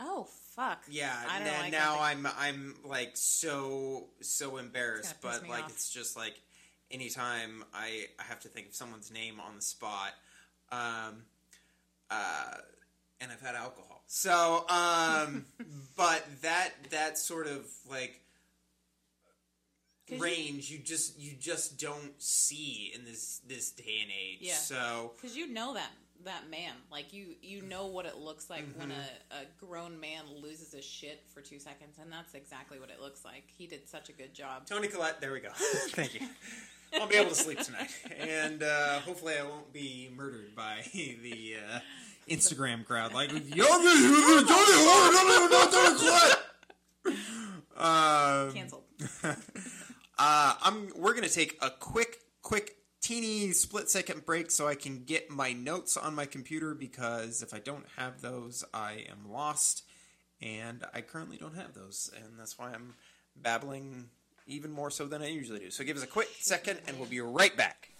Oh 0.00 0.26
fuck. 0.56 0.82
yeah 0.90 1.14
I 1.28 1.38
and 1.38 1.48
I 1.48 1.70
now 1.70 1.98
i'm 2.00 2.26
i'm 2.38 2.74
like 2.84 3.12
so 3.14 4.08
so 4.20 4.56
embarrassed 4.56 5.14
but 5.22 5.48
like 5.48 5.64
off. 5.64 5.70
it's 5.70 5.88
just 5.90 6.16
like 6.16 6.34
anytime 6.90 7.64
i 7.72 8.06
i 8.18 8.22
have 8.24 8.40
to 8.40 8.48
think 8.48 8.68
of 8.68 8.74
someone's 8.74 9.12
name 9.12 9.38
on 9.40 9.54
the 9.56 9.62
spot 9.62 10.12
um 10.72 11.22
uh 12.10 12.54
and 13.20 13.30
i've 13.30 13.40
had 13.40 13.54
alcohol 13.54 14.02
so 14.06 14.64
um 14.68 15.44
but 15.96 16.24
that 16.42 16.70
that 16.90 17.16
sort 17.16 17.46
of 17.46 17.64
like 17.88 18.20
range 20.18 20.70
you, 20.70 20.78
just 20.78 21.18
you 21.18 21.32
just 21.38 21.78
don't 21.78 22.20
see 22.22 22.92
in 22.94 23.04
this 23.04 23.40
this 23.46 23.70
day 23.70 24.00
and 24.02 24.10
age 24.10 24.38
Yeah. 24.40 24.54
so 24.54 25.12
Because 25.16 25.36
you 25.36 25.46
know 25.48 25.74
that 25.74 25.90
that 26.24 26.50
man, 26.50 26.72
like 26.90 27.12
you 27.12 27.34
you 27.42 27.62
know 27.62 27.86
what 27.86 28.06
it 28.06 28.16
looks 28.18 28.48
like 28.50 28.64
when 28.76 28.88
Mm-hmm. 28.88 28.98
a, 29.32 29.34
a 29.42 29.66
grown 29.66 29.98
man 30.00 30.24
loses 30.42 30.72
his 30.72 30.84
shit 30.84 31.22
for 31.32 31.40
two 31.40 31.58
seconds, 31.58 31.98
and 32.00 32.10
that's 32.12 32.34
exactly 32.34 32.78
what 32.78 32.90
it 32.90 33.00
looks 33.00 33.24
like. 33.24 33.44
He 33.56 33.66
did 33.66 33.88
such 33.88 34.08
a 34.08 34.12
good 34.12 34.34
job. 34.34 34.66
Toni 34.66 34.88
Collette, 34.88 35.20
there 35.20 35.32
we 35.32 35.40
go. 35.40 35.50
Thank 35.90 36.14
you. 36.14 36.20
I'll 36.94 37.08
be 37.08 37.16
able 37.16 37.30
to 37.30 37.34
sleep 37.34 37.58
tonight, 37.60 37.90
and 38.20 38.62
uh, 38.62 39.00
hopefully, 39.00 39.34
I 39.38 39.42
won't 39.42 39.72
be 39.72 40.10
murdered 40.16 40.54
by 40.54 40.82
the 40.92 41.56
uh, 41.74 41.80
Instagram 42.30 42.84
crowd. 42.84 43.12
Like, 43.12 43.30
Toni 43.30 43.44
Um, 47.76 48.52
Cancelled. 48.52 48.84
uh, 49.24 49.34
I'm. 50.62 50.88
We're 50.96 51.14
gonna 51.14 51.28
take 51.28 51.58
a 51.60 51.70
quick, 51.70 52.18
quick, 52.42 52.76
teeny 53.04 53.52
split 53.52 53.90
second 53.90 54.24
break 54.24 54.50
so 54.50 54.66
I 54.66 54.74
can 54.74 55.04
get 55.04 55.28
my 55.30 55.52
notes 55.52 55.98
on 55.98 56.14
my 56.14 56.24
computer 56.24 56.74
because 56.74 57.42
if 57.42 57.52
I 57.52 57.58
don't 57.58 57.84
have 57.96 58.22
those, 58.22 58.64
I 58.72 59.04
am 59.10 59.30
lost, 59.30 59.84
and 60.40 60.82
I 60.94 61.02
currently 61.02 61.36
don't 61.36 61.54
have 61.54 61.74
those, 61.74 62.10
and 62.16 62.38
that's 62.38 62.58
why 62.58 62.72
I'm 62.72 62.94
babbling 63.36 64.08
even 64.46 64.72
more 64.72 64.90
so 64.90 65.06
than 65.06 65.20
I 65.20 65.28
usually 65.28 65.60
do. 65.60 65.70
So 65.70 65.84
give 65.84 65.98
us 65.98 66.02
a 66.02 66.06
quick 66.06 66.30
second, 66.40 66.80
and 66.88 66.98
we'll 66.98 67.08
be 67.08 67.20
right 67.20 67.54
back. 67.54 67.90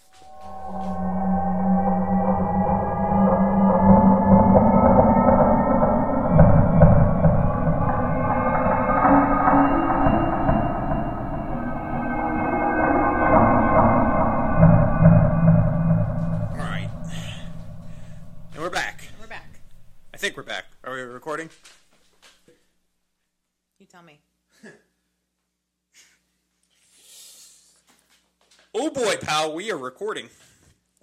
boy, 28.95 29.17
pal, 29.17 29.53
we 29.53 29.71
are 29.71 29.77
recording. 29.77 30.29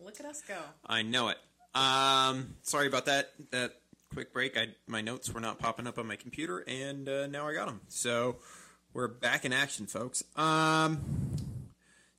Look 0.03 0.19
at 0.19 0.25
us 0.25 0.41
go. 0.49 0.57
I 0.87 1.03
know 1.03 1.29
it. 1.29 1.37
Um, 1.75 2.55
sorry 2.63 2.87
about 2.87 3.05
that. 3.05 3.33
That 3.51 3.73
quick 4.15 4.33
break. 4.33 4.57
I 4.57 4.69
my 4.87 5.03
notes 5.03 5.31
were 5.31 5.41
not 5.41 5.59
popping 5.59 5.87
up 5.87 5.99
on 5.99 6.07
my 6.07 6.17
computer, 6.17 6.65
and 6.67 7.07
uh, 7.07 7.27
now 7.27 7.47
I 7.47 7.53
got 7.53 7.67
them. 7.67 7.83
So 7.89 8.37
we're 8.95 9.09
back 9.09 9.45
in 9.45 9.53
action, 9.53 9.87
folks. 9.87 10.25
Um, 10.37 11.03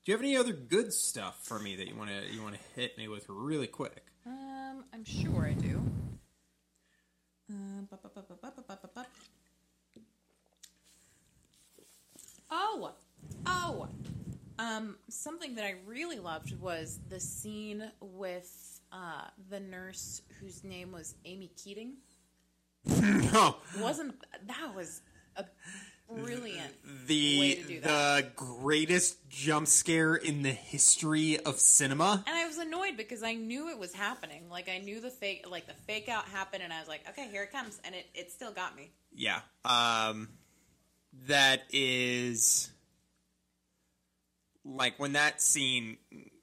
do 0.05 0.11
you 0.11 0.13
have 0.13 0.21
any 0.21 0.37
other 0.37 0.53
good 0.53 0.93
stuff 0.93 1.39
for 1.41 1.57
me 1.57 1.75
that 1.75 1.87
you 1.87 1.95
want 1.95 2.11
to 2.11 2.31
you 2.31 2.43
want 2.43 2.53
to 2.53 2.61
hit 2.79 2.95
me 2.95 3.07
with 3.07 3.25
really 3.27 3.67
quick? 3.67 4.05
Um, 4.27 4.85
I'm 4.93 5.03
sure 5.03 5.47
I 5.47 5.53
do. 5.53 5.81
Uh, 7.51 7.85
oh, 12.51 12.91
oh, 13.47 13.87
um, 14.63 14.95
something 15.09 15.55
that 15.55 15.65
I 15.65 15.75
really 15.85 16.19
loved 16.19 16.59
was 16.59 16.99
the 17.09 17.19
scene 17.19 17.91
with 17.99 18.79
uh, 18.91 19.27
the 19.49 19.59
nurse 19.59 20.21
whose 20.39 20.63
name 20.63 20.91
was 20.91 21.15
Amy 21.25 21.51
Keating. 21.61 21.95
no, 22.85 23.57
Wasn't 23.79 24.15
that 24.47 24.75
was 24.75 25.01
a 25.35 25.45
brilliant 26.13 26.73
the 27.07 27.39
Way 27.39 27.55
to 27.55 27.63
do 27.63 27.81
the 27.81 28.27
greatest 28.35 29.29
jump 29.29 29.67
scare 29.67 30.15
in 30.15 30.43
the 30.43 30.51
history 30.51 31.39
of 31.39 31.59
cinema. 31.59 32.23
And 32.27 32.35
I 32.35 32.45
was 32.45 32.57
annoyed 32.57 32.97
because 32.97 33.23
I 33.23 33.33
knew 33.33 33.69
it 33.69 33.79
was 33.79 33.93
happening. 33.93 34.49
Like 34.49 34.69
I 34.69 34.79
knew 34.79 34.99
the 34.99 35.09
fake, 35.09 35.45
like 35.49 35.65
the 35.65 35.73
fake 35.73 36.09
out 36.09 36.25
happened, 36.25 36.61
and 36.61 36.71
I 36.71 36.79
was 36.79 36.87
like, 36.87 37.07
okay, 37.09 37.27
here 37.29 37.43
it 37.43 37.51
comes, 37.51 37.79
and 37.83 37.95
it, 37.95 38.05
it 38.13 38.31
still 38.31 38.51
got 38.51 38.75
me. 38.75 38.91
Yeah. 39.13 39.39
Um 39.65 40.29
that 41.27 41.63
is 41.71 42.72
like 44.65 44.97
when 44.99 45.13
that 45.13 45.41
scene 45.41 45.97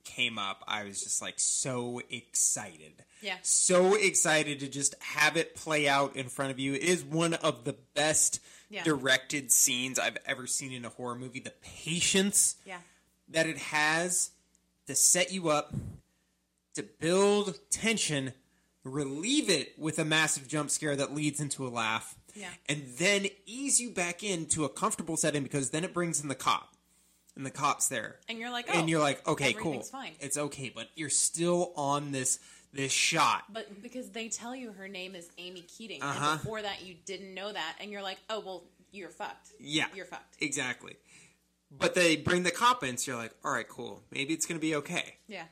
came 0.04 0.38
up, 0.38 0.62
I 0.66 0.84
was 0.84 1.02
just 1.02 1.22
like 1.22 1.38
so 1.38 2.00
excited. 2.10 3.04
Yeah. 3.22 3.36
So 3.42 3.94
excited 3.94 4.60
to 4.60 4.68
just 4.68 4.94
have 5.02 5.36
it 5.36 5.54
play 5.54 5.88
out 5.88 6.16
in 6.16 6.28
front 6.28 6.50
of 6.50 6.58
you. 6.58 6.74
It 6.74 6.82
is 6.82 7.04
one 7.04 7.34
of 7.34 7.64
the 7.64 7.74
best 7.94 8.40
Yeah. 8.70 8.82
directed 8.84 9.50
scenes 9.52 9.98
I've 9.98 10.16
ever 10.26 10.46
seen 10.46 10.72
in 10.72 10.84
a 10.84 10.88
horror 10.90 11.16
movie. 11.16 11.40
The 11.40 11.52
patience 11.62 12.56
Yeah, 12.64 12.80
that 13.28 13.46
it 13.46 13.58
has 13.58 14.30
to 14.86 14.94
set 14.94 15.32
you 15.32 15.48
up, 15.50 15.74
to 16.74 16.82
build 16.82 17.58
tension, 17.70 18.32
relieve 18.84 19.50
it 19.50 19.78
with 19.78 19.98
a 19.98 20.04
massive 20.04 20.48
jump 20.48 20.70
scare 20.70 20.96
that 20.96 21.14
leads 21.14 21.40
into 21.40 21.66
a 21.66 21.68
laugh, 21.68 22.16
Yeah. 22.34 22.50
and 22.68 22.86
then 22.96 23.28
ease 23.44 23.80
you 23.80 23.90
back 23.90 24.22
into 24.22 24.64
a 24.64 24.68
comfortable 24.68 25.16
setting 25.16 25.42
because 25.42 25.70
then 25.70 25.84
it 25.84 25.92
brings 25.92 26.20
in 26.20 26.28
the 26.28 26.34
cop, 26.34 26.74
and 27.40 27.46
the 27.46 27.50
cop's 27.50 27.88
there, 27.88 28.16
and 28.28 28.38
you're 28.38 28.50
like, 28.50 28.66
oh, 28.68 28.78
and 28.78 28.90
you're 28.90 29.00
like, 29.00 29.26
okay, 29.26 29.54
cool, 29.54 29.80
fine. 29.80 30.12
it's 30.20 30.36
okay, 30.36 30.70
but 30.74 30.88
you're 30.94 31.08
still 31.08 31.72
on 31.74 32.12
this 32.12 32.38
this 32.74 32.92
shot. 32.92 33.44
But 33.50 33.82
because 33.82 34.10
they 34.10 34.28
tell 34.28 34.54
you 34.54 34.72
her 34.72 34.88
name 34.88 35.14
is 35.14 35.30
Amy 35.38 35.62
Keating, 35.62 36.02
Uh-huh. 36.02 36.32
and 36.32 36.40
before 36.42 36.60
that 36.60 36.84
you 36.84 36.96
didn't 37.06 37.32
know 37.32 37.50
that, 37.50 37.76
and 37.80 37.90
you're 37.90 38.02
like, 38.02 38.18
oh 38.28 38.40
well, 38.40 38.64
you're 38.92 39.08
fucked. 39.08 39.48
Yeah. 39.58 39.86
you're 39.94 40.04
fucked. 40.04 40.36
Exactly. 40.42 40.96
But 41.70 41.94
they 41.94 42.16
bring 42.16 42.42
the 42.42 42.50
cop 42.50 42.84
in, 42.84 42.98
so 42.98 43.12
you're 43.12 43.20
like, 43.20 43.32
all 43.42 43.52
right, 43.52 43.66
cool. 43.68 44.02
Maybe 44.10 44.34
it's 44.34 44.44
gonna 44.44 44.60
be 44.60 44.74
okay. 44.76 45.16
Yeah, 45.28 45.44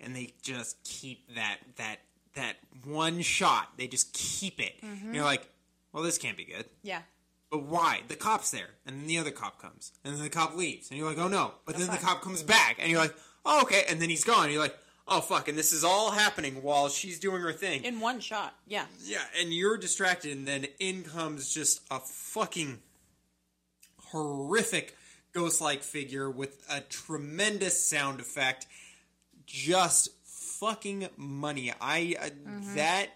And 0.00 0.16
they 0.16 0.34
just 0.42 0.82
keep 0.82 1.34
that 1.36 1.58
that 1.76 1.98
that 2.34 2.56
one 2.84 3.20
shot. 3.22 3.68
They 3.78 3.86
just 3.86 4.12
keep 4.12 4.60
it. 4.60 4.74
And 4.82 5.14
you're 5.14 5.24
like, 5.24 5.48
well, 5.92 6.02
this 6.02 6.18
can't 6.18 6.36
be 6.36 6.44
good. 6.44 6.64
yeah. 6.82 7.02
But 7.50 7.62
why? 7.64 8.00
The 8.08 8.16
cop's 8.16 8.50
there, 8.50 8.70
and 8.84 9.00
then 9.00 9.06
the 9.06 9.18
other 9.18 9.30
cop 9.30 9.60
comes, 9.60 9.92
and 10.04 10.14
then 10.14 10.22
the 10.22 10.28
cop 10.30 10.56
leaves, 10.56 10.90
and 10.90 10.98
you're 10.98 11.08
like, 11.08 11.18
oh 11.18 11.28
no. 11.28 11.52
But 11.64 11.76
then 11.76 11.86
the 11.88 11.96
cop 11.96 12.20
comes 12.22 12.42
back, 12.42 12.76
and 12.80 12.90
you're 12.90 13.00
like, 13.00 13.14
oh 13.44 13.62
okay, 13.62 13.84
and 13.88 14.00
then 14.00 14.10
he's 14.10 14.24
gone. 14.24 14.44
And 14.44 14.52
You're 14.52 14.62
like, 14.62 14.76
oh 15.06 15.20
fuck, 15.20 15.46
and 15.48 15.56
this 15.56 15.72
is 15.72 15.84
all 15.84 16.10
happening 16.10 16.62
while 16.62 16.88
she's 16.88 17.20
doing 17.20 17.40
her 17.42 17.52
thing. 17.52 17.84
In 17.84 18.00
one 18.00 18.18
shot. 18.20 18.54
Yeah, 18.66 18.86
Yeah, 19.04 19.22
and 19.40 19.54
you're 19.54 19.76
distracted, 19.78 20.36
and 20.36 20.46
then 20.46 20.66
in 20.80 21.04
comes 21.04 21.54
just 21.54 21.80
a 21.90 22.00
fucking 22.00 22.80
horrific 24.10 24.96
ghost 25.32 25.60
like 25.60 25.82
figure 25.82 26.30
with 26.30 26.64
a 26.70 26.80
tremendous 26.80 27.86
sound 27.88 28.20
effect. 28.20 28.66
Just 29.46 30.08
fucking 30.24 31.08
money. 31.16 31.72
I 31.80 32.16
uh, 32.20 32.30
that 32.74 33.10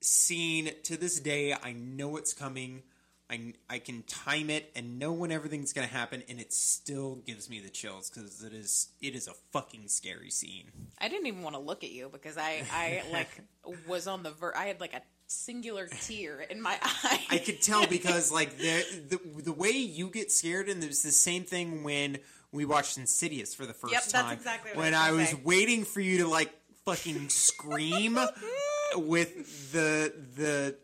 scene 0.00 0.70
to 0.84 0.96
this 0.96 1.20
day, 1.20 1.52
I 1.54 1.72
know 1.72 2.16
it's 2.16 2.32
coming. 2.32 2.82
I, 3.30 3.52
I 3.68 3.78
can 3.78 4.04
time 4.04 4.48
it 4.48 4.70
and 4.74 4.98
know 4.98 5.12
when 5.12 5.30
everything's 5.30 5.74
gonna 5.74 5.86
happen, 5.86 6.22
and 6.30 6.40
it 6.40 6.50
still 6.52 7.16
gives 7.26 7.50
me 7.50 7.60
the 7.60 7.68
chills 7.68 8.08
because 8.08 8.42
it 8.42 8.54
is 8.54 8.88
it 9.02 9.14
is 9.14 9.28
a 9.28 9.34
fucking 9.52 9.88
scary 9.88 10.30
scene. 10.30 10.70
I 10.98 11.08
didn't 11.08 11.26
even 11.26 11.42
want 11.42 11.54
to 11.54 11.60
look 11.60 11.84
at 11.84 11.90
you 11.90 12.08
because 12.10 12.38
I 12.38 12.62
I 12.72 13.02
like 13.12 13.28
was 13.86 14.06
on 14.06 14.22
the 14.22 14.30
ver. 14.30 14.54
I 14.56 14.64
had 14.66 14.80
like 14.80 14.94
a 14.94 15.02
singular 15.26 15.88
tear 15.88 16.40
in 16.40 16.62
my 16.62 16.78
eye. 16.82 17.20
I 17.30 17.36
could 17.36 17.60
tell 17.60 17.86
because 17.86 18.32
like 18.32 18.56
the 18.56 18.82
the 19.10 19.42
the 19.42 19.52
way 19.52 19.72
you 19.72 20.08
get 20.08 20.32
scared, 20.32 20.70
and 20.70 20.82
it's 20.82 21.02
the 21.02 21.10
same 21.10 21.44
thing 21.44 21.84
when 21.84 22.20
we 22.50 22.64
watched 22.64 22.96
Insidious 22.96 23.54
for 23.54 23.66
the 23.66 23.74
first 23.74 23.92
Yep, 23.92 24.02
that's 24.04 24.12
time. 24.12 24.32
exactly 24.38 24.70
what 24.74 24.94
I 24.94 25.10
when 25.10 25.20
was 25.20 25.28
I 25.32 25.34
was 25.34 25.44
waiting 25.44 25.84
for 25.84 26.00
you 26.00 26.18
to 26.20 26.28
like 26.28 26.50
fucking 26.86 27.28
scream 27.28 28.18
with 28.96 29.72
the 29.72 30.12
the 30.36 30.76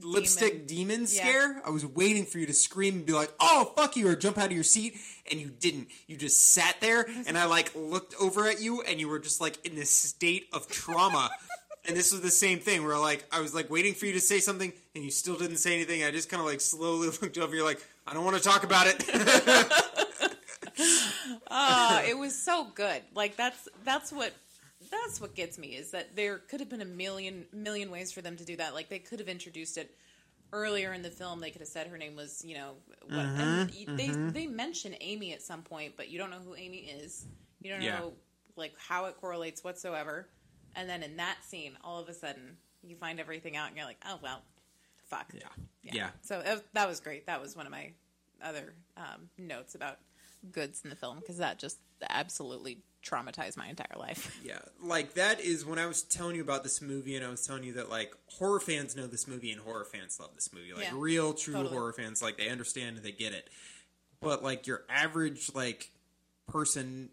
lipstick 0.00 0.66
demon 0.66 1.00
Yeah. 1.02 1.06
scare. 1.06 1.62
I 1.64 1.70
was 1.70 1.84
waiting 1.86 2.24
for 2.26 2.38
you 2.38 2.46
to 2.46 2.52
scream 2.52 2.94
and 2.96 3.06
be 3.06 3.12
like, 3.12 3.30
"Oh 3.40 3.72
fuck 3.76 3.96
you!" 3.96 4.08
or 4.08 4.16
jump 4.16 4.38
out 4.38 4.46
of 4.46 4.52
your 4.52 4.64
seat, 4.64 4.96
and 5.30 5.40
you 5.40 5.48
didn't. 5.48 5.88
You 6.06 6.16
just 6.16 6.52
sat 6.52 6.80
there, 6.80 7.06
and 7.26 7.38
I 7.38 7.44
like 7.44 7.72
looked 7.74 8.14
over 8.20 8.46
at 8.48 8.60
you, 8.60 8.82
and 8.82 8.98
you 9.00 9.08
were 9.08 9.18
just 9.18 9.40
like 9.40 9.64
in 9.66 9.74
this 9.76 9.90
state 9.90 10.46
of 10.52 10.68
trauma. 10.68 11.30
And 11.84 11.96
this 11.96 12.12
was 12.12 12.20
the 12.20 12.30
same 12.30 12.60
thing 12.60 12.84
where 12.86 12.96
like 12.96 13.24
I 13.32 13.40
was 13.40 13.56
like 13.56 13.68
waiting 13.68 13.92
for 13.94 14.06
you 14.06 14.12
to 14.12 14.20
say 14.20 14.38
something 14.38 14.72
and 14.94 15.02
you 15.02 15.10
still 15.10 15.34
didn't 15.36 15.56
say 15.56 15.74
anything. 15.74 16.04
I 16.04 16.12
just 16.12 16.28
kind 16.30 16.40
of 16.40 16.46
like 16.46 16.60
slowly 16.60 17.08
looked 17.20 17.36
over. 17.36 17.56
You're 17.56 17.64
like, 17.64 17.84
I 18.06 18.14
don't 18.14 18.24
want 18.24 18.36
to 18.36 18.42
talk 18.42 18.62
about 18.62 18.86
it. 18.86 19.02
Oh, 21.50 22.02
it 22.06 22.16
was 22.16 22.40
so 22.40 22.68
good. 22.74 23.02
Like 23.16 23.36
that's 23.36 23.68
that's 23.84 24.12
what 24.12 24.32
that's 24.92 25.20
what 25.20 25.34
gets 25.34 25.58
me 25.58 25.70
is 25.70 25.90
that 25.92 26.16
there 26.16 26.38
could 26.38 26.60
have 26.60 26.68
been 26.70 26.82
a 26.82 26.86
million 26.86 27.46
million 27.52 27.90
ways 27.90 28.12
for 28.12 28.22
them 28.22 28.36
to 28.36 28.44
do 28.44 28.56
that. 28.56 28.74
Like 28.74 28.90
they 28.90 29.00
could 29.00 29.20
have 29.20 29.28
introduced 29.28 29.78
it 29.78 29.94
earlier 30.52 30.92
in 30.92 31.02
the 31.02 31.10
film. 31.10 31.40
They 31.40 31.50
could 31.50 31.62
have 31.62 31.68
said 31.68 31.88
her 31.88 31.98
name 31.98 32.16
was 32.16 32.44
you 32.44 32.54
know 32.54 32.74
what, 33.04 33.26
Mm-hmm, 33.36 33.68
y- 33.76 33.88
they 33.96 34.16
they 34.32 34.46
mention 34.46 34.94
Amy 35.00 35.32
at 35.32 35.42
some 35.42 35.62
point, 35.62 35.94
but 35.96 36.10
you 36.10 36.18
don't 36.18 36.30
know 36.30 36.40
who 36.44 36.54
Amy 36.54 36.78
is. 36.78 37.26
You 37.60 37.72
don't 37.72 37.82
Yeah. 37.82 37.98
know 38.00 38.14
like 38.56 38.74
how 38.78 39.06
it 39.06 39.16
correlates 39.20 39.64
whatsoever. 39.64 40.28
And 40.76 40.88
then 40.88 41.02
in 41.02 41.16
that 41.16 41.38
scene, 41.44 41.76
all 41.84 42.00
of 42.00 42.08
a 42.08 42.14
sudden 42.14 42.56
you 42.82 42.96
find 42.96 43.20
everything 43.20 43.56
out, 43.56 43.68
and 43.68 43.76
you're 43.76 43.86
like, 43.86 44.02
oh 44.06 44.18
well, 44.22 44.42
fuck. 45.06 45.32
yeah, 45.32 45.48
yeah, 45.82 46.10
So 46.22 46.40
that 46.42 46.52
was, 46.54 46.62
that 46.74 46.88
was 46.88 47.00
great. 47.00 47.26
That 47.26 47.40
was 47.40 47.56
one 47.56 47.66
of 47.66 47.72
my 47.72 47.92
other 48.42 48.74
um, 48.96 49.28
notes 49.38 49.74
about 49.74 49.98
goods 50.50 50.82
in 50.84 50.90
the 50.90 50.96
film 50.96 51.18
because 51.20 51.38
that 51.38 51.58
just 51.58 51.78
absolutely 52.10 52.78
traumatized 53.02 53.56
my 53.56 53.66
entire 53.68 53.96
life. 53.98 54.38
yeah. 54.44 54.58
Like 54.82 55.14
that 55.14 55.40
is 55.40 55.64
when 55.64 55.78
I 55.78 55.86
was 55.86 56.02
telling 56.02 56.36
you 56.36 56.42
about 56.42 56.62
this 56.62 56.80
movie, 56.80 57.16
and 57.16 57.24
I 57.24 57.28
was 57.30 57.46
telling 57.46 57.64
you 57.64 57.72
that 57.74 57.90
like 57.90 58.14
horror 58.26 58.60
fans 58.60 58.94
know 58.96 59.06
this 59.06 59.26
movie, 59.26 59.50
and 59.52 59.60
horror 59.60 59.84
fans 59.84 60.18
love 60.20 60.30
this 60.34 60.52
movie. 60.52 60.72
Like 60.72 60.84
Yeah, 60.84 60.92
real, 60.94 61.32
true 61.34 61.54
totally. 61.54 61.74
horror 61.76 61.92
fans, 61.92 62.22
like 62.22 62.36
they 62.38 62.48
understand 62.48 62.96
and 62.96 63.04
they 63.04 63.12
get 63.12 63.32
it. 63.32 63.48
But 64.20 64.42
like 64.42 64.66
your 64.66 64.82
average 64.88 65.50
like 65.54 65.90
person, 66.48 67.10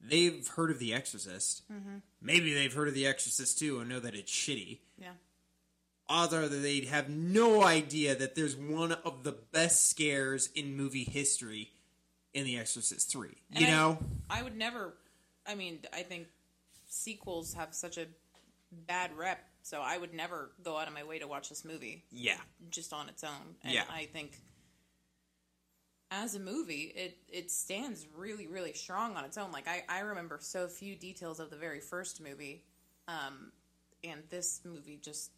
they've 0.00 0.46
heard 0.48 0.70
of 0.70 0.78
The 0.78 0.94
Exorcist. 0.94 1.62
Mm-hmm. 1.72 1.96
Maybe 2.22 2.54
they've 2.54 2.72
heard 2.72 2.88
of 2.88 2.94
The 2.94 3.06
Exorcist 3.06 3.58
two, 3.58 3.80
and 3.80 3.88
know 3.88 4.00
that 4.00 4.14
it's 4.14 4.30
shitty. 4.32 4.78
Yeah. 5.00 5.10
odds 6.08 6.32
are 6.34 6.46
that 6.48 6.56
they'd 6.56 6.86
have 6.86 7.08
no 7.08 7.64
idea 7.64 8.14
that 8.14 8.34
there's 8.36 8.54
one 8.56 8.92
of 8.92 9.24
the 9.24 9.32
best 9.32 9.88
scares 9.90 10.48
in 10.54 10.76
movie 10.76 11.02
history 11.04 11.70
in 12.32 12.44
The 12.44 12.58
Exorcist 12.58 13.10
3. 13.10 13.28
You 13.28 13.34
And 13.54 13.66
I- 13.66 13.70
know? 13.70 13.98
I 14.30 14.42
would 14.42 14.56
never. 14.56 14.94
I 15.46 15.54
mean, 15.54 15.80
I 15.92 16.02
think 16.02 16.28
sequels 16.88 17.54
have 17.54 17.74
such 17.74 17.98
a 17.98 18.06
bad 18.72 19.16
rep, 19.16 19.44
so 19.62 19.80
I 19.80 19.98
would 19.98 20.14
never 20.14 20.52
go 20.62 20.76
out 20.76 20.88
of 20.88 20.94
my 20.94 21.04
way 21.04 21.18
to 21.18 21.26
watch 21.26 21.48
this 21.48 21.64
movie 21.64 22.04
yeah. 22.10 22.38
just 22.70 22.92
on 22.92 23.08
its 23.08 23.24
own. 23.24 23.56
And 23.62 23.74
Yeah. 23.74 23.84
I 23.90 24.06
think 24.06 24.40
as 26.10 26.34
a 26.34 26.40
movie, 26.40 26.92
it 26.94 27.18
it 27.28 27.50
stands 27.50 28.06
really 28.14 28.46
really 28.46 28.72
strong 28.72 29.16
on 29.16 29.24
its 29.24 29.36
own. 29.36 29.52
Like 29.52 29.68
I 29.68 29.84
I 29.88 30.00
remember 30.00 30.38
so 30.40 30.68
few 30.68 30.94
details 30.96 31.40
of 31.40 31.50
the 31.50 31.56
very 31.56 31.80
first 31.80 32.20
movie, 32.20 32.64
um, 33.08 33.52
and 34.02 34.22
this 34.30 34.60
movie 34.64 34.98
just 35.02 35.30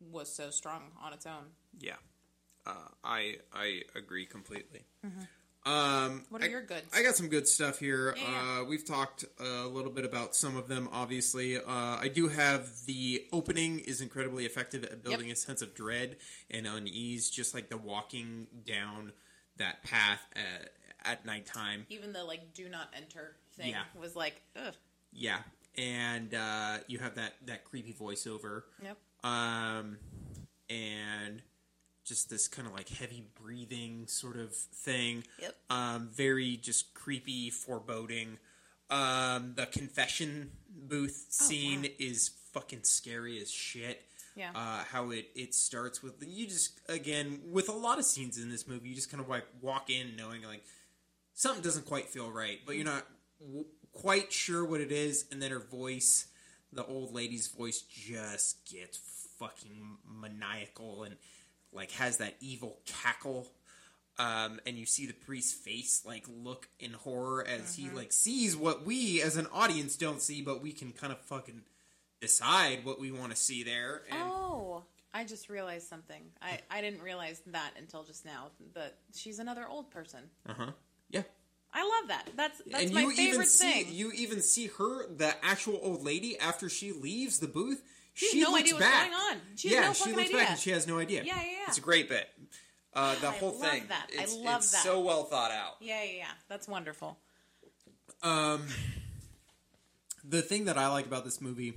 was 0.00 0.32
so 0.32 0.50
strong 0.50 0.92
on 1.02 1.12
its 1.12 1.26
own. 1.26 1.46
Yeah. 1.78 1.96
Uh, 2.66 2.88
I 3.04 3.36
I 3.52 3.82
agree 3.94 4.26
completely. 4.26 4.84
Um, 5.66 6.24
What 6.30 6.42
are 6.42 6.44
I- 6.44 6.48
your 6.48 6.62
goods? 6.62 6.86
I 6.94 7.02
got 7.02 7.16
some 7.16 7.28
good 7.28 7.48
stuff 7.48 7.78
here. 7.80 8.14
Yeah. 8.16 8.60
Uh, 8.60 8.64
we've 8.64 8.84
talked 8.84 9.24
a 9.40 9.66
little 9.66 9.90
bit 9.90 10.04
about 10.04 10.36
some 10.36 10.56
of 10.56 10.68
them. 10.68 10.88
Obviously, 10.92 11.56
uh, 11.56 11.62
I 11.66 12.08
do 12.08 12.28
have 12.28 12.86
the 12.86 13.26
opening 13.32 13.80
is 13.80 14.00
incredibly 14.00 14.46
effective 14.46 14.84
at 14.84 15.02
building 15.02 15.30
a 15.32 15.36
sense 15.36 15.62
of 15.62 15.74
dread 15.74 16.18
and 16.50 16.66
unease, 16.66 17.28
just 17.30 17.52
like 17.52 17.68
the 17.68 17.76
walking 17.76 18.46
down 18.64 19.12
that 19.56 19.82
path 19.82 20.20
at, 20.36 20.72
at 21.04 21.26
nighttime. 21.26 21.84
Even 21.88 22.12
the 22.12 22.22
like 22.22 22.54
do 22.54 22.68
not 22.68 22.88
enter 22.96 23.36
thing 23.56 23.70
Yeah. 23.70 23.82
was 23.98 24.14
like, 24.14 24.40
ugh. 24.54 24.74
Yeah, 25.12 25.40
and 25.76 26.32
uh, 26.32 26.78
you 26.86 26.98
have 26.98 27.16
that 27.16 27.34
that 27.46 27.64
creepy 27.64 27.92
voiceover. 27.92 28.62
Yep. 28.82 28.98
um, 29.24 29.98
and 30.70 31.42
just 32.06 32.30
this 32.30 32.48
kind 32.48 32.68
of 32.68 32.74
like 32.74 32.88
heavy 32.88 33.24
breathing 33.42 34.06
sort 34.06 34.36
of 34.36 34.54
thing. 34.54 35.24
Yep. 35.40 35.56
Um, 35.70 36.08
very 36.12 36.56
just 36.56 36.94
creepy, 36.94 37.50
foreboding. 37.50 38.38
Um, 38.88 39.54
the 39.56 39.66
confession 39.66 40.52
booth 40.70 41.26
scene 41.28 41.82
wow. 41.82 41.88
is 41.98 42.30
fucking 42.52 42.84
scary 42.84 43.40
as 43.42 43.50
shit. 43.50 44.02
Yeah. 44.36 44.50
Uh, 44.54 44.84
how 44.92 45.10
it 45.10 45.30
it 45.34 45.54
starts 45.54 46.02
with 46.02 46.22
you 46.26 46.46
just 46.46 46.80
again 46.88 47.40
with 47.50 47.68
a 47.68 47.72
lot 47.72 47.98
of 47.98 48.04
scenes 48.04 48.38
in 48.38 48.50
this 48.50 48.68
movie, 48.68 48.90
you 48.90 48.94
just 48.94 49.10
kind 49.10 49.22
of 49.22 49.28
like 49.28 49.44
walk 49.62 49.90
in 49.90 50.14
knowing 50.14 50.42
like 50.42 50.62
something 51.34 51.62
doesn't 51.62 51.86
quite 51.86 52.08
feel 52.08 52.30
right, 52.30 52.60
but 52.66 52.76
you're 52.76 52.84
not 52.84 53.06
w- 53.40 53.64
quite 53.92 54.32
sure 54.32 54.64
what 54.64 54.80
it 54.80 54.92
is, 54.92 55.24
and 55.32 55.40
then 55.40 55.50
her 55.50 55.58
voice, 55.58 56.26
the 56.70 56.84
old 56.84 57.14
lady's 57.14 57.46
voice, 57.48 57.80
just 57.80 58.70
gets 58.70 59.00
fucking 59.38 59.96
maniacal 60.20 61.02
and 61.04 61.16
like 61.72 61.90
has 61.92 62.18
that 62.18 62.34
evil 62.40 62.78
cackle. 62.86 63.46
Um, 64.18 64.60
and 64.66 64.78
you 64.78 64.86
see 64.86 65.04
the 65.06 65.12
priest's 65.12 65.52
face 65.52 66.02
like 66.06 66.24
look 66.42 66.68
in 66.80 66.92
horror 66.94 67.46
as 67.46 67.74
he 67.74 67.90
like 67.90 68.12
sees 68.12 68.56
what 68.56 68.86
we 68.86 69.20
as 69.20 69.36
an 69.36 69.46
audience 69.52 69.94
don't 69.96 70.22
see, 70.22 70.40
but 70.40 70.62
we 70.62 70.72
can 70.72 70.92
kind 70.92 71.12
of 71.12 71.20
fucking 71.20 71.60
decide 72.20 72.84
what 72.84 72.98
we 72.98 73.10
want 73.10 73.30
to 73.32 73.36
see 73.36 73.62
there. 73.62 74.02
And 74.10 74.18
Oh, 74.22 74.84
I 75.12 75.24
just 75.24 75.50
realized 75.50 75.86
something. 75.88 76.22
I, 76.40 76.60
I 76.70 76.80
didn't 76.80 77.02
realize 77.02 77.42
that 77.48 77.72
until 77.78 78.04
just 78.04 78.24
now. 78.24 78.48
But 78.72 78.96
she's 79.14 79.38
another 79.38 79.68
old 79.68 79.90
person. 79.90 80.20
uh 80.48 80.54
huh, 80.56 80.70
yeah. 81.10 81.22
I 81.74 81.82
love 81.82 82.08
that. 82.08 82.28
That's 82.36 82.62
that's 82.70 82.84
and 82.84 82.94
my 82.94 83.02
you 83.02 83.10
favorite 83.10 83.34
even 83.34 83.46
see 83.46 83.82
thing. 83.84 83.92
you 83.92 84.12
even 84.12 84.40
see 84.40 84.68
her, 84.78 85.06
the 85.14 85.34
actual 85.44 85.78
old 85.82 86.02
lady, 86.02 86.38
after 86.38 86.70
she 86.70 86.92
leaves 86.92 87.38
the 87.38 87.48
booth. 87.48 87.82
She 88.16 88.26
has 88.40 88.48
no 88.48 88.50
looks 88.50 88.62
idea 88.62 88.74
what's 88.74 88.86
back. 88.86 89.10
going 89.10 89.12
on. 89.12 89.40
She 89.56 89.68
has 89.68 89.74
yeah, 89.74 89.86
no 89.86 89.92
she 89.92 90.12
looks 90.12 90.32
back 90.32 90.50
and 90.50 90.58
she 90.58 90.70
has 90.70 90.86
no 90.86 90.98
idea. 90.98 91.22
Yeah, 91.22 91.36
yeah, 91.36 91.42
yeah. 91.42 91.58
It's 91.68 91.78
a 91.78 91.82
great 91.82 92.08
bit. 92.08 92.26
Uh, 92.94 93.14
the 93.20 93.28
I 93.28 93.32
whole 93.32 93.58
love 93.60 93.70
thing. 93.70 93.84
that. 93.88 94.06
I 94.18 94.24
love 94.42 94.62
it's 94.62 94.72
that. 94.72 94.82
so 94.82 95.00
well 95.00 95.24
thought 95.24 95.50
out. 95.50 95.74
yeah, 95.80 96.02
yeah, 96.02 96.12
yeah. 96.18 96.24
That's 96.48 96.66
wonderful. 96.66 97.18
Um, 98.22 98.66
the 100.24 100.40
thing 100.40 100.64
that 100.64 100.78
I 100.78 100.88
like 100.88 101.04
about 101.04 101.24
this 101.24 101.40
movie 101.42 101.74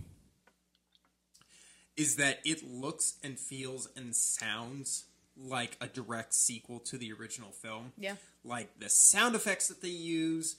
is 1.97 2.15
that 2.15 2.39
it 2.45 2.63
looks 2.65 3.15
and 3.21 3.37
feels 3.37 3.89
and 3.97 4.15
sounds 4.15 5.03
like 5.37 5.75
a 5.81 5.87
direct 5.87 6.33
sequel 6.33 6.79
to 6.79 6.97
the 6.97 7.11
original 7.11 7.51
film. 7.51 7.91
Yeah. 7.97 8.15
Like 8.45 8.79
the 8.79 8.89
sound 8.89 9.35
effects 9.35 9.67
that 9.67 9.81
they 9.81 9.89
use, 9.89 10.55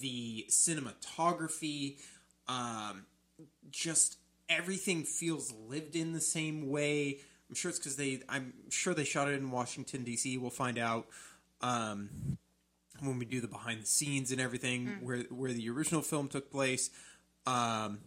the 0.00 0.46
cinematography, 0.50 1.98
um, 2.48 3.06
just 3.70 4.16
everything 4.50 5.04
feels 5.04 5.54
lived 5.68 5.96
in 5.96 6.12
the 6.12 6.20
same 6.20 6.68
way. 6.68 7.20
I'm 7.48 7.54
sure 7.54 7.70
it's 7.70 7.78
because 7.78 7.96
they. 7.96 8.20
I'm 8.28 8.52
sure 8.68 8.92
they 8.92 9.04
shot 9.04 9.28
it 9.28 9.34
in 9.34 9.50
Washington 9.50 10.04
D.C. 10.04 10.36
We'll 10.36 10.50
find 10.50 10.78
out 10.78 11.06
um, 11.62 12.38
when 13.00 13.18
we 13.18 13.24
do 13.24 13.40
the 13.40 13.48
behind 13.48 13.82
the 13.82 13.86
scenes 13.86 14.30
and 14.30 14.40
everything 14.40 14.98
where 15.00 15.20
where 15.30 15.52
the 15.52 15.70
original 15.70 16.02
film 16.02 16.28
took 16.28 16.50
place. 16.50 16.90
Um, 17.46 18.00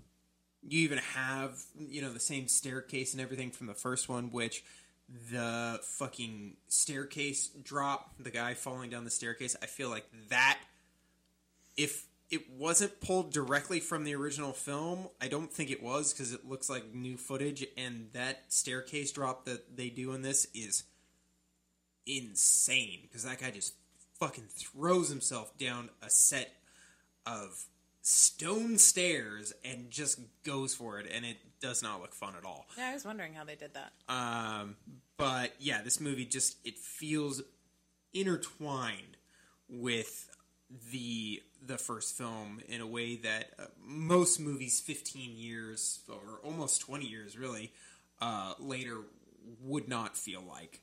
you 0.62 0.82
even 0.82 1.00
have 1.00 1.60
you 1.78 2.02
know 2.02 2.14
the 2.14 2.20
same 2.20 2.48
staircase 2.48 3.14
and 3.14 3.22
everything 3.22 3.52
from 3.52 3.68
the 3.68 3.74
first 3.74 4.08
one, 4.08 4.32
which 4.32 4.64
the 5.32 5.80
fucking 5.84 6.56
staircase 6.68 7.50
drop, 7.64 8.14
the 8.20 8.32
guy 8.32 8.54
falling 8.54 8.90
down 8.90 9.04
the 9.04 9.12
staircase. 9.12 9.56
I 9.62 9.66
feel 9.66 9.90
like 9.90 10.06
that 10.30 10.60
if 11.76 12.06
it 12.30 12.50
wasn't 12.50 13.00
pulled 13.02 13.32
directly 13.32 13.80
from 13.80 14.04
the 14.04 14.16
original 14.16 14.54
film, 14.54 15.10
I 15.22 15.28
don't 15.28 15.52
think 15.52 15.70
it 15.70 15.84
was 15.84 16.14
because 16.14 16.34
it 16.34 16.48
looks 16.48 16.70
like 16.70 16.94
new 16.94 17.18
footage, 17.18 17.66
and 17.78 18.10
that 18.14 18.46
staircase 18.52 19.12
drop 19.12 19.46
that 19.46 19.78
they 19.78 19.90
do 19.90 20.14
in 20.14 20.22
this 20.22 20.48
is 20.54 20.84
insane 22.06 23.00
because 23.04 23.24
that 23.24 23.40
guy 23.40 23.52
just 23.52 23.74
fucking 24.20 24.48
throws 24.50 25.10
himself 25.10 25.58
down 25.58 25.90
a 26.02 26.10
set 26.10 26.54
of 27.26 27.66
stone 28.02 28.78
stairs 28.78 29.54
and 29.64 29.90
just 29.90 30.20
goes 30.44 30.74
for 30.74 31.00
it, 31.00 31.08
and 31.14 31.26
it 31.26 31.38
does 31.62 31.82
not 31.82 32.02
look 32.02 32.14
fun 32.14 32.34
at 32.38 32.46
all. 32.46 32.68
Yeah, 32.78 32.90
I 32.90 32.94
was 32.94 33.06
wondering 33.06 33.34
how 33.34 33.44
they 33.44 33.56
did 33.56 33.72
that. 33.74 33.94
Um, 34.10 34.76
but 35.18 35.54
yeah, 35.60 35.82
this 35.82 36.00
movie 36.00 36.26
just 36.26 36.58
it 36.66 36.78
feels 36.78 37.42
intertwined 38.14 39.18
with 39.70 40.30
the 40.92 41.42
the 41.66 41.78
first 41.78 42.18
film 42.18 42.60
in 42.68 42.82
a 42.82 42.88
way 42.88 43.16
that 43.16 43.52
uh, 43.58 43.66
most 43.82 44.40
movies 44.40 44.82
15 44.82 45.38
years 45.38 46.02
or 46.10 46.40
almost 46.44 46.82
20 46.82 47.06
years 47.06 47.38
really 47.38 47.72
uh, 48.22 48.54
later 48.60 48.98
would 49.62 49.88
not 49.88 50.18
feel 50.18 50.42
like. 50.42 50.82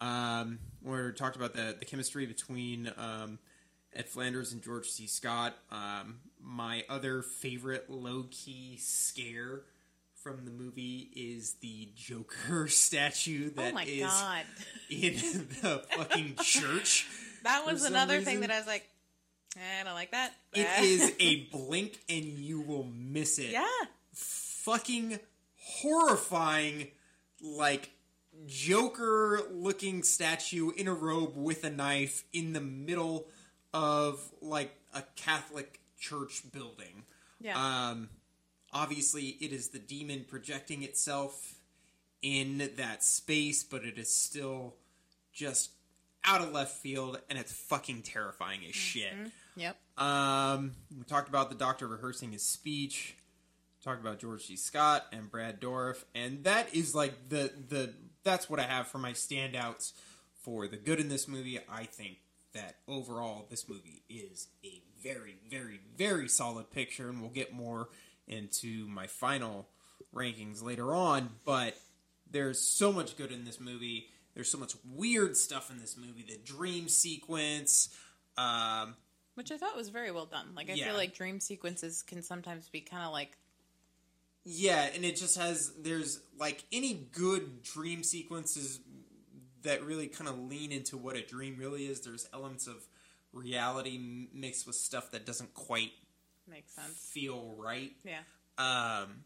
Um, 0.00 0.58
we 0.82 1.12
talked 1.12 1.36
about 1.36 1.54
the 1.54 1.76
the 1.78 1.84
chemistry 1.84 2.26
between 2.26 2.92
um, 2.96 3.38
Ed 3.94 4.08
Flanders 4.08 4.52
and 4.52 4.62
George 4.62 4.88
C. 4.88 5.06
Scott. 5.06 5.56
Um, 5.70 6.18
my 6.40 6.84
other 6.88 7.22
favorite 7.22 7.90
low 7.90 8.26
key 8.30 8.76
scare 8.78 9.62
from 10.14 10.44
the 10.44 10.50
movie 10.50 11.10
is 11.14 11.54
the 11.60 11.88
Joker 11.94 12.68
statue 12.68 13.50
Oh 13.56 13.62
that 13.62 13.74
my 13.74 13.84
is 13.84 15.36
in 15.36 15.48
the 15.62 15.84
fucking 15.96 16.36
church. 16.42 17.06
That 17.42 17.64
was 17.64 17.84
another 17.84 18.20
thing 18.22 18.40
that 18.40 18.50
I 18.50 18.58
was 18.58 18.66
like, 18.66 18.88
I 19.56 19.84
don't 19.84 19.94
like 19.94 20.10
that. 20.12 20.32
It 20.54 20.66
Eh. 20.66 21.10
a 21.18 21.36
blink 21.52 21.98
and 22.08 22.24
you 22.24 22.60
will 22.60 22.84
miss 22.94 23.38
it. 23.38 23.50
yeah. 23.50 23.66
Fucking 24.12 25.20
horrifying, 25.58 26.88
like 27.40 27.90
Joker 28.46 29.40
looking 29.50 30.02
statue 30.02 30.70
in 30.70 30.88
a 30.88 30.94
robe 30.94 31.36
with 31.36 31.64
a 31.64 31.70
knife 31.70 32.24
in 32.32 32.52
the 32.52 32.60
middle 32.60 33.26
of 33.72 34.20
like 34.40 34.74
a 34.94 35.02
Catholic 35.16 35.80
church 35.98 36.42
building. 36.52 37.04
Yeah. 37.40 37.56
Um, 37.90 38.08
obviously, 38.72 39.36
it 39.40 39.52
is 39.52 39.68
the 39.68 39.78
demon 39.78 40.24
projecting 40.28 40.82
itself 40.82 41.54
in 42.22 42.70
that 42.76 43.04
space, 43.04 43.62
but 43.62 43.84
it 43.84 43.98
is 43.98 44.12
still 44.12 44.74
just 45.32 45.70
out 46.24 46.40
of 46.40 46.52
left 46.52 46.72
field, 46.78 47.20
and 47.30 47.38
it's 47.38 47.52
fucking 47.52 48.02
terrifying 48.02 48.60
as 48.68 48.74
shit. 48.74 49.12
Yep. 49.56 49.76
Um, 49.98 50.72
we 50.96 51.04
talked 51.04 51.28
about 51.28 51.48
the 51.48 51.56
doctor 51.56 51.86
rehearsing 51.88 52.32
his 52.32 52.42
speech. 52.42 53.16
Talked 53.82 54.00
about 54.00 54.18
George 54.18 54.44
C. 54.44 54.56
Scott 54.56 55.06
and 55.12 55.30
Brad 55.30 55.60
Dourif, 55.60 56.02
and 56.12 56.42
that 56.42 56.74
is 56.74 56.92
like 56.92 57.28
the 57.28 57.52
the 57.68 57.94
that's 58.24 58.50
what 58.50 58.58
I 58.58 58.64
have 58.64 58.88
for 58.88 58.98
my 58.98 59.12
standouts 59.12 59.92
for 60.42 60.66
the 60.66 60.76
good 60.76 60.98
in 60.98 61.08
this 61.08 61.28
movie. 61.28 61.60
I 61.70 61.84
think 61.84 62.16
that 62.52 62.78
overall 62.88 63.46
this 63.48 63.68
movie 63.68 64.02
is 64.08 64.48
a 64.64 64.82
very 65.04 65.36
very 65.48 65.78
very 65.96 66.28
solid 66.28 66.72
picture, 66.72 67.08
and 67.08 67.20
we'll 67.20 67.30
get 67.30 67.52
more 67.52 67.88
into 68.26 68.88
my 68.88 69.06
final 69.06 69.68
rankings 70.12 70.64
later 70.64 70.92
on. 70.92 71.30
But 71.44 71.76
there's 72.28 72.58
so 72.58 72.92
much 72.92 73.16
good 73.16 73.30
in 73.30 73.44
this 73.44 73.60
movie. 73.60 74.08
There's 74.34 74.50
so 74.50 74.58
much 74.58 74.74
weird 74.84 75.36
stuff 75.36 75.70
in 75.70 75.78
this 75.78 75.96
movie. 75.96 76.24
The 76.28 76.38
dream 76.38 76.88
sequence. 76.88 77.88
Um, 78.36 78.96
Which 79.36 79.52
I 79.52 79.56
thought 79.58 79.76
was 79.76 79.90
very 79.90 80.10
well 80.10 80.26
done. 80.26 80.54
Like 80.54 80.68
I 80.70 80.74
Yeah. 80.74 80.86
feel 80.86 80.94
like 80.96 81.14
dream 81.14 81.40
sequences 81.40 82.02
can 82.02 82.22
sometimes 82.22 82.68
be 82.68 82.80
kind 82.80 83.04
of 83.04 83.12
like 83.12 83.36
Yeah, 84.44 84.90
and 84.94 85.04
it 85.04 85.16
just 85.16 85.36
has 85.36 85.72
there's 85.78 86.20
like 86.38 86.64
any 86.72 86.94
good 87.12 87.62
dream 87.62 88.02
sequences 88.02 88.80
that 89.62 89.84
really 89.84 90.06
kind 90.08 90.28
of 90.28 90.38
lean 90.38 90.70
into 90.72 90.96
what 90.96 91.16
a 91.16 91.22
dream 91.22 91.56
really 91.58 91.86
is. 91.86 92.00
There's 92.00 92.28
elements 92.32 92.66
of 92.66 92.86
reality 93.32 93.98
mixed 94.32 94.66
with 94.66 94.76
stuff 94.76 95.10
that 95.10 95.26
doesn't 95.26 95.52
quite 95.54 95.92
makes 96.48 96.72
sense. 96.74 96.96
feel 97.12 97.54
right. 97.58 97.92
Yeah. 98.04 98.20
Um, 98.56 99.24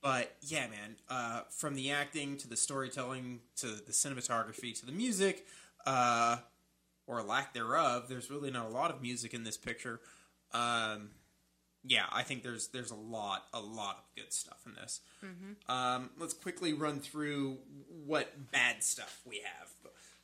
but 0.00 0.36
yeah, 0.42 0.68
man, 0.68 0.96
uh, 1.10 1.42
from 1.50 1.74
the 1.74 1.90
acting 1.90 2.36
to 2.38 2.48
the 2.48 2.56
storytelling 2.56 3.40
to 3.56 3.66
the 3.66 3.92
cinematography 3.92 4.78
to 4.80 4.86
the 4.86 4.92
music, 4.92 5.46
uh, 5.84 6.38
or 7.06 7.22
lack 7.22 7.54
thereof, 7.54 8.06
there's 8.08 8.30
really 8.30 8.50
not 8.50 8.66
a 8.66 8.70
lot 8.70 8.90
of 8.90 9.02
music 9.02 9.34
in 9.34 9.44
this 9.44 9.56
picture. 9.56 10.00
Um, 10.52 11.10
yeah, 11.84 12.04
I 12.12 12.22
think 12.22 12.42
there's 12.42 12.68
there's 12.68 12.92
a 12.92 12.96
lot 12.96 13.44
a 13.52 13.60
lot 13.60 13.96
of 13.98 14.04
good 14.22 14.32
stuff 14.32 14.60
in 14.66 14.74
this. 14.74 15.00
Um, 15.68 16.10
let's 16.18 16.34
quickly 16.34 16.72
run 16.72 17.00
through 17.00 17.58
what 18.06 18.52
bad 18.52 18.84
stuff 18.84 19.20
we 19.26 19.42
have. 19.44 19.68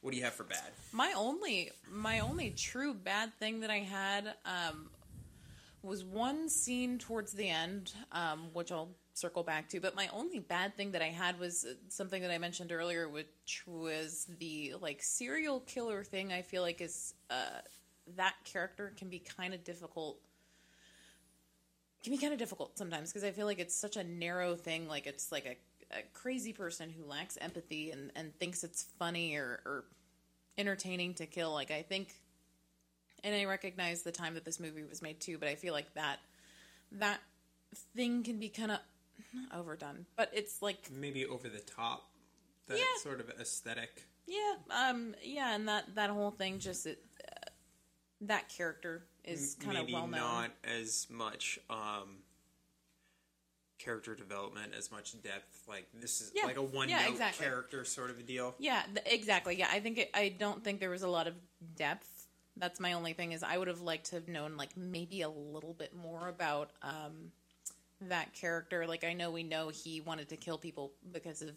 What 0.01 0.13
do 0.13 0.17
you 0.17 0.25
have 0.25 0.35
for 0.35 0.45
bad? 0.45 0.71
My 0.93 1.13
only 1.17 1.73
my 1.91 2.21
only 2.21 2.51
true 2.51 2.95
bad 2.95 3.37
thing 3.41 3.61
that 3.61 3.71
I 3.71 3.79
had 3.79 4.35
um, 4.45 4.91
was 5.83 6.05
one 6.05 6.49
scene 6.49 6.99
towards 6.99 7.33
the 7.33 7.49
end, 7.49 7.93
um, 8.13 8.51
which 8.53 8.71
I'll 8.71 8.91
circle 9.19 9.43
back 9.43 9.69
to. 9.71 9.81
But 9.81 9.97
my 9.97 10.09
only 10.13 10.39
bad 10.39 10.77
thing 10.77 10.93
that 10.93 11.03
I 11.03 11.09
had 11.09 11.39
was 11.39 11.65
uh, 11.65 11.75
something 11.89 12.23
that 12.23 12.31
I 12.31 12.39
mentioned 12.39 12.73
earlier, 12.73 13.09
which 13.09 13.65
was 13.67 14.27
the 14.39 14.75
like 14.81 15.03
serial 15.03 15.61
killer 15.61 16.05
thing. 16.05 16.33
I 16.33 16.43
feel 16.43 16.63
like 16.63 16.81
is 16.81 17.15
uh, 17.31 17.61
that 18.17 18.35
character 18.45 18.93
can 18.97 19.09
be 19.09 19.19
kind 19.19 19.55
of 19.55 19.65
difficult. 19.65 20.19
Can 22.05 22.13
be 22.13 22.19
kind 22.19 22.33
of 22.33 22.39
difficult 22.39 22.79
sometimes 22.79 23.11
because 23.11 23.25
I 23.25 23.33
feel 23.33 23.47
like 23.47 23.59
it's 23.59 23.75
such 23.75 23.97
a 23.97 24.05
narrow 24.05 24.55
thing. 24.55 24.89
Like 24.89 25.07
it's 25.07 25.33
like 25.33 25.47
a, 25.47 25.99
a 25.99 26.03
crazy 26.15 26.53
person 26.53 26.91
who 26.91 27.05
lacks 27.05 27.37
empathy 27.41 27.91
and, 27.91 28.13
and 28.15 28.35
thinks 28.39 28.63
it's 28.63 28.85
funny 28.99 29.35
or, 29.35 29.61
or 29.67 29.85
entertaining 30.57 31.15
to 31.15 31.27
kill. 31.27 31.53
Like 31.53 31.73
I 31.73 31.83
think, 31.83 32.15
and 33.25 33.35
I 33.35 33.47
recognize 33.47 34.03
the 34.03 34.13
time 34.13 34.35
that 34.35 34.45
this 34.45 34.61
movie 34.61 34.85
was 34.85 35.03
made 35.03 35.21
too, 35.21 35.39
but 35.39 35.49
I 35.49 35.57
feel 35.57 35.75
like 35.75 35.93
that 35.95 36.21
that 36.93 37.21
thing 37.95 38.23
can 38.23 38.39
be 38.39 38.49
kind 38.49 38.71
of 38.71 38.79
not 39.35 39.59
overdone, 39.59 40.07
but 40.17 40.31
it's 40.33 40.63
like 40.63 40.91
Maybe 40.91 41.27
over 41.27 41.49
the 41.49 41.61
top. 41.61 42.09
That 42.67 42.79
Yeah. 42.79 42.85
sort 43.03 43.21
of 43.21 43.31
aesthetic. 43.41 44.05
yeah, 44.27 44.55
um, 44.71 45.15
yeah, 45.23 45.55
and 45.55 45.67
that 45.69 45.95
that 45.95 46.11
whole 46.11 46.31
thing 46.31 46.59
just 46.59 46.87
it, 46.87 47.03
uh, 47.27 47.51
that 48.23 48.49
character 48.51 49.07
is 49.25 49.57
kind 49.61 49.79
of 49.79 49.89
well 49.91 50.07
known. 50.07 50.11
not 50.21 50.51
as 50.65 51.07
much 51.11 51.59
um, 51.71 52.19
character 53.79 54.15
development, 54.15 54.75
as 54.77 54.91
much 54.91 55.21
depth. 55.23 55.65
Like 55.69 55.87
this 55.95 56.21
is 56.21 56.33
Yeah, 56.35 56.45
like 56.47 56.57
a 56.57 56.63
one 56.63 56.89
yeah, 56.89 57.03
note 57.05 57.11
exactly. 57.13 57.47
character 57.47 57.85
sort 57.85 58.11
of 58.11 58.19
a 58.19 58.23
deal. 58.23 58.55
Yeah, 58.59 58.83
th- 58.95 59.07
exactly. 59.07 59.57
Yeah, 59.57 59.69
I 59.71 59.81
think 59.81 59.99
it, 59.99 60.11
I 60.15 60.29
don't 60.31 60.63
think 60.65 60.81
there 60.81 60.91
was 60.91 61.03
a 61.03 61.09
lot 61.09 61.27
of 61.27 61.35
depth. 61.77 62.27
That's 62.57 62.81
my 62.81 62.95
only 62.95 63.13
thing 63.13 63.33
is 63.33 63.43
I 63.45 63.57
would 63.57 63.69
have 63.69 63.81
liked 63.81 64.07
to 64.07 64.17
have 64.17 64.27
known 64.29 64.57
like 64.57 64.77
maybe 64.77 65.23
a 65.23 65.29
little 65.29 65.75
bit 65.75 65.95
more 65.95 66.29
about 66.29 66.71
um, 66.83 67.31
that 68.03 68.33
character. 68.35 68.87
Like 68.87 69.05
I 69.05 69.13
know 69.13 69.31
we 69.31 69.43
know 69.43 69.69
he 69.71 70.01
wanted 70.01 70.29
to 70.31 70.37
kill 70.37 70.59
people 70.59 70.93
because 71.13 71.43
of 71.43 71.51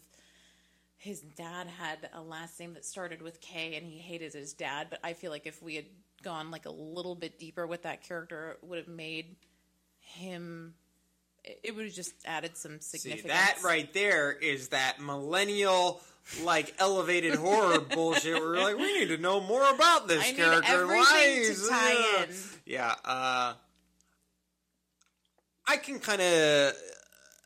his 0.98 1.22
dad 1.22 1.68
had 1.68 2.10
a 2.14 2.22
last 2.22 2.60
name 2.60 2.74
that 2.76 2.86
started 2.86 3.22
with 3.22 3.42
K 3.42 3.76
and 3.76 3.86
he 3.86 3.98
hated 3.98 4.34
his 4.34 4.54
dad. 4.54 4.88
But 4.90 5.00
I 5.04 5.14
feel 5.14 5.32
like 5.32 5.48
if 5.48 5.62
we 5.62 5.76
had 5.76 5.86
gone 6.24 6.52
like 6.52 6.66
a 6.66 6.72
little 6.72 7.16
bit 7.16 7.40
deeper 7.40 7.66
with 7.66 7.84
that 7.84 8.04
character, 8.04 8.58
it 8.62 8.68
would 8.68 8.78
have 8.80 8.88
made 8.88 9.36
him. 10.00 10.74
It 11.64 11.76
would 11.76 11.86
have 11.86 11.94
just 11.96 12.14
added 12.24 12.56
some 12.56 12.80
See, 12.82 13.00
significance. 13.00 13.34
that 13.34 13.58
right 13.64 13.92
there 13.94 14.32
is 14.32 14.68
that 14.68 15.02
millennial, 15.02 16.00
like 16.44 16.76
elevated 16.78 17.34
horror 17.34 17.80
bullshit. 17.94 18.34
Where 18.36 18.42
we're 18.52 18.62
like, 18.62 18.78
we 18.78 19.00
need 19.00 19.08
to 19.08 19.18
know 19.18 19.40
more 19.42 19.68
about 19.74 20.08
this 20.08 20.24
I 20.24 20.28
need 20.28 20.36
character. 20.38 20.72
everything 20.72 20.98
Why 21.00 21.24
to 21.24 21.42
is- 21.42 21.68
tie 21.68 22.24
in. 22.24 22.30
Yeah, 22.68 22.94
uh, 23.04 23.54
I 25.68 25.78
can 25.78 26.00
kind 26.00 26.22
of 26.22 26.74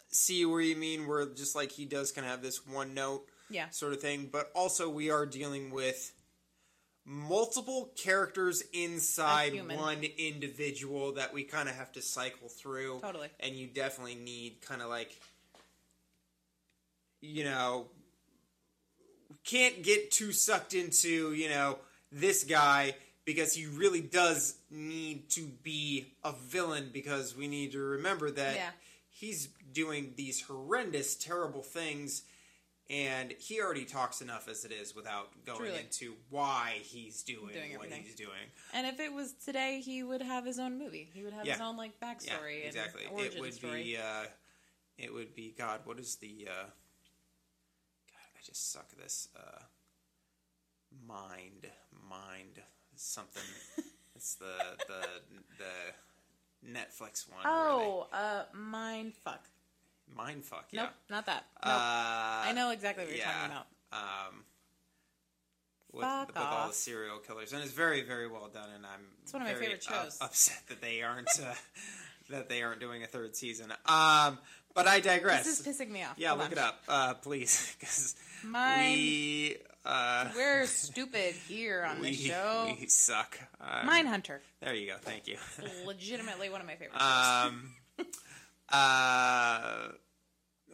see 0.09 0.45
where 0.45 0.61
you 0.61 0.76
mean, 0.76 1.07
where 1.07 1.26
just 1.26 1.55
like 1.55 1.72
he 1.72 1.86
does 1.86 2.11
kind 2.11 2.26
of 2.26 2.32
have 2.32 2.41
this 2.41 2.66
one 2.66 2.93
note 2.93 3.28
Yeah. 3.49 3.70
sort 3.70 3.93
of 3.93 4.01
thing, 4.01 4.30
but 4.32 4.51
also 4.55 4.89
we 4.89 5.09
are 5.09 5.26
dealing 5.26 5.72
with 5.72 6.13
multiple 7.05 7.91
characters 7.95 8.63
inside 8.74 9.53
one 9.78 10.03
individual 10.18 11.13
that 11.13 11.34
we 11.34 11.43
kind 11.43 11.70
of 11.70 11.76
have 11.76 11.91
to 11.91 12.01
cycle 12.01 12.49
through. 12.49 12.99
Totally. 13.01 13.30
And 13.39 13.55
you 13.55 13.68
definitely 13.68 14.16
need 14.16 14.61
kind 14.61 14.82
of 14.82 14.89
like, 14.89 15.20
you 17.22 17.43
know, 17.43 17.88
can't 19.43 19.84
get 19.84 20.09
too 20.11 20.32
sucked 20.32 20.74
into, 20.74 21.34
you 21.34 21.49
know, 21.49 21.78
this 22.11 22.43
guy 22.43 22.95
because 23.26 23.53
he 23.53 23.65
really 23.65 24.01
does 24.01 24.55
need 24.69 25.30
to 25.32 25.47
be 25.63 26.13
a 26.23 26.32
villain 26.32 26.89
because 26.93 27.36
we 27.36 27.47
need 27.47 27.71
to 27.73 27.80
remember 27.80 28.30
that 28.32 28.55
Yeah. 28.55 28.71
he's 29.09 29.47
doing 29.73 30.13
these 30.15 30.41
horrendous, 30.41 31.15
terrible 31.15 31.63
things. 31.63 32.23
And 32.88 33.32
he 33.39 33.59
already 33.59 33.84
talks 33.86 34.21
enough 34.21 34.47
as 34.47 34.63
it 34.63 34.71
is 34.71 34.93
without 34.95 35.43
going 35.43 35.57
Truly. 35.57 35.80
into 35.80 36.15
why 36.30 36.82
he's 36.84 37.23
doing, 37.23 37.51
Doing 37.51 37.80
what 37.80 37.91
he's 37.91 38.13
doing. 38.13 38.51
And 38.73 38.86
if 38.86 38.99
it 38.99 39.11
was 39.11 39.34
today, 39.43 39.82
he 39.82 40.03
would 40.03 40.21
have 40.21 40.45
his 40.45 40.59
own 40.59 40.78
movie. 40.78 41.09
He 41.11 41.23
would 41.23 41.34
have 41.34 41.47
his 41.47 41.59
own 41.59 41.78
like 41.78 41.99
backstory 41.99 42.59
yeah, 42.59 42.67
exactly. 42.67 43.01
it 43.05 43.39
would 43.39 43.55
story. 43.55 43.84
be. 43.84 43.97
Uh, 43.97 44.26
it 44.99 45.11
would 45.11 45.34
be. 45.34 45.55
God, 45.57 45.82
what 45.86 45.97
is 45.97 46.17
the? 46.17 46.47
Uh, 46.47 46.63
God, 48.07 48.30
I 48.36 48.45
just 48.45 48.71
suck 48.71 48.91
this. 48.95 49.30
Uh, 49.36 49.61
mind, 51.07 51.67
something. 52.98 53.43
it's 54.16 54.36
the 54.36 54.56
the 54.88 55.08
the 55.58 56.70
Netflix 56.72 57.30
one. 57.32 57.41
oh, 57.46 58.08
uh, 58.12 58.43
mind 58.54 59.14
fuck. 59.24 59.43
mind 60.16 60.43
fuck. 60.43 60.68
Yeah. 60.72 60.84
Nope, 60.84 60.91
not 61.10 61.26
that. 61.28 61.46
Uh, 61.62 61.70
I 61.70 62.54
know 62.56 62.72
exactly 62.72 63.06
what 63.06 63.16
you're 63.16 63.26
talking 63.26 63.52
about. 63.52 63.68
Um, 63.93 64.43
with, 65.91 66.04
Fuck 66.04 66.28
with 66.30 66.38
all 66.38 66.68
the 66.68 66.74
serial 66.74 67.20
killers, 67.20 67.54
and 67.54 67.64
it's 67.64 67.72
very, 67.72 68.02
very 68.02 68.28
well 68.28 68.50
done. 68.54 68.70
And 68.76 68.86
I'm 68.86 69.02
It's 69.24 69.32
one 69.32 69.41
of 69.43 69.48
my 69.48 69.54
favorite 69.54 69.82
shows. 69.84 70.18
upset 70.20 70.62
that 70.68 70.82
they 70.82 71.02
aren't 71.02 71.30
uh, 71.39 71.54
that 72.30 72.50
they 72.50 72.64
aren't 72.64 72.82
doing 72.82 73.04
a 73.04 73.08
third 73.08 73.36
season. 73.36 73.72
Um, 73.86 74.39
but 74.76 74.88
I 74.88 74.99
digress. 74.99 75.45
This 75.45 75.59
is 75.59 75.65
pissing 75.65 75.89
me 75.89 76.03
off. 76.03 76.13
yeah, 76.17 76.34
look 76.34 76.47
on. 76.47 76.51
it 76.51 76.57
up, 76.59 76.84
uh, 76.88 77.13
please, 77.15 77.76
because 77.80 78.15
we 78.43 79.57
uh, 79.86 80.30
We're 80.36 80.65
stupid 80.65 81.36
here 81.47 81.86
on 81.88 81.99
we, 81.99 82.11
this 82.11 82.19
show. 82.19 82.76
we 82.80 82.88
suck. 82.88 83.39
Um, 83.61 83.88
Mindhunter, 83.88 84.39
There 84.61 84.73
you 84.73 84.88
go. 84.88 84.95
Thank 84.99 85.28
you. 85.28 85.38
legitimately 85.86 86.49
one 86.49 86.61
of 86.61 86.67
my 86.67 86.76
favorite 86.76 86.99
shows. 86.99 87.45
Um, 87.45 87.69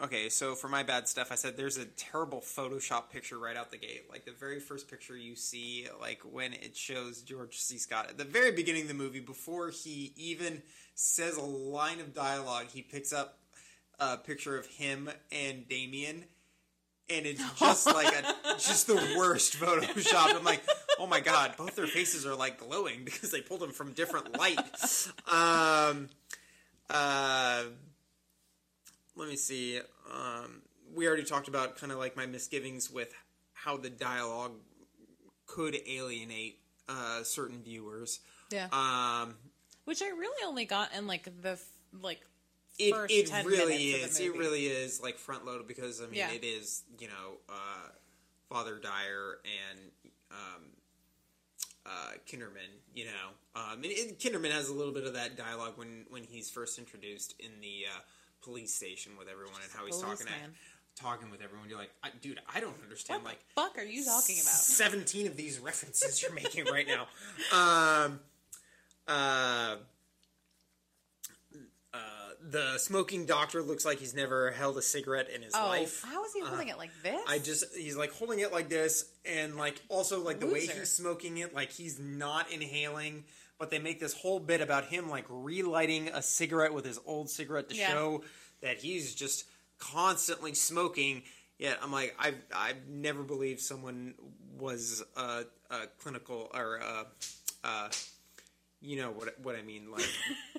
uh, 0.01 0.03
okay, 0.05 0.29
so 0.29 0.55
for 0.55 0.69
my 0.69 0.83
bad 0.83 1.09
stuff, 1.09 1.29
I 1.31 1.35
said 1.35 1.57
there's 1.57 1.77
a 1.77 1.85
terrible 1.85 2.39
Photoshop 2.39 3.09
picture 3.11 3.37
right 3.37 3.57
out 3.57 3.69
the 3.69 3.77
gate. 3.77 4.03
Like 4.09 4.25
the 4.25 4.31
very 4.31 4.61
first 4.61 4.89
picture 4.89 5.17
you 5.17 5.35
see, 5.35 5.87
like 5.99 6.21
when 6.23 6.53
it 6.53 6.77
shows 6.77 7.21
George 7.21 7.57
C. 7.57 7.77
Scott 7.77 8.07
at 8.09 8.17
the 8.17 8.23
very 8.23 8.51
beginning 8.51 8.83
of 8.83 8.87
the 8.87 8.93
movie, 8.93 9.19
before 9.19 9.71
he 9.71 10.13
even 10.15 10.63
says 10.95 11.35
a 11.35 11.41
line 11.41 11.99
of 11.99 12.13
dialogue, 12.13 12.67
he 12.71 12.81
picks 12.81 13.11
up 13.11 13.39
a 14.01 14.17
picture 14.17 14.57
of 14.57 14.65
him 14.65 15.09
and 15.31 15.69
Damien. 15.69 16.25
And 17.09 17.25
it's 17.25 17.43
just 17.59 17.85
like 17.87 18.07
a, 18.13 18.53
just 18.53 18.87
the 18.87 18.95
worst 19.17 19.55
Photoshop. 19.57 20.35
I'm 20.35 20.43
like, 20.43 20.61
oh 20.97 21.05
my 21.07 21.19
god, 21.19 21.55
both 21.57 21.75
their 21.75 21.87
faces 21.87 22.25
are 22.25 22.35
like 22.35 22.57
glowing 22.59 23.01
because 23.05 23.31
they 23.31 23.41
pulled 23.41 23.59
them 23.61 23.71
from 23.71 23.91
different 23.93 24.37
light. 24.37 24.57
Um, 25.31 26.09
uh, 26.89 27.63
let 29.15 29.29
me 29.29 29.35
see. 29.35 29.79
Um, 30.11 30.61
we 30.95 31.07
already 31.07 31.23
talked 31.23 31.47
about 31.47 31.77
kind 31.77 31.91
of 31.91 31.97
like 31.97 32.15
my 32.17 32.25
misgivings 32.25 32.89
with 32.89 33.13
how 33.53 33.77
the 33.77 33.89
dialogue 33.89 34.53
could 35.45 35.77
alienate 35.87 36.59
uh, 36.89 37.23
certain 37.23 37.61
viewers. 37.61 38.21
yeah, 38.51 38.67
Um, 38.71 39.35
which 39.85 40.01
I 40.01 40.07
really 40.09 40.43
only 40.47 40.65
got 40.65 40.93
in 40.95 41.07
like 41.07 41.29
the 41.41 41.51
f- 41.51 41.65
like 42.01 42.21
it, 42.79 42.93
it 43.09 43.27
10 43.27 43.45
really 43.45 43.91
is. 43.91 44.19
It 44.19 44.35
really 44.35 44.65
is 44.65 45.01
like 45.01 45.17
front 45.17 45.45
loaded 45.45 45.67
because 45.67 45.99
I 46.01 46.05
mean 46.05 46.15
Yeah. 46.15 46.31
it 46.31 46.43
is 46.43 46.83
you 46.99 47.07
know 47.07 47.37
uh, 47.49 47.89
Father 48.49 48.79
Dyer 48.79 49.39
and 49.45 49.79
um, 50.31 50.63
uh, 51.85 52.11
Kinderman. 52.27 52.69
You 52.93 53.05
know, 53.05 53.61
um, 53.61 53.83
and, 53.83 53.85
and 53.85 54.19
Kinderman 54.19 54.51
has 54.51 54.67
a 54.69 54.73
little 54.73 54.93
bit 54.93 55.05
of 55.05 55.13
that 55.13 55.37
dialogue 55.37 55.73
when 55.77 56.05
when 56.09 56.23
he's 56.23 56.49
first 56.49 56.77
introduced 56.79 57.35
in 57.39 57.51
the 57.61 57.85
uh, 57.89 57.99
police 58.43 58.73
station 58.73 59.13
with 59.17 59.27
everyone 59.29 59.61
and 59.63 59.71
how 59.71 59.85
he's 59.85 59.95
talking 59.97 60.25
policeman. 60.27 60.33
at, 60.43 60.99
talking 61.01 61.29
with 61.31 61.41
everyone. 61.41 61.69
You're 61.69 61.77
like, 61.79 61.91
I, 62.03 62.09
dude, 62.21 62.39
I 62.53 62.59
don't 62.59 62.75
understand. 62.83 63.23
What 63.23 63.31
like 63.31 63.39
the 63.55 63.61
fuck 63.61 63.77
are 63.77 63.83
you 63.83 64.03
talking 64.03 64.35
about? 64.35 64.51
17 64.53 65.27
of 65.27 65.37
these 65.37 65.59
references 65.59 66.21
you're 66.21 66.33
making 66.33 66.65
right 66.65 66.87
now. 66.87 67.07
Um, 67.57 68.19
uh, 69.07 69.75
the 72.49 72.77
smoking 72.77 73.25
doctor 73.25 73.61
looks 73.61 73.85
like 73.85 73.99
he's 73.99 74.13
never 74.15 74.51
held 74.51 74.77
a 74.77 74.81
cigarette 74.81 75.29
in 75.29 75.41
his 75.41 75.53
Oh, 75.55 75.67
life. 75.67 76.01
how 76.03 76.23
is 76.25 76.33
he 76.33 76.41
holding 76.41 76.67
it 76.69 76.77
like 76.77 76.91
this? 77.03 77.21
I 77.27 77.39
just 77.39 77.65
he's 77.75 77.95
like 77.95 78.11
holding 78.13 78.39
it 78.39 78.51
like 78.51 78.69
this, 78.69 79.05
and 79.25 79.55
like 79.57 79.81
also 79.89 80.21
like 80.23 80.39
the 80.39 80.47
way 80.47 80.61
he's 80.65 80.91
smoking 80.91 81.37
it, 81.37 81.53
like 81.53 81.71
he's 81.71 81.99
not 81.99 82.51
inhaling. 82.51 83.25
But 83.59 83.69
they 83.69 83.77
make 83.77 83.99
this 83.99 84.13
whole 84.15 84.39
bit 84.39 84.59
about 84.61 84.85
him 84.85 85.07
like 85.07 85.25
relighting 85.29 86.07
a 86.07 86.21
cigarette 86.23 86.73
with 86.73 86.83
his 86.83 86.99
old 87.05 87.29
cigarette 87.29 87.69
to 87.69 87.75
Yeah. 87.75 87.89
show 87.91 88.23
that 88.61 88.77
he's 88.77 89.13
just 89.13 89.45
constantly 89.77 90.53
smoking. 90.55 91.23
Yet 91.59 91.77
I'm 91.83 91.91
like 91.91 92.15
I've 92.17 92.41
I've 92.55 92.87
never 92.87 93.21
believed 93.21 93.59
someone 93.59 94.15
was 94.57 95.03
a, 95.15 95.43
a 95.69 95.87
clinical 95.99 96.49
or 96.53 96.77
a, 96.77 97.05
uh, 97.63 97.89
you 98.81 98.97
know 98.97 99.11
what 99.11 99.39
what 99.43 99.55
I 99.55 99.61
mean 99.61 99.91
like 99.91 100.07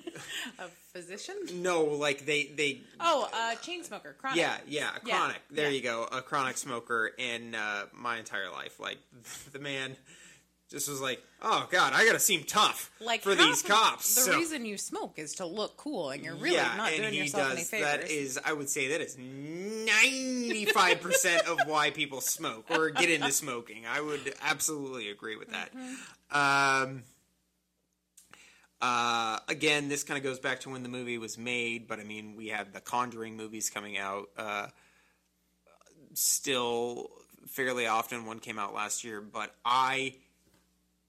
a 0.59 0.65
physician. 0.93 1.35
no 1.55 1.83
like 1.83 2.25
they 2.25 2.45
they 2.45 2.81
Oh, 2.99 3.29
uh, 3.33 3.55
chain 3.55 3.83
smoker, 3.83 4.15
chronic. 4.19 4.37
yeah, 4.39 4.57
yeah, 4.67 4.89
a 4.91 5.07
Yeah, 5.07 5.17
chronic. 5.17 5.41
There 5.51 5.69
yeah. 5.69 5.75
you 5.75 5.81
go, 5.81 6.07
a 6.11 6.21
chronic 6.21 6.57
smoker 6.57 7.11
in 7.17 7.53
uh, 7.55 7.85
my 7.93 8.17
entire 8.19 8.49
life. 8.49 8.79
Like 8.79 8.97
the 9.51 9.59
man 9.59 9.95
just 10.71 10.89
was 10.89 11.01
like, 11.01 11.21
"Oh 11.41 11.67
God, 11.69 11.93
I 11.93 12.05
gotta 12.05 12.19
seem 12.19 12.43
tough 12.45 12.89
Like 13.01 13.21
for 13.21 13.35
these 13.35 13.61
cops." 13.61 14.15
The 14.15 14.21
So- 14.21 14.37
reason 14.37 14.65
you 14.65 14.77
smoke 14.77 15.19
is 15.19 15.35
to 15.35 15.45
look 15.45 15.77
cool, 15.77 16.09
and 16.09 16.23
you're 16.23 16.35
really 16.35 16.55
yeah, 16.55 16.73
not 16.77 16.91
doing 16.95 17.13
yourself 17.13 17.49
does. 17.49 17.53
any 17.57 17.63
favors. 17.65 17.85
That 17.91 18.09
is, 18.09 18.39
I 18.43 18.53
would 18.53 18.69
say, 18.69 18.87
that 18.89 19.01
is 19.01 19.17
ninety 19.17 20.65
five 20.65 21.01
percent 21.01 21.47
of 21.47 21.59
why 21.67 21.91
people 21.91 22.21
smoke 22.21 22.65
or 22.71 22.89
get 22.89 23.09
into 23.09 23.31
smoking. 23.31 23.83
I 23.85 24.01
would 24.01 24.33
absolutely 24.41 25.09
agree 25.09 25.35
with 25.35 25.49
that. 25.51 25.69
Mm-hmm. 25.75 26.83
Um, 26.91 27.03
uh, 28.83 29.39
again, 29.47 29.87
this 29.87 30.03
kind 30.03 30.17
of 30.17 30.25
goes 30.25 30.39
back 30.39 30.59
to 30.59 30.69
when 30.69 30.83
the 30.83 30.89
movie 30.89 31.17
was 31.17 31.37
made, 31.37 31.87
but 31.87 32.01
I 32.01 32.03
mean, 32.03 32.35
we 32.35 32.49
have 32.49 32.73
the 32.73 32.81
Conjuring 32.81 33.37
movies 33.37 33.69
coming 33.69 33.97
out 33.97 34.27
uh, 34.37 34.67
still 36.13 37.09
fairly 37.47 37.87
often. 37.87 38.25
One 38.25 38.39
came 38.39 38.59
out 38.59 38.73
last 38.73 39.05
year, 39.05 39.21
but 39.21 39.55
I 39.63 40.15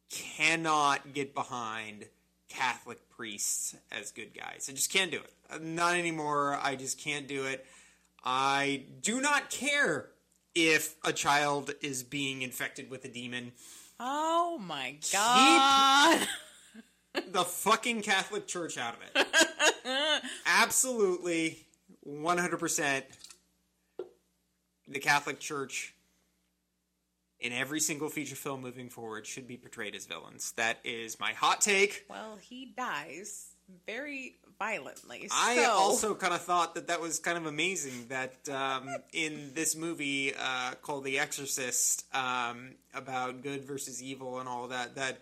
cannot 0.09 1.15
get 1.15 1.35
behind 1.35 2.05
Catholic 2.49 3.11
priests 3.11 3.75
as 3.91 4.13
good 4.13 4.33
guys. 4.39 4.69
I 4.71 4.73
just 4.75 4.93
can't 4.93 5.11
do 5.11 5.19
it. 5.19 5.33
Uh, 5.51 5.59
Not 5.61 5.97
anymore. 5.97 6.57
I 6.63 6.77
just 6.77 7.01
can't 7.01 7.27
do 7.27 7.45
it. 7.47 7.67
I 8.25 8.85
do 9.03 9.21
not 9.21 9.51
care 9.51 10.11
if 10.55 10.95
a 11.05 11.13
child 11.13 11.73
is 11.83 12.05
being 12.05 12.43
infected 12.43 12.89
with 12.89 13.05
a 13.05 13.09
demon. 13.09 13.51
oh 13.99 14.59
my 14.61 14.95
god! 15.13 16.29
the 17.15 17.45
fucking 17.45 18.03
Catholic 18.03 18.47
Church 18.47 18.79
out 18.79 18.95
of 18.95 19.01
it. 19.15 20.23
Absolutely, 20.47 21.59
100%. 22.07 23.03
The 24.89 24.99
Catholic 24.99 25.41
Church 25.41 25.95
in 27.41 27.53
every 27.53 27.81
single 27.81 28.09
feature 28.09 28.37
film 28.37 28.63
moving 28.63 28.89
forward 28.89 29.27
should 29.27 29.47
be 29.47 29.57
portrayed 29.57 29.95
as 29.95 30.07
villains. 30.07 30.53
That 30.53 30.79
is 30.85 31.19
my 31.21 31.33
hot 31.33 31.61
take. 31.61 32.05
well, 32.09 32.39
he 32.41 32.73
dies 32.77 33.49
very 33.87 34.37
violently. 34.59 35.29
I 35.33 35.57
so- 35.57 35.71
also 35.71 36.15
kind 36.15 36.35
of 36.35 36.43
thought 36.43 36.75
that 36.75 36.89
that 36.89 37.01
was 37.01 37.19
kind 37.19 37.37
of 37.39 37.47
amazing 37.47 38.07
that 38.09 38.49
um, 38.49 38.89
in 39.13 39.53
this 39.55 39.75
movie 39.75 40.33
uh, 40.39 40.75
called 40.83 41.05
The 41.05 41.19
Exorcist 41.19 42.05
um, 42.15 42.73
about 42.95 43.43
good 43.43 43.65
versus 43.65 44.03
evil 44.03 44.39
and 44.41 44.49
all 44.49 44.69
that 44.69 44.95
that 44.97 45.19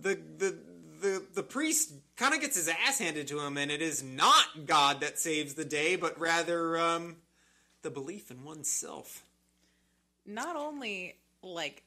the 0.00 0.18
the 0.38 0.58
the 1.00 1.22
the 1.34 1.42
priest 1.42 1.92
kind 2.16 2.34
of 2.34 2.40
gets 2.40 2.56
his 2.56 2.68
ass 2.68 2.98
handed 2.98 3.28
to 3.28 3.38
him 3.38 3.56
and 3.56 3.70
it 3.70 3.80
is 3.80 4.02
not 4.02 4.66
God 4.66 5.00
that 5.00 5.18
saves 5.18 5.54
the 5.54 5.64
day 5.64 5.96
but 5.96 6.18
rather 6.18 6.76
um, 6.78 7.16
the 7.82 7.90
belief 7.90 8.30
in 8.30 8.44
oneself. 8.44 9.24
not 10.26 10.56
only 10.56 11.16
like 11.42 11.84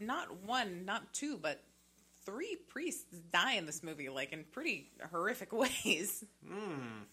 not 0.00 0.42
one, 0.44 0.84
not 0.84 1.12
two, 1.12 1.36
but 1.36 1.60
three 2.24 2.56
priests 2.68 3.04
die 3.32 3.54
in 3.54 3.66
this 3.66 3.82
movie, 3.82 4.08
like 4.08 4.32
in 4.32 4.44
pretty 4.50 4.90
horrific 5.12 5.52
ways. 5.84 6.24
And 6.48 7.06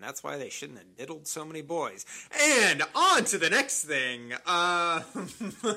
that's 0.00 0.22
why 0.22 0.36
they 0.38 0.50
shouldn't 0.50 0.78
have 0.78 0.96
diddled 0.96 1.26
so 1.26 1.44
many 1.44 1.62
boys. 1.62 2.04
And 2.40 2.82
on 2.94 3.24
to 3.26 3.38
the 3.38 3.50
next 3.50 3.84
thing. 3.84 4.32
Uh, 4.46 5.02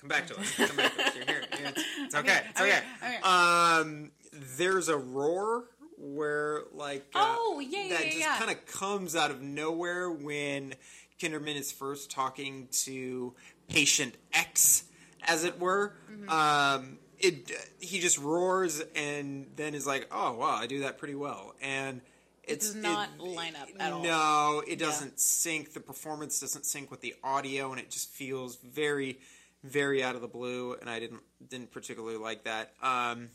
come 0.00 0.08
back 0.08 0.26
to 0.28 0.38
us. 0.38 0.54
Come 0.56 0.76
back 0.76 0.96
to 0.96 1.06
us. 1.06 1.16
You're 1.16 1.24
here. 1.26 1.42
It's, 1.62 1.84
it's 1.98 2.14
okay. 2.14 2.40
It's 2.48 2.60
okay, 2.60 2.70
okay. 2.70 2.82
okay. 3.02 3.22
Um, 3.22 4.10
there's 4.56 4.88
a 4.88 4.96
roar 4.96 5.64
where 5.98 6.62
like 6.72 7.04
uh, 7.14 7.36
Oh, 7.38 7.60
yeah, 7.60 7.82
yeah, 7.82 7.88
that 7.96 8.04
yeah, 8.04 8.06
just 8.06 8.18
yeah. 8.18 8.38
kind 8.38 8.50
of 8.50 8.66
comes 8.66 9.14
out 9.14 9.30
of 9.30 9.42
nowhere 9.42 10.10
when 10.10 10.74
Kinderman 11.20 11.56
is 11.56 11.70
first 11.70 12.10
talking 12.10 12.68
to 12.84 13.34
patient 13.68 14.14
X, 14.32 14.84
as 15.22 15.44
it 15.44 15.60
were. 15.60 15.94
Mm-hmm. 16.10 16.30
Um, 16.30 16.98
it 17.18 17.50
he 17.80 18.00
just 18.00 18.18
roars 18.18 18.82
and 18.96 19.46
then 19.56 19.74
is 19.74 19.86
like, 19.86 20.08
"Oh 20.10 20.32
wow, 20.32 20.56
I 20.56 20.66
do 20.66 20.80
that 20.80 20.98
pretty 20.98 21.14
well," 21.14 21.54
and. 21.62 22.00
It's, 22.42 22.72
does 22.72 22.82
not 22.82 23.20
line 23.20 23.54
up 23.54 23.68
at 23.78 23.92
all. 23.92 24.02
No, 24.02 24.62
it 24.66 24.80
doesn't 24.80 25.20
sync. 25.20 25.72
The 25.72 25.78
performance 25.78 26.40
doesn't 26.40 26.66
sync 26.66 26.90
with 26.90 27.00
the 27.00 27.14
audio, 27.22 27.70
and 27.70 27.78
it 27.78 27.90
just 27.90 28.10
feels 28.10 28.56
very, 28.56 29.20
very 29.62 30.02
out 30.02 30.14
of 30.14 30.20
the 30.20 30.28
blue. 30.28 30.74
And 30.80 30.88
I 30.88 31.00
didn't 31.00 31.20
didn't 31.48 31.70
particularly 31.70 32.16
like 32.16 32.44
that. 32.44 32.72
Um, 32.82 33.28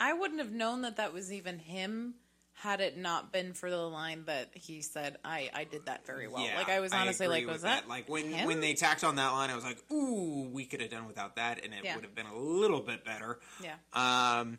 I 0.00 0.12
wouldn't 0.12 0.40
have 0.40 0.52
known 0.52 0.82
that 0.82 0.96
that 0.96 1.12
was 1.12 1.32
even 1.32 1.58
him 1.58 2.14
had 2.54 2.80
it 2.80 2.96
not 2.96 3.32
been 3.32 3.54
for 3.54 3.70
the 3.70 3.76
line 3.78 4.24
that 4.26 4.50
he 4.54 4.82
said, 4.82 5.16
"I 5.24 5.50
I 5.54 5.64
did 5.64 5.86
that 5.86 6.06
very 6.06 6.28
well." 6.28 6.44
yeah, 6.44 6.56
like 6.56 6.68
I 6.68 6.80
was 6.80 6.92
honestly 6.92 7.26
agree 7.26 7.38
like, 7.46 7.46
"Was 7.52 7.62
that, 7.62 7.88
like 7.88 8.08
when 8.08 8.30
him? 8.30 8.46
when 8.46 8.60
they 8.60 8.74
tacked 8.74 9.04
on 9.04 9.16
that 9.16 9.30
line? 9.30 9.50
I 9.50 9.54
was 9.54 9.64
like, 9.64 9.78
"Ooh, 9.90 10.48
we 10.52 10.64
could 10.66 10.80
have 10.80 10.90
done 10.90 11.06
without 11.06 11.36
that, 11.36 11.64
and 11.64 11.72
it 11.72 11.82
Yeah. 11.84 11.94
would 11.96 12.04
have 12.04 12.14
been 12.14 12.26
a 12.26 12.36
little 12.36 12.80
bit 12.80 13.04
better." 13.04 13.40
Yeah. 13.62 13.74
Um, 13.92 14.58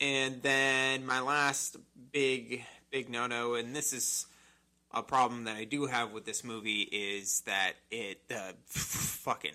and 0.00 0.42
then 0.42 1.06
my 1.06 1.20
last 1.20 1.76
big 2.12 2.64
big 2.90 3.08
no 3.08 3.26
no, 3.26 3.54
and 3.54 3.74
this 3.74 3.92
is 3.92 4.26
a 4.90 5.02
problem 5.02 5.44
that 5.44 5.56
I 5.56 5.64
do 5.64 5.86
have 5.86 6.12
with 6.12 6.24
this 6.26 6.44
movie 6.44 6.82
is 6.82 7.40
that 7.42 7.74
it 7.90 8.20
uh, 8.34 8.52
fucking 8.66 9.52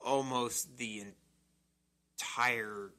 almost 0.00 0.78
the 0.78 1.04
entire 2.20 2.90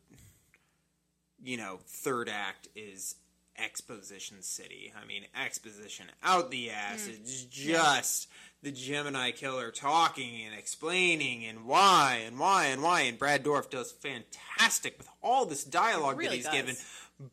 you 1.42 1.58
know 1.58 1.80
third 1.86 2.30
act 2.30 2.68
is 2.76 3.16
exposition 3.58 4.42
city. 4.42 4.94
I 5.02 5.06
mean 5.06 5.24
exposition 5.36 6.08
out 6.24 6.52
the 6.52 6.72
ass. 6.72 7.08
Mm. 7.08 7.20
It's 7.20 7.44
just 7.44 8.30
the 8.62 8.72
Gemini 8.72 9.32
killer 9.32 9.72
talking 9.72 10.46
and 10.46 10.58
explaining 10.58 11.46
and 11.46 11.66
why 11.66 12.22
and 12.26 12.40
why 12.40 12.66
and 12.66 12.82
why. 12.82 13.02
And 13.02 13.18
Brad 13.18 13.44
Dourif 13.44 13.70
does 13.70 13.92
fantastic 13.92 14.98
with 14.98 15.08
all 15.22 15.46
this 15.46 15.64
dialogue 15.64 16.18
really 16.18 16.30
that 16.30 16.36
he's 16.36 16.46
does. 16.46 16.54
given, 16.54 16.76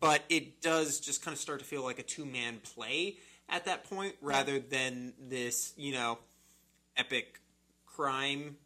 but 0.00 0.22
it 0.28 0.60
does 0.60 1.00
just 1.00 1.24
kind 1.24 1.34
of 1.34 1.40
start 1.40 1.60
to 1.60 1.64
feel 1.64 1.82
like 1.82 1.98
a 1.98 2.04
two 2.04 2.24
man 2.24 2.60
play 2.62 3.16
at 3.48 3.64
that 3.66 3.84
point 3.84 4.14
rather 4.20 4.58
than 4.58 5.14
this, 5.20 5.72
you 5.76 5.92
know, 5.92 6.18
epic 6.96 7.40
crime 7.86 8.56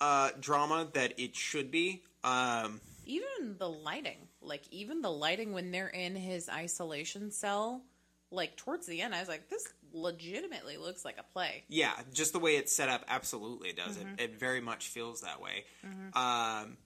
uh, 0.00 0.30
drama 0.40 0.88
that 0.94 1.18
it 1.18 1.36
should 1.36 1.70
be. 1.70 2.02
Um, 2.24 2.80
even 3.06 3.56
the 3.58 3.68
lighting, 3.68 4.18
like 4.40 4.62
even 4.70 5.00
the 5.02 5.10
lighting 5.10 5.52
when 5.52 5.70
they're 5.70 5.88
in 5.88 6.14
his 6.14 6.48
isolation 6.48 7.30
cell, 7.30 7.82
like 8.30 8.56
towards 8.56 8.86
the 8.86 9.00
end, 9.00 9.14
I 9.14 9.20
was 9.20 9.28
like, 9.28 9.48
this 9.48 9.66
legitimately 9.92 10.76
looks 10.76 11.04
like 11.04 11.16
a 11.18 11.22
play. 11.32 11.64
yeah, 11.68 11.92
just 12.12 12.32
the 12.32 12.38
way 12.38 12.56
it's 12.56 12.74
set 12.74 12.88
up, 12.88 13.04
absolutely 13.08 13.72
does. 13.72 13.96
Mm-hmm. 13.96 14.14
It, 14.18 14.20
it 14.20 14.40
very 14.40 14.60
much 14.60 14.88
feels 14.88 15.22
that 15.22 15.40
way. 15.40 15.64
Um, 16.12 16.76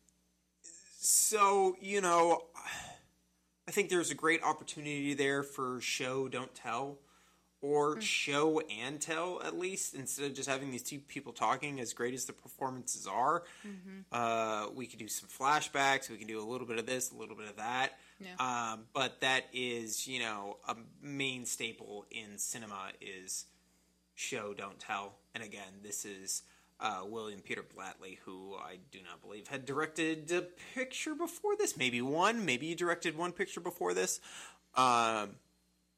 so, 1.00 1.76
you 1.80 2.00
know, 2.00 2.44
I 3.66 3.72
think 3.72 3.90
there's 3.90 4.10
a 4.10 4.14
great 4.14 4.42
opportunity 4.44 5.14
there 5.14 5.42
for 5.42 5.80
show, 5.80 6.28
don't 6.28 6.54
tell. 6.54 6.98
Or 7.62 7.94
Mm. 7.94 8.02
show 8.02 8.60
and 8.60 9.00
tell, 9.00 9.40
at 9.40 9.56
least, 9.56 9.94
instead 9.94 10.26
of 10.26 10.34
just 10.34 10.48
having 10.48 10.72
these 10.72 10.82
two 10.82 10.98
people 10.98 11.32
talking, 11.32 11.78
as 11.78 11.94
great 11.94 12.12
as 12.12 12.24
the 12.24 12.32
performances 12.32 13.06
are. 13.06 13.44
Mm-hmm. 13.64 14.00
Uh, 14.10 14.68
we 14.70 14.86
could 14.88 14.98
do 14.98 15.06
some 15.06 15.28
flashbacks. 15.28 16.10
We 16.10 16.18
can 16.18 16.26
do 16.26 16.40
a 16.40 16.44
little 16.44 16.66
bit 16.66 16.78
of 16.78 16.86
this, 16.86 17.12
a 17.12 17.14
little 17.14 17.36
bit 17.36 17.48
of 17.48 17.56
that. 17.56 18.00
Yeah. 18.18 18.34
Um, 18.72 18.86
but 18.92 19.20
that 19.20 19.44
is, 19.52 20.08
you 20.08 20.18
know, 20.18 20.58
a 20.66 20.76
main 21.00 21.46
staple 21.46 22.04
in 22.10 22.36
cinema 22.36 22.90
is 23.00 23.46
show, 24.16 24.54
don't 24.54 24.80
tell. 24.80 25.14
And 25.32 25.44
again, 25.44 25.82
this 25.84 26.04
is 26.04 26.42
uh, 26.80 27.02
William 27.06 27.40
Peter 27.40 27.62
Blatty, 27.62 28.18
who 28.24 28.56
I 28.56 28.78
do 28.90 28.98
not 29.08 29.22
believe 29.22 29.46
had 29.46 29.64
directed 29.64 30.32
a 30.32 30.42
picture 30.74 31.14
before 31.14 31.54
this. 31.56 31.76
Maybe 31.76 32.02
one. 32.02 32.44
Maybe 32.44 32.66
he 32.66 32.74
directed 32.74 33.16
one 33.16 33.30
picture 33.30 33.60
before 33.60 33.94
this. 33.94 34.20
Um, 34.74 35.36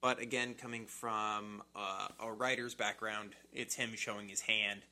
but 0.05 0.19
again, 0.21 0.53
coming 0.53 0.85
from 0.85 1.63
uh, 1.75 2.09
a 2.21 2.31
writer's 2.31 2.75
background, 2.75 3.31
it's 3.55 3.75
him 3.75 3.93
showing 3.97 4.29
his 4.29 4.43
hand 4.43 4.83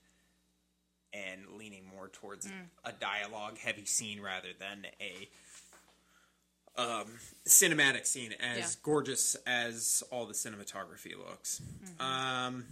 and 1.13 1.43
leaning 1.59 1.85
more 1.95 2.09
towards 2.09 2.51
a 2.83 2.93
dialogue 2.93 3.59
heavy 3.59 3.85
scene 3.85 4.23
rather 4.23 4.49
than 4.59 4.87
a 5.03 5.29
um, 6.81 7.09
cinematic 7.47 8.07
scene 8.07 8.33
as 8.41 8.59
Yeah. 8.59 8.69
gorgeous 8.83 9.35
as 9.47 10.03
all 10.11 10.25
the 10.25 10.33
cinematography 10.33 11.15
looks. 11.15 11.61
Um, 12.01 12.65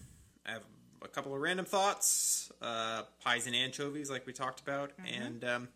I 0.47 0.53
have 0.53 0.62
a 1.03 1.09
couple 1.09 1.34
of 1.34 1.43
random 1.43 1.66
thoughts 1.66 2.51
uh, 2.62 3.03
pies 3.22 3.47
and 3.49 3.55
anchovies, 3.55 4.09
like 4.11 4.26
we 4.26 4.32
talked 4.32 4.61
about, 4.61 4.93
and 5.05 5.45
um, 5.45 5.68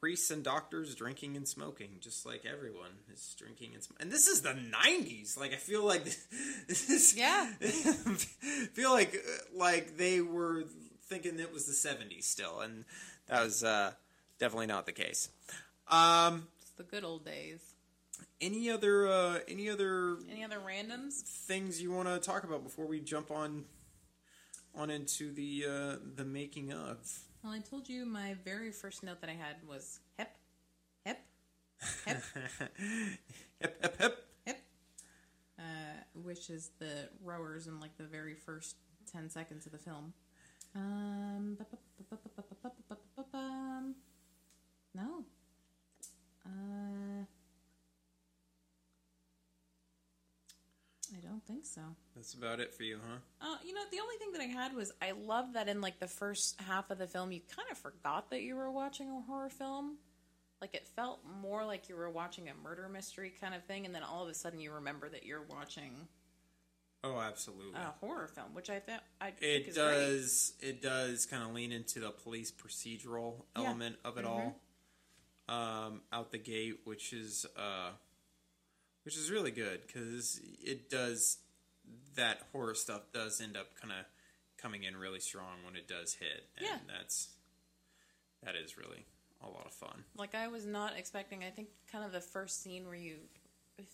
priests 0.00 0.30
and 0.30 0.44
doctors 0.44 0.94
drinking 0.94 1.36
and 1.36 1.46
smoking, 1.48 1.96
just 2.00 2.24
like 2.24 2.44
everyone 2.44 2.90
is 3.12 3.34
drinking 3.38 3.70
and 3.74 3.82
smoking. 3.82 4.02
And 4.04 4.12
this 4.12 4.26
is 4.28 4.42
the 4.42 4.50
90s. 4.54 5.36
Like, 5.38 5.52
I 5.52 5.56
feel 5.56 5.84
like 5.84 6.04
this 6.68 6.88
is. 6.88 7.16
Yeah. 7.16 7.46
feel 8.74 8.90
like 8.92 9.14
uh, 9.16 9.56
like 9.58 9.96
they 9.96 10.20
were 10.20 10.64
thinking 11.08 11.38
it 11.40 11.52
was 11.52 11.66
the 11.66 11.72
70s 11.88 12.24
still, 12.24 12.60
and 12.60 12.84
that 13.28 13.42
was 13.44 13.64
uh, 13.64 13.92
definitely 14.38 14.66
not 14.66 14.86
the 14.86 14.92
case. 14.92 15.28
Um, 15.88 16.48
It's 16.60 16.70
the 16.72 16.82
good 16.84 17.02
old 17.04 17.24
days. 17.24 17.60
any 18.40 18.70
other 18.70 19.08
uh, 19.08 19.38
any 19.48 19.68
other 19.70 20.18
Any 20.30 20.44
other 20.44 20.58
randoms? 20.58 21.22
things 21.22 21.80
you 21.82 21.90
want 21.92 22.08
to 22.08 22.18
talk 22.18 22.44
about 22.44 22.62
before 22.62 22.86
we 22.86 23.00
jump 23.00 23.30
on 23.30 23.64
on 24.74 24.90
into 24.90 25.32
the 25.32 25.64
uh, 25.68 25.96
the 26.14 26.24
making 26.24 26.72
of? 26.72 26.98
Well, 27.42 27.52
I 27.52 27.60
told 27.60 27.88
you 27.88 28.04
my 28.04 28.34
very 28.44 28.72
first 28.72 29.02
note 29.02 29.20
that 29.20 29.30
I 29.30 29.34
had 29.34 29.56
was 29.66 30.00
"hip, 30.18 30.30
hip, 31.04 31.18
hip, 32.04 32.22
hip, 33.60 33.98
hip, 33.98 34.26
hip," 34.44 34.58
uh, 35.58 35.62
which 36.14 36.50
is 36.50 36.70
the 36.78 37.08
rowers 37.22 37.66
in 37.68 37.78
like 37.80 37.96
the 37.96 38.04
very 38.04 38.34
first 38.34 38.76
ten 39.10 39.30
seconds 39.30 39.66
of 39.66 39.72
the 39.72 39.78
film. 39.78 40.12
Um, 40.74 41.58
no. 44.94 45.24
Uh, 46.44 46.97
think 51.48 51.64
so. 51.66 51.80
That's 52.14 52.34
about 52.34 52.60
it 52.60 52.74
for 52.74 52.82
you, 52.82 52.98
huh? 53.04 53.16
Uh, 53.40 53.56
you 53.64 53.72
know, 53.72 53.80
the 53.90 54.00
only 54.00 54.16
thing 54.16 54.32
that 54.32 54.40
I 54.42 54.44
had 54.44 54.74
was 54.74 54.92
I 55.00 55.12
love 55.12 55.54
that 55.54 55.66
in 55.68 55.80
like 55.80 55.98
the 55.98 56.06
first 56.06 56.60
half 56.60 56.90
of 56.90 56.98
the 56.98 57.06
film, 57.06 57.32
you 57.32 57.40
kind 57.56 57.66
of 57.70 57.78
forgot 57.78 58.30
that 58.30 58.42
you 58.42 58.54
were 58.54 58.70
watching 58.70 59.08
a 59.10 59.20
horror 59.26 59.48
film. 59.48 59.96
Like 60.60 60.74
it 60.74 60.86
felt 60.86 61.20
more 61.40 61.64
like 61.64 61.88
you 61.88 61.96
were 61.96 62.10
watching 62.10 62.48
a 62.48 62.54
murder 62.62 62.88
mystery 62.88 63.32
kind 63.40 63.54
of 63.54 63.64
thing, 63.64 63.86
and 63.86 63.94
then 63.94 64.02
all 64.02 64.24
of 64.24 64.28
a 64.28 64.34
sudden 64.34 64.60
you 64.60 64.72
remember 64.72 65.08
that 65.08 65.24
you're 65.24 65.42
watching 65.48 65.92
Oh, 67.04 67.18
absolutely. 67.20 67.78
a 67.80 67.94
horror 68.00 68.26
film, 68.26 68.54
which 68.54 68.68
I 68.70 68.80
thought 68.80 69.04
I 69.20 69.30
think 69.30 69.42
It 69.42 69.68
is 69.68 69.76
great. 69.76 69.94
does. 69.94 70.52
It 70.60 70.82
does 70.82 71.26
kind 71.26 71.44
of 71.44 71.54
lean 71.54 71.70
into 71.72 72.00
the 72.00 72.10
police 72.10 72.50
procedural 72.52 73.44
Yeah. 73.56 73.62
element 73.68 73.96
of 74.04 74.18
it 74.18 74.24
all, 74.24 74.60
um, 75.48 76.02
out 76.12 76.32
the 76.32 76.38
gate, 76.38 76.80
which 76.84 77.12
is 77.12 77.46
uh, 77.56 77.90
which 79.08 79.16
is 79.16 79.30
really 79.30 79.50
good 79.50 79.80
because 79.86 80.38
it 80.62 80.90
does 80.90 81.38
that 82.14 82.42
horror 82.52 82.74
stuff 82.74 83.00
does 83.14 83.40
end 83.40 83.56
up 83.56 83.68
kind 83.80 83.90
of 83.90 84.04
coming 84.60 84.82
in 84.82 84.94
really 84.94 85.18
strong 85.18 85.64
when 85.64 85.76
it 85.76 85.88
does 85.88 86.12
hit, 86.12 86.44
and 86.58 86.66
Yeah. 86.66 86.76
that's 86.86 87.30
that 88.42 88.54
is 88.54 88.76
really 88.76 89.06
a 89.40 89.48
lot 89.48 89.64
of 89.64 89.72
fun. 89.72 90.04
Like 90.14 90.34
I 90.34 90.48
was 90.48 90.66
not 90.66 90.94
expecting. 90.98 91.42
I 91.42 91.48
think 91.48 91.68
kind 91.90 92.04
of 92.04 92.12
the 92.12 92.20
first 92.20 92.62
scene 92.62 92.84
where 92.84 92.96
you 92.96 93.16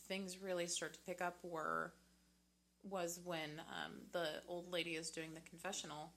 things 0.09 0.39
really 0.43 0.67
start 0.67 0.95
to 0.95 1.01
pick 1.07 1.23
up 1.23 1.37
were 1.45 1.93
was 2.83 3.21
when 3.23 3.61
um, 3.61 3.93
the 4.11 4.43
old 4.49 4.73
lady 4.73 4.97
is 4.97 5.11
doing 5.11 5.33
the 5.33 5.49
confessional, 5.49 6.11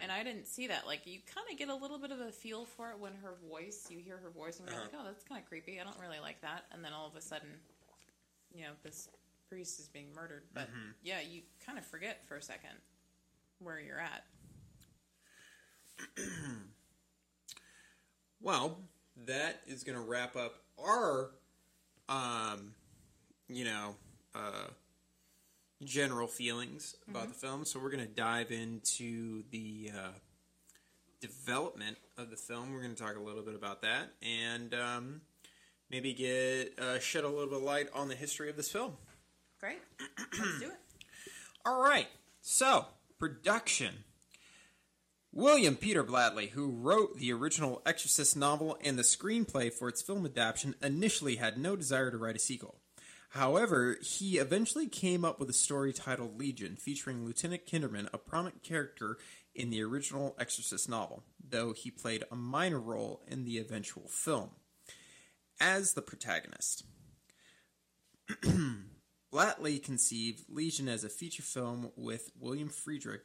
and 0.00 0.12
I 0.12 0.22
didn't 0.22 0.46
see 0.46 0.68
that. 0.68 0.86
Like 0.86 1.04
you 1.04 1.18
kind 1.34 1.48
of 1.50 1.58
get 1.58 1.68
a 1.68 1.74
little 1.74 1.98
bit 1.98 2.12
of 2.12 2.20
a 2.20 2.30
feel 2.30 2.64
for 2.64 2.92
it 2.92 3.00
when 3.00 3.14
her 3.24 3.34
voice, 3.50 3.88
you 3.90 3.98
hear 3.98 4.18
her 4.18 4.30
voice, 4.30 4.60
and 4.60 4.68
you're 4.68 4.78
like, 4.78 4.92
oh, 4.96 5.02
that's 5.04 5.24
kind 5.24 5.42
of 5.42 5.48
creepy. 5.48 5.80
I 5.80 5.82
don't 5.82 5.98
really 5.98 6.20
like 6.20 6.40
that. 6.42 6.66
And 6.70 6.84
then 6.84 6.92
all 6.92 7.08
of 7.08 7.16
a 7.16 7.20
sudden, 7.20 7.48
you 8.54 8.62
know, 8.62 8.70
this 8.82 9.08
priest 9.48 9.80
is 9.80 9.88
being 9.88 10.12
murdered. 10.14 10.42
But 10.54 10.68
yeah, 11.02 11.20
you 11.20 11.42
kind 11.64 11.78
of 11.78 11.86
forget 11.86 12.26
for 12.26 12.36
a 12.36 12.42
second 12.42 12.70
where 13.58 13.80
you're 13.80 14.00
at. 14.00 14.24
Well, 18.46 18.78
that 19.26 19.60
is 19.66 19.82
going 19.82 19.98
to 19.98 20.04
wrap 20.04 20.36
up 20.36 20.54
our, 20.78 21.30
um, 22.08 22.74
you 23.48 23.64
know, 23.64 23.96
uh, 24.34 24.68
general 25.82 26.28
feelings 26.28 26.94
about 27.08 27.28
the 27.28 27.34
film. 27.34 27.64
So 27.64 27.80
we're 27.80 27.90
going 27.90 28.06
to 28.06 28.14
dive 28.14 28.52
into 28.52 29.42
the 29.50 29.90
uh, 29.92 30.08
development 31.20 31.96
of 32.16 32.30
the 32.30 32.36
film. 32.36 32.72
We're 32.72 32.82
going 32.82 32.94
to 32.94 33.02
talk 33.02 33.16
a 33.16 33.20
little 33.20 33.42
bit 33.42 33.54
about 33.54 33.82
that 33.82 34.12
and 34.22 34.72
um, 34.74 35.20
maybe 35.90 36.12
get 36.12 36.78
uh, 36.78 36.98
shed 36.98 37.24
a 37.24 37.28
little 37.28 37.46
bit 37.46 37.58
of 37.58 37.62
light 37.62 37.88
on 37.94 38.08
the 38.08 38.14
history 38.14 38.50
of 38.50 38.56
this 38.56 38.70
film. 38.70 38.94
Great. 39.60 39.78
Let's 40.38 40.60
do 40.60 40.66
it. 40.66 40.72
All 41.66 41.82
right. 41.82 42.08
So, 42.40 42.86
production. 43.18 44.04
William 45.32 45.76
Peter 45.76 46.02
Blatty, 46.02 46.50
who 46.50 46.70
wrote 46.70 47.18
the 47.18 47.32
original 47.32 47.82
Exorcist 47.84 48.36
novel 48.36 48.78
and 48.82 48.98
the 48.98 49.02
screenplay 49.02 49.72
for 49.72 49.88
its 49.88 50.00
film 50.00 50.24
adaptation, 50.24 50.74
initially 50.82 51.36
had 51.36 51.58
no 51.58 51.76
desire 51.76 52.10
to 52.10 52.16
write 52.16 52.36
a 52.36 52.38
sequel. 52.38 52.76
However, 53.30 53.98
he 54.00 54.38
eventually 54.38 54.88
came 54.88 55.24
up 55.24 55.38
with 55.38 55.50
a 55.50 55.54
story 55.54 55.92
titled 55.92 56.38
Legion, 56.38 56.76
featuring 56.76 57.24
Lieutenant 57.26 57.66
Kinderman, 57.66 58.08
a 58.14 58.18
prominent 58.18 58.62
character 58.62 59.18
in 59.54 59.68
the 59.68 59.82
original 59.82 60.34
Exorcist 60.38 60.88
novel, 60.88 61.22
though 61.46 61.74
he 61.74 61.90
played 61.90 62.24
a 62.30 62.36
minor 62.36 62.80
role 62.80 63.22
in 63.28 63.44
the 63.44 63.58
eventual 63.58 64.08
film 64.08 64.50
as 65.60 65.94
the 65.94 66.02
protagonist. 66.02 66.84
Blatty 69.32 69.82
conceived 69.82 70.44
Legion 70.48 70.88
as 70.88 71.04
a 71.04 71.08
feature 71.08 71.42
film 71.42 71.90
with 71.96 72.30
William 72.38 72.68
Friedkin, 72.68 73.20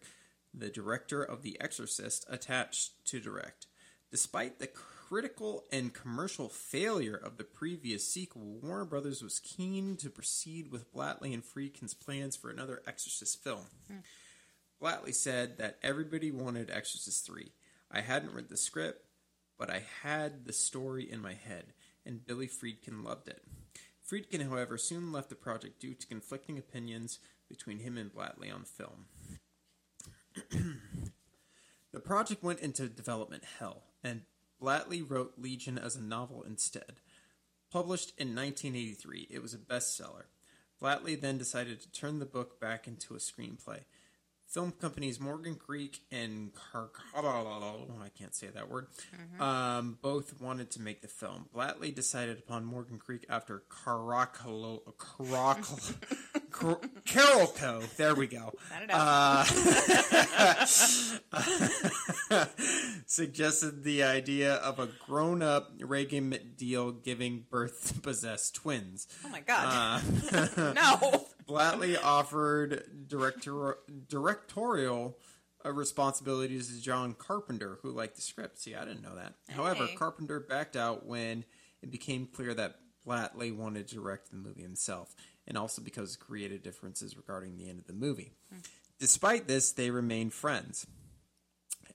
the 0.53 0.69
director 0.69 1.23
of 1.23 1.41
The 1.41 1.59
Exorcist, 1.61 2.25
attached 2.29 3.05
to 3.05 3.19
direct. 3.19 3.67
Despite 4.11 4.59
the 4.59 4.67
critical 4.67 5.65
and 5.71 5.93
commercial 5.93 6.49
failure 6.49 7.15
of 7.15 7.38
the 7.38 7.43
previous 7.43 8.07
sequel, 8.07 8.59
Warner 8.61 8.86
Brothers 8.86 9.21
was 9.21 9.39
keen 9.39 9.95
to 9.97 10.09
proceed 10.09 10.71
with 10.71 10.93
Blatty 10.93 11.34
and 11.34 11.43
Friedkin's 11.43 11.93
plans 11.93 12.36
for 12.36 12.49
another 12.49 12.82
Exorcist 12.88 13.41
film. 13.43 13.65
Hmm. 13.88 13.99
Blatty 14.82 15.13
said 15.13 15.57
that 15.59 15.77
everybody 15.84 16.32
wanted 16.32 16.71
Exorcist 16.71 17.25
3. 17.25 17.51
I 17.91 18.01
hadn't 18.01 18.34
read 18.34 18.49
the 18.49 18.57
script, 18.57 19.05
but 19.57 19.69
I 19.69 19.84
had 20.01 20.45
the 20.45 20.53
story 20.53 21.09
in 21.09 21.21
my 21.21 21.34
head, 21.34 21.73
and 22.05 22.25
Billy 22.25 22.47
Friedkin 22.47 23.03
loved 23.03 23.27
it. 23.27 23.43
Friedkin, 24.09 24.47
however, 24.47 24.77
soon 24.77 25.11
left 25.11 25.29
the 25.29 25.35
project 25.35 25.79
due 25.79 25.93
to 25.93 26.07
conflicting 26.07 26.57
opinions 26.57 27.19
between 27.47 27.79
him 27.79 27.97
and 27.97 28.13
Blatty 28.13 28.53
on 28.53 28.63
film. 28.63 29.05
the 31.91 31.99
project 31.99 32.43
went 32.43 32.59
into 32.59 32.87
development 32.87 33.43
hell, 33.59 33.83
and 34.03 34.21
Blatty 34.61 35.07
wrote 35.07 35.33
Legion 35.37 35.77
as 35.77 35.95
a 35.95 36.01
novel 36.01 36.43
instead. 36.43 36.99
Published 37.71 38.13
in 38.17 38.35
1983, 38.35 39.27
it 39.29 39.41
was 39.41 39.53
a 39.53 39.57
bestseller. 39.57 40.25
Blatty 40.81 41.19
then 41.19 41.37
decided 41.37 41.79
to 41.81 41.91
turn 41.91 42.19
the 42.19 42.25
book 42.25 42.59
back 42.59 42.87
into 42.87 43.15
a 43.15 43.17
screenplay. 43.17 43.81
Film 44.51 44.73
companies 44.81 45.17
Morgan 45.17 45.55
Creek 45.55 45.99
and 46.11 46.51
Car- 46.53 46.89
I 47.15 48.09
can't 48.19 48.35
say 48.35 48.47
that 48.47 48.69
word. 48.69 48.87
Um, 49.39 49.97
both 50.01 50.41
wanted 50.41 50.71
to 50.71 50.81
make 50.81 51.01
the 51.01 51.07
film. 51.07 51.45
Blatty 51.55 51.95
decided 51.95 52.37
upon 52.39 52.65
Morgan 52.65 52.97
Creek 52.99 53.25
after 53.29 53.63
Caracalo, 53.69 54.81
Caracalo, 54.97 55.95
Car- 56.51 56.81
Carolco. 57.05 57.95
There 57.95 58.13
we 58.13 58.27
go. 58.27 58.51
Got 58.69 58.83
it 58.83 58.91
out. 58.91 59.47
Uh, 61.31 62.45
suggested 63.05 63.85
the 63.85 64.03
idea 64.03 64.55
of 64.55 64.79
a 64.79 64.89
grown-up 65.07 65.71
Regan 65.79 66.37
deal 66.57 66.91
giving 66.91 67.45
birth 67.49 67.93
to 67.93 68.01
possessed 68.01 68.55
twins. 68.55 69.07
oh 69.25 69.29
my 69.29 69.39
god. 69.39 70.03
Uh, 70.33 70.73
no. 70.75 71.25
Blatty 71.51 71.97
offered 72.01 73.07
director 73.07 73.77
directorial 74.07 75.17
uh, 75.65 75.71
responsibilities 75.71 76.73
to 76.73 76.81
John 76.81 77.13
Carpenter, 77.13 77.77
who 77.81 77.91
liked 77.91 78.15
the 78.15 78.21
script. 78.21 78.59
See, 78.59 78.73
I 78.75 78.85
didn't 78.85 79.03
know 79.03 79.15
that. 79.15 79.33
However, 79.49 79.87
Carpenter 79.95 80.39
backed 80.39 80.75
out 80.75 81.05
when 81.05 81.43
it 81.81 81.91
became 81.91 82.25
clear 82.25 82.53
that 82.53 82.75
Blatty 83.05 83.55
wanted 83.55 83.87
to 83.87 83.95
direct 83.95 84.31
the 84.31 84.37
movie 84.37 84.61
himself, 84.61 85.13
and 85.47 85.57
also 85.57 85.81
because 85.81 86.15
of 86.15 86.19
creative 86.21 86.63
differences 86.63 87.17
regarding 87.17 87.57
the 87.57 87.69
end 87.69 87.79
of 87.79 87.87
the 87.87 87.93
movie. 87.93 88.31
Despite 88.99 89.47
this, 89.47 89.71
they 89.71 89.89
remained 89.89 90.33
friends. 90.33 90.85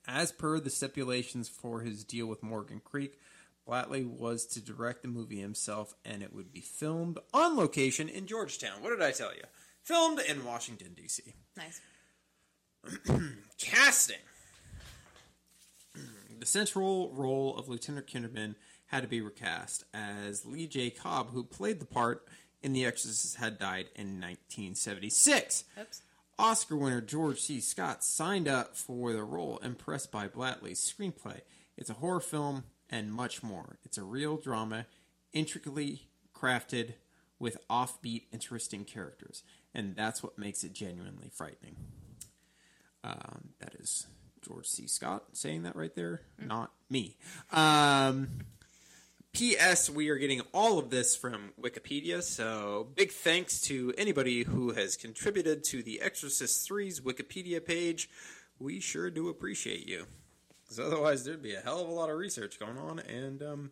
As 0.08 0.32
per 0.32 0.60
the 0.60 0.70
stipulations 0.70 1.48
for 1.48 1.80
his 1.80 2.04
deal 2.04 2.26
with 2.26 2.42
Morgan 2.42 2.80
Creek, 2.84 3.18
Blatty 3.66 4.06
was 4.06 4.46
to 4.46 4.60
direct 4.60 5.02
the 5.02 5.08
movie 5.08 5.40
himself, 5.40 5.94
and 6.04 6.22
it 6.22 6.32
would 6.32 6.52
be 6.52 6.60
filmed 6.60 7.18
on 7.34 7.56
location 7.56 8.08
in 8.08 8.26
Georgetown. 8.26 8.82
What 8.82 8.90
did 8.90 9.02
I 9.02 9.10
tell 9.10 9.34
you? 9.34 9.42
Filmed 9.82 10.20
in 10.20 10.44
Washington, 10.44 10.94
D.C. 10.96 11.34
Nice. 11.56 11.80
Casting. 13.58 14.16
The 16.38 16.46
central 16.46 17.12
role 17.12 17.56
of 17.56 17.68
Lieutenant 17.68 18.06
Kinderman 18.06 18.54
had 18.86 19.02
to 19.02 19.08
be 19.08 19.20
recast, 19.20 19.84
as 19.92 20.46
Lee 20.46 20.66
J. 20.66 20.90
Cobb, 20.90 21.30
who 21.30 21.42
played 21.42 21.80
the 21.80 21.86
part 21.86 22.26
in 22.62 22.72
The 22.72 22.84
Exorcist, 22.84 23.36
had 23.36 23.58
died 23.58 23.86
in 23.96 24.20
1976. 24.20 25.64
Oops. 25.80 26.02
Oscar 26.38 26.76
winner 26.76 27.00
George 27.00 27.40
C. 27.40 27.60
Scott 27.60 28.04
signed 28.04 28.46
up 28.46 28.76
for 28.76 29.12
the 29.12 29.24
role, 29.24 29.58
impressed 29.58 30.12
by 30.12 30.28
Blatty's 30.28 30.78
screenplay. 30.80 31.40
It's 31.76 31.90
a 31.90 31.94
horror 31.94 32.20
film 32.20 32.64
and 32.90 33.12
much 33.12 33.42
more. 33.42 33.78
It's 33.84 33.98
a 33.98 34.02
real 34.04 34.36
drama, 34.36 34.86
intricately 35.32 36.08
crafted 36.34 36.94
with 37.38 37.58
offbeat, 37.68 38.24
interesting 38.32 38.84
characters, 38.84 39.42
and 39.74 39.94
that's 39.94 40.22
what 40.22 40.38
makes 40.38 40.64
it 40.64 40.72
genuinely 40.72 41.30
frightening. 41.32 41.76
Um, 43.04 43.50
that 43.60 43.74
is 43.74 44.06
George 44.42 44.66
C. 44.66 44.86
Scott 44.86 45.24
saying 45.32 45.62
that 45.64 45.76
right 45.76 45.94
there, 45.94 46.22
not 46.38 46.72
me. 46.88 47.16
Um, 47.52 48.28
P.S. 49.32 49.90
We 49.90 50.08
are 50.08 50.16
getting 50.16 50.40
all 50.54 50.78
of 50.78 50.88
this 50.88 51.14
from 51.14 51.52
Wikipedia, 51.60 52.22
so 52.22 52.88
big 52.94 53.12
thanks 53.12 53.60
to 53.62 53.92
anybody 53.98 54.44
who 54.44 54.70
has 54.70 54.96
contributed 54.96 55.62
to 55.64 55.82
the 55.82 56.00
Exorcist 56.00 56.66
3's 56.66 57.00
Wikipedia 57.00 57.62
page. 57.62 58.08
We 58.58 58.80
sure 58.80 59.10
do 59.10 59.28
appreciate 59.28 59.86
you. 59.86 60.06
Because 60.66 60.80
otherwise, 60.80 61.24
there'd 61.24 61.42
be 61.42 61.54
a 61.54 61.60
hell 61.60 61.80
of 61.80 61.88
a 61.88 61.92
lot 61.92 62.10
of 62.10 62.16
research 62.16 62.58
going 62.58 62.76
on, 62.76 62.98
and 62.98 63.42
um, 63.42 63.70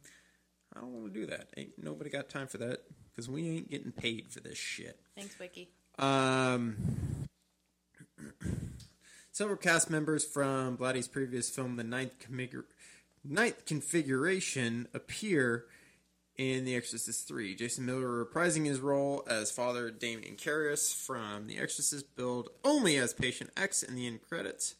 I 0.74 0.80
don't 0.80 0.92
want 0.92 1.12
to 1.12 1.20
do 1.20 1.26
that. 1.26 1.48
Ain't 1.56 1.72
nobody 1.82 2.08
got 2.08 2.28
time 2.28 2.46
for 2.46 2.58
that, 2.58 2.80
because 3.10 3.28
we 3.28 3.48
ain't 3.48 3.70
getting 3.70 3.92
paid 3.92 4.30
for 4.30 4.40
this 4.40 4.58
shit. 4.58 5.00
Thanks, 5.16 5.36
Wiki. 5.38 5.70
Um, 5.98 6.76
several 9.32 9.56
cast 9.56 9.90
members 9.90 10.24
from 10.24 10.76
Blatty's 10.76 11.08
previous 11.08 11.50
film, 11.50 11.76
The 11.76 11.84
Ninth, 11.84 12.26
Ninth 13.24 13.64
Configuration, 13.64 14.86
appear 14.94 15.66
in 16.36 16.64
The 16.64 16.74
Exorcist 16.74 17.28
3. 17.28 17.54
Jason 17.54 17.86
Miller 17.86 18.24
reprising 18.24 18.66
his 18.66 18.80
role 18.80 19.24
as 19.28 19.50
Father 19.50 19.90
Damien 19.90 20.36
Karras 20.36 20.94
from 20.94 21.46
The 21.46 21.58
Exorcist, 21.58 22.16
billed 22.16 22.50
only 22.64 22.96
as 22.96 23.14
Patient 23.14 23.50
X 23.56 23.82
in 23.82 23.94
the 23.94 24.06
end 24.06 24.20
credits. 24.22 24.74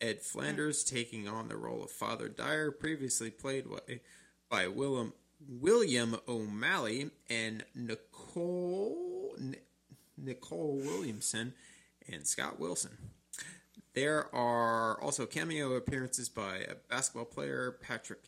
Ed 0.00 0.22
Flanders 0.22 0.82
taking 0.82 1.28
on 1.28 1.48
the 1.48 1.56
role 1.56 1.82
of 1.84 1.90
Father 1.90 2.28
Dyer, 2.28 2.70
previously 2.70 3.30
played 3.30 3.66
by, 4.48 4.66
Willem, 4.66 5.12
William 5.48 6.16
O'Malley, 6.26 7.10
and 7.28 7.64
Nicol 7.74 9.36
Nicol 10.16 10.76
Williamson 10.76 11.54
and 12.10 12.26
Scott 12.26 12.58
Wilson. 12.58 12.96
There 13.94 14.34
are 14.34 15.00
also 15.00 15.26
cameo 15.26 15.72
appearances 15.74 16.28
by 16.28 16.58
a 16.58 16.74
basketball 16.88 17.24
player 17.24 17.76
Patrick 17.80 18.20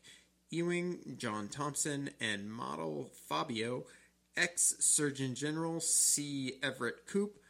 Ewing, 0.51 1.17
John 1.17 1.49
Thompson, 1.49 2.11
and 2.21 2.53
model 2.53 3.11
Fabio, 3.29 3.85
ex 4.37 4.75
Surgeon 4.81 5.35
General 5.35 5.81
C. 5.81 6.59
Everett 6.63 7.07
Koop, 7.07 7.42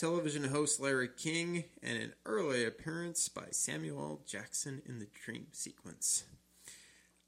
television 0.00 0.44
host 0.44 0.80
Larry 0.80 1.10
King, 1.14 1.64
and 1.82 1.98
an 1.98 2.14
early 2.24 2.64
appearance 2.64 3.28
by 3.28 3.44
Samuel 3.50 4.22
Jackson 4.26 4.80
in 4.86 4.98
the 4.98 5.06
dream 5.24 5.48
sequence. 5.52 6.24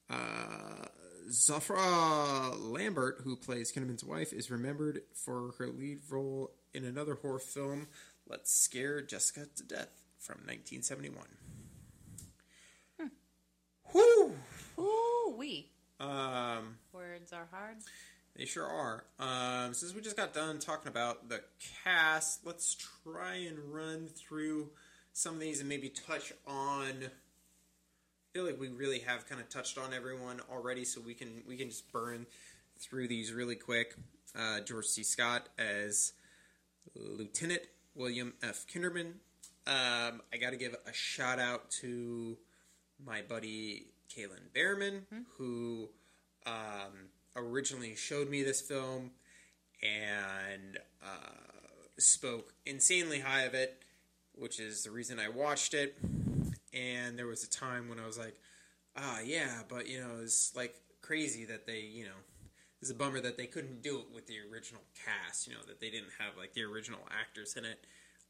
Uh, 0.08 0.86
Zohra 1.28 2.54
Lampert, 2.56 3.22
who 3.24 3.36
plays 3.36 3.70
Kinderman's 3.70 4.02
wife, 4.02 4.32
is 4.32 4.50
remembered 4.50 5.02
for 5.14 5.52
her 5.58 5.66
lead 5.66 5.98
role 6.08 6.52
in 6.72 6.86
another 6.86 7.16
horror 7.16 7.38
film, 7.38 7.88
Let's 8.26 8.54
Scare 8.54 9.02
Jessica 9.02 9.48
to 9.54 9.62
Death, 9.62 9.90
from 10.18 10.38
1971. 10.46 11.24
Whew! 13.92 14.32
Ooh, 14.78 15.34
we. 15.36 15.68
Um, 16.00 16.78
Words 16.94 17.34
are 17.34 17.48
hard. 17.50 17.76
They 18.36 18.44
sure 18.44 18.66
are. 18.66 19.04
Um, 19.18 19.74
since 19.74 19.94
we 19.94 20.00
just 20.00 20.16
got 20.16 20.32
done 20.32 20.58
talking 20.58 20.88
about 20.88 21.28
the 21.28 21.42
cast, 21.84 22.46
let's 22.46 22.76
try 23.04 23.34
and 23.34 23.58
run 23.72 24.08
through 24.08 24.70
some 25.12 25.34
of 25.34 25.40
these 25.40 25.60
and 25.60 25.68
maybe 25.68 25.88
touch 25.88 26.32
on. 26.46 27.04
I 27.04 28.32
feel 28.32 28.46
like 28.46 28.58
we 28.58 28.68
really 28.68 29.00
have 29.00 29.28
kind 29.28 29.40
of 29.40 29.48
touched 29.48 29.76
on 29.76 29.92
everyone 29.92 30.40
already, 30.50 30.84
so 30.84 31.00
we 31.00 31.14
can 31.14 31.42
we 31.46 31.56
can 31.56 31.68
just 31.68 31.92
burn 31.92 32.26
through 32.78 33.08
these 33.08 33.32
really 33.32 33.56
quick. 33.56 33.94
Uh, 34.34 34.60
George 34.60 34.86
C. 34.86 35.02
Scott 35.02 35.48
as 35.58 36.14
Lieutenant 36.94 37.62
William 37.94 38.32
F. 38.42 38.66
Kinderman. 38.66 39.14
Um, 39.66 40.22
I 40.32 40.38
got 40.40 40.50
to 40.50 40.56
give 40.56 40.74
a 40.86 40.92
shout 40.92 41.38
out 41.38 41.70
to 41.82 42.38
my 43.04 43.20
buddy 43.22 43.88
Kaylin 44.10 44.52
Behrman, 44.54 45.06
who 45.36 45.90
um, 46.46 47.10
originally 47.36 47.94
showed 47.94 48.28
me 48.28 48.42
this 48.42 48.60
film 48.60 49.10
and 49.82 50.78
uh, 51.02 51.32
spoke 51.98 52.52
insanely 52.66 53.20
high 53.20 53.42
of 53.42 53.54
it, 53.54 53.82
which 54.34 54.60
is 54.60 54.84
the 54.84 54.90
reason 54.90 55.18
I 55.18 55.28
watched 55.28 55.74
it. 55.74 55.96
And 56.72 57.18
there 57.18 57.26
was 57.26 57.44
a 57.44 57.50
time 57.50 57.88
when 57.88 57.98
I 57.98 58.06
was 58.06 58.18
like, 58.18 58.36
ah, 58.96 59.20
yeah, 59.24 59.62
but 59.68 59.88
you 59.88 60.00
know, 60.00 60.20
it's 60.22 60.54
like 60.56 60.74
crazy 61.00 61.44
that 61.46 61.66
they, 61.66 61.80
you 61.80 62.04
know, 62.04 62.20
it's 62.80 62.90
a 62.90 62.94
bummer 62.94 63.20
that 63.20 63.36
they 63.36 63.46
couldn't 63.46 63.82
do 63.82 63.98
it 63.98 64.06
with 64.12 64.26
the 64.26 64.36
original 64.50 64.82
cast, 65.04 65.46
you 65.46 65.54
know, 65.54 65.60
that 65.68 65.80
they 65.80 65.90
didn't 65.90 66.10
have 66.18 66.36
like 66.36 66.52
the 66.54 66.62
original 66.62 67.00
actors 67.20 67.54
in 67.56 67.64
it, 67.64 67.86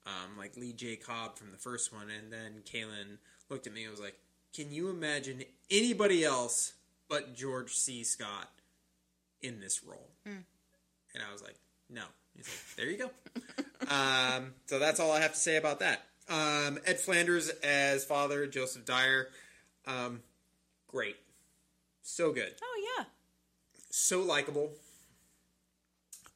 um, 0.06 0.36
like 0.36 0.56
Lee 0.56 0.72
J. 0.72 0.96
Cobb 0.96 1.38
from 1.38 1.52
the 1.52 1.56
first 1.56 1.92
one. 1.92 2.08
And 2.10 2.32
then 2.32 2.62
Kaylin 2.64 3.18
looked 3.48 3.66
at 3.66 3.72
me 3.72 3.84
and 3.84 3.90
was 3.90 4.00
like, 4.00 4.18
can 4.54 4.70
you 4.70 4.90
imagine 4.90 5.44
anybody 5.70 6.24
else 6.24 6.74
but 7.08 7.34
George 7.34 7.74
C. 7.74 8.04
Scott 8.04 8.50
in 9.42 9.60
this 9.60 9.84
role? 9.84 10.08
And 10.24 10.44
I 11.28 11.32
was 11.32 11.42
like, 11.42 11.56
no. 11.90 12.02
He's 12.36 12.46
like, 12.48 12.76
there 12.76 12.90
you 12.90 12.98
go. 12.98 13.10
um, 13.94 14.54
so 14.66 14.78
that's 14.78 14.98
all 15.00 15.12
I 15.12 15.20
have 15.20 15.32
to 15.34 15.38
say 15.38 15.56
about 15.56 15.80
that. 15.80 16.04
Um, 16.28 16.78
Ed 16.86 16.98
Flanders 16.98 17.50
as 17.62 18.04
father, 18.04 18.46
Joseph 18.46 18.84
Dyer. 18.86 19.28
Um, 19.86 20.20
great. 20.88 21.16
So 22.02 22.32
good. 22.32 22.54
Oh 22.62 22.82
yeah, 22.98 23.04
So 23.90 24.20
likable. 24.22 24.70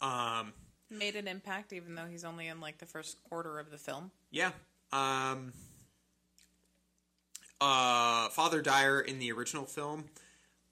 Um, 0.03 0.53
made 0.91 1.17
an 1.17 1.27
impact 1.27 1.73
even 1.73 1.95
though 1.95 2.05
he's 2.07 2.25
only 2.25 2.47
in 2.49 2.61
like 2.61 2.79
the 2.79 2.87
first 2.87 3.23
quarter 3.25 3.59
of 3.59 3.71
the 3.71 3.79
film. 3.79 4.11
yeah. 4.31 4.51
Um, 4.93 5.53
uh, 7.61 8.29
Father 8.29 8.61
Dyer 8.63 9.01
in 9.01 9.19
the 9.19 9.33
original 9.33 9.65
film 9.65 10.05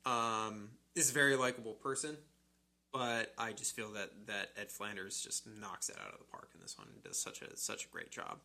um, 0.05 0.69
is 0.95 1.11
a 1.11 1.13
very 1.13 1.37
likable 1.37 1.73
person, 1.73 2.17
but 2.93 3.33
I 3.37 3.53
just 3.53 3.75
feel 3.75 3.91
that, 3.93 4.11
that 4.27 4.51
Ed 4.57 4.71
Flanders 4.71 5.21
just 5.21 5.47
knocks 5.47 5.89
it 5.89 5.97
out 6.01 6.13
of 6.13 6.19
the 6.19 6.25
park 6.27 6.51
in 6.55 6.61
this 6.61 6.79
one. 6.79 6.87
and 6.93 7.03
Does 7.03 7.19
such 7.19 7.43
a 7.43 7.57
such 7.57 7.87
a 7.87 7.89
great 7.89 8.11
job. 8.11 8.39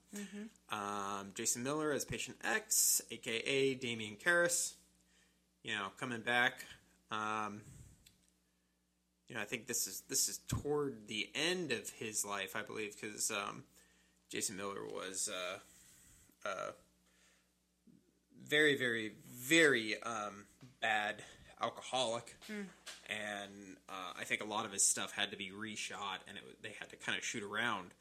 Um, 0.72 1.32
Jason 1.36 1.64
Miller 1.64 1.92
as 1.92 2.06
Patient 2.06 2.38
X, 2.44 3.02
aka 3.12 3.76
Damien 3.76 4.18
Karras, 4.24 4.74
you 5.64 5.74
know, 5.76 5.88
coming 6.00 6.22
back. 6.22 6.66
Um, 7.12 7.62
you 9.28 9.36
know, 9.36 9.42
I 9.42 9.46
think 9.46 9.68
this 9.68 9.86
is 9.86 10.02
this 10.10 10.28
is 10.28 10.40
toward 10.48 11.08
the 11.08 11.30
end 11.36 11.72
of 11.72 11.90
his 11.92 12.26
life, 12.26 12.56
I 12.56 12.64
believe, 12.64 12.96
because 13.00 13.30
um, 13.30 13.64
Jason 14.30 14.58
Miller 14.58 14.84
was 14.86 15.30
uh, 15.32 16.48
uh, 16.48 16.72
very, 18.48 18.76
very, 18.76 19.14
very 19.32 20.02
um, 20.02 20.46
bad 20.82 21.22
alcoholic, 21.62 22.36
and 23.10 23.78
uh, 23.90 24.14
I 24.20 24.24
think 24.24 24.42
a 24.42 24.48
lot 24.48 24.66
of 24.66 24.72
his 24.72 24.84
stuff 24.84 25.12
had 25.14 25.32
to 25.32 25.38
be 25.38 25.52
reshot, 25.52 26.20
and 26.28 26.38
it, 26.38 26.62
they 26.62 26.76
had 26.80 26.90
to 26.90 26.96
kind 26.96 27.18
of 27.18 27.24
shoot 27.24 27.44
around 27.44 27.92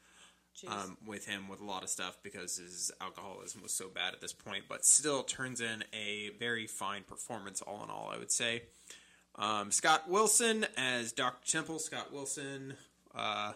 um, 0.67 0.97
with 1.05 1.25
him 1.25 1.47
with 1.47 1.61
a 1.61 1.65
lot 1.65 1.83
of 1.83 1.89
stuff 1.89 2.17
because 2.23 2.57
his 2.57 2.91
alcoholism 3.01 3.61
was 3.61 3.71
so 3.71 3.87
bad 3.87 4.13
at 4.13 4.21
this 4.21 4.33
point, 4.33 4.65
but 4.67 4.85
still 4.85 5.23
turns 5.23 5.61
in 5.61 5.83
a 5.93 6.31
very 6.39 6.67
fine 6.67 7.03
performance, 7.03 7.61
all 7.61 7.83
in 7.83 7.89
all, 7.89 8.11
I 8.13 8.17
would 8.17 8.31
say. 8.31 8.63
Um, 9.35 9.71
Scott 9.71 10.09
Wilson 10.09 10.65
as 10.75 11.11
Dr. 11.13 11.49
Temple. 11.49 11.79
Scott 11.79 12.11
Wilson, 12.11 12.73
uh, 13.15 13.53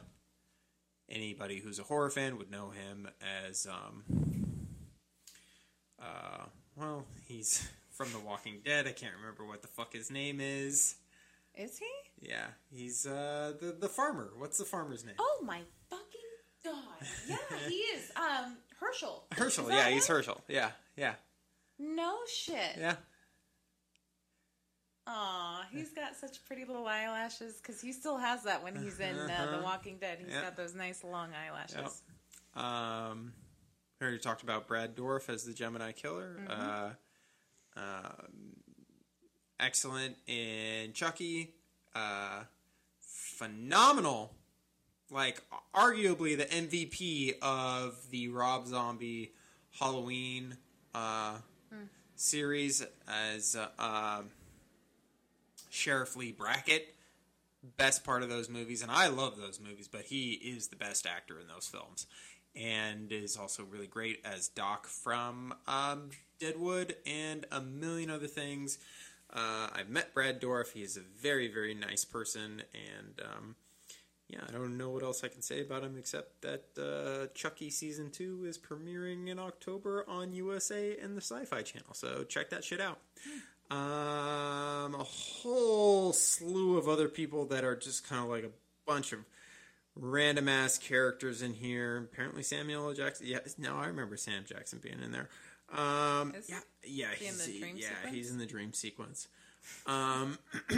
anybody 1.10 1.60
who's 1.60 1.80
a 1.80 1.84
horror 1.84 2.10
fan 2.10 2.38
would 2.38 2.49
know 2.49 2.70
him 2.70 3.10
as, 3.45 3.68
um, 3.68 4.04
uh, 6.01 6.45
well, 6.76 7.06
he's 7.28 7.68
from 7.94 8.12
The 8.12 8.20
Walking 8.20 8.62
Dead. 8.66 8.88
I 8.88 8.91
can't 8.91 9.14
remember 9.20 9.46
what 9.46 9.62
the 9.62 9.68
fuck 9.68 9.94
his 9.94 10.12
name 10.12 10.39
is. 10.41 10.96
Is 11.56 11.78
he? 11.78 12.28
Yeah, 12.30 12.48
he's 12.72 13.06
uh, 13.06 13.54
the 13.60 13.76
the 13.80 13.88
farmer. 13.89 14.32
What's 14.38 14.58
the 14.58 14.66
farmer's 14.66 15.06
name? 15.06 15.16
Oh 15.20 15.41
my 15.46 15.62
fucking 15.89 16.06
god! 16.66 17.08
Yeah, 17.28 17.38
he 17.70 17.76
is. 17.76 18.12
Um, 18.16 18.58
Hershel. 18.82 19.24
Hershel. 19.34 19.70
Yeah, 19.70 19.89
he's 19.89 20.08
him? 20.08 20.16
Hershel. 20.18 20.41
Yeah, 20.48 20.72
yeah, 20.98 21.14
No 21.80 22.18
shit. 22.28 22.76
yeah. 22.80 22.96
Aw, 25.06 25.66
he's 25.72 25.89
got 25.91 26.16
such 26.16 26.44
pretty 26.46 26.64
little 26.64 26.88
eyelashes 26.88 27.60
because 27.62 27.82
he 27.82 27.91
still 27.91 28.18
has 28.18 28.44
that 28.44 28.64
when 28.64 28.74
he's 28.76 29.00
in 29.02 29.18
uh, 29.18 29.24
Uh-huh. 29.30 29.58
The 29.58 29.64
Walking 29.64 29.98
Dead. 29.98 30.20
He's 30.24 30.30
Yeah. 30.34 30.41
got 30.44 30.56
those 30.56 30.74
nice 30.74 31.04
long 31.04 31.32
eyelashes. 31.34 32.02
Yep. 32.56 32.64
Um, 32.64 33.34
we 34.00 34.06
already 34.08 34.20
talked 34.22 34.44
about 34.44 34.66
Brad 34.68 34.96
Dourif 34.96 35.28
as 35.28 35.44
the 35.44 35.54
Gemini 35.54 35.91
Killer. 35.91 36.39
Uh, 36.50 36.89
um, 37.76 38.55
excellent 39.59 40.15
in 40.28 40.93
Chucky. 40.93 41.53
Uh, 41.95 42.43
phenomenal. 42.99 44.34
Like, 45.11 45.41
arguably 45.76 46.38
the 46.38 46.45
MVP 46.45 47.36
of 47.41 47.97
the 48.09 48.30
Rob 48.30 48.67
Zombie 48.67 49.34
Halloween 49.80 50.57
uh, 50.95 51.38
series 52.15 52.84
as 53.07 53.55
uh, 53.55 53.67
um 53.80 54.30
Sheriff 55.69 56.15
Lee 56.15 56.32
Brackett 56.32 56.93
best 57.78 58.03
part 58.03 58.24
of 58.24 58.30
those 58.30 58.49
movies, 58.49 58.82
and 58.82 58.91
I 58.91 59.07
love 59.07 59.38
those 59.38 59.59
movies, 59.59 59.88
but 59.88 60.01
he 60.01 60.34
is 60.34 60.67
the 60.67 60.76
best 60.76 61.05
actor 61.05 61.39
in 61.39 61.47
those 61.47 61.67
films, 61.67 62.07
and 62.55 63.11
is 63.11 63.38
also 63.38 63.63
really 63.63 63.88
great 63.88 64.19
as 64.26 64.49
Doc 64.49 64.88
from 64.88 65.53
um, 65.67 66.09
Deadwood 66.44 66.96
and 67.06 67.46
a 67.52 67.62
million 67.62 68.10
other 68.10 68.28
things. 68.28 68.78
Uh, 69.32 69.68
I've 69.74 69.89
met 69.89 70.14
Brad 70.14 70.41
Dourif. 70.41 70.74
He 70.74 70.82
is 70.82 70.98
a 70.98 71.02
very, 71.22 71.48
very 71.48 71.74
nice 71.74 72.04
person, 72.04 72.64
and 72.74 73.22
um, 73.24 73.56
yeah, 74.28 74.41
I 74.48 74.52
don't 74.52 74.78
know 74.78 74.89
what 74.89 75.04
else 75.04 75.24
I 75.24 75.30
can 75.30 75.41
say 75.41 75.62
about 75.62 75.84
him 75.84 75.96
except 75.98 76.41
that 76.41 76.66
uh, 76.78 77.28
Chucky 77.34 77.70
season 77.70 78.12
two 78.12 78.46
is 78.46 78.58
premiering 78.58 79.30
in 79.30 79.39
October 79.39 80.06
on 80.08 80.34
USA 80.34 80.98
and 80.98 81.16
the 81.16 81.22
Sci-Fi 81.22 81.62
Channel. 81.62 81.94
So 81.94 82.24
check 82.26 82.50
that 82.50 82.64
shit 82.64 82.82
out. 82.82 83.00
Um, 83.72 84.96
a 84.96 85.04
whole 85.04 86.14
slew 86.14 86.78
of 86.78 86.89
other 86.89 87.08
people 87.08 87.46
that 87.46 87.64
are 87.64 87.76
just 87.76 88.08
kind 88.08 88.24
of 88.24 88.30
like 88.30 88.44
a 88.44 88.52
bunch 88.86 89.14
of 89.14 89.20
random 89.96 90.50
ass 90.50 90.78
characters 90.78 91.41
in 91.41 91.54
here. 91.54 92.10
Apparently 92.12 92.44
Samuel 92.44 92.89
L. 92.89 92.94
Jackson. 92.94 93.28
Yeah, 93.28 93.39
no, 93.58 93.76
I 93.76 93.88
remember 93.88 94.18
Sam 94.18 94.44
Jackson 94.46 94.80
being 94.82 95.02
in 95.04 95.12
there. 95.12 95.30
Um, 95.74 96.34
Is 96.36 96.49
yeah, 96.49 96.59
yeah, 96.84 97.07
he's, 97.17 97.28
yeah, 97.28 97.34
sequence? 97.36 97.86
he's 98.11 98.32
in 98.32 98.38
the 98.38 98.45
dream 98.45 98.74
sequence. 98.74 99.28
Um, 99.86 100.38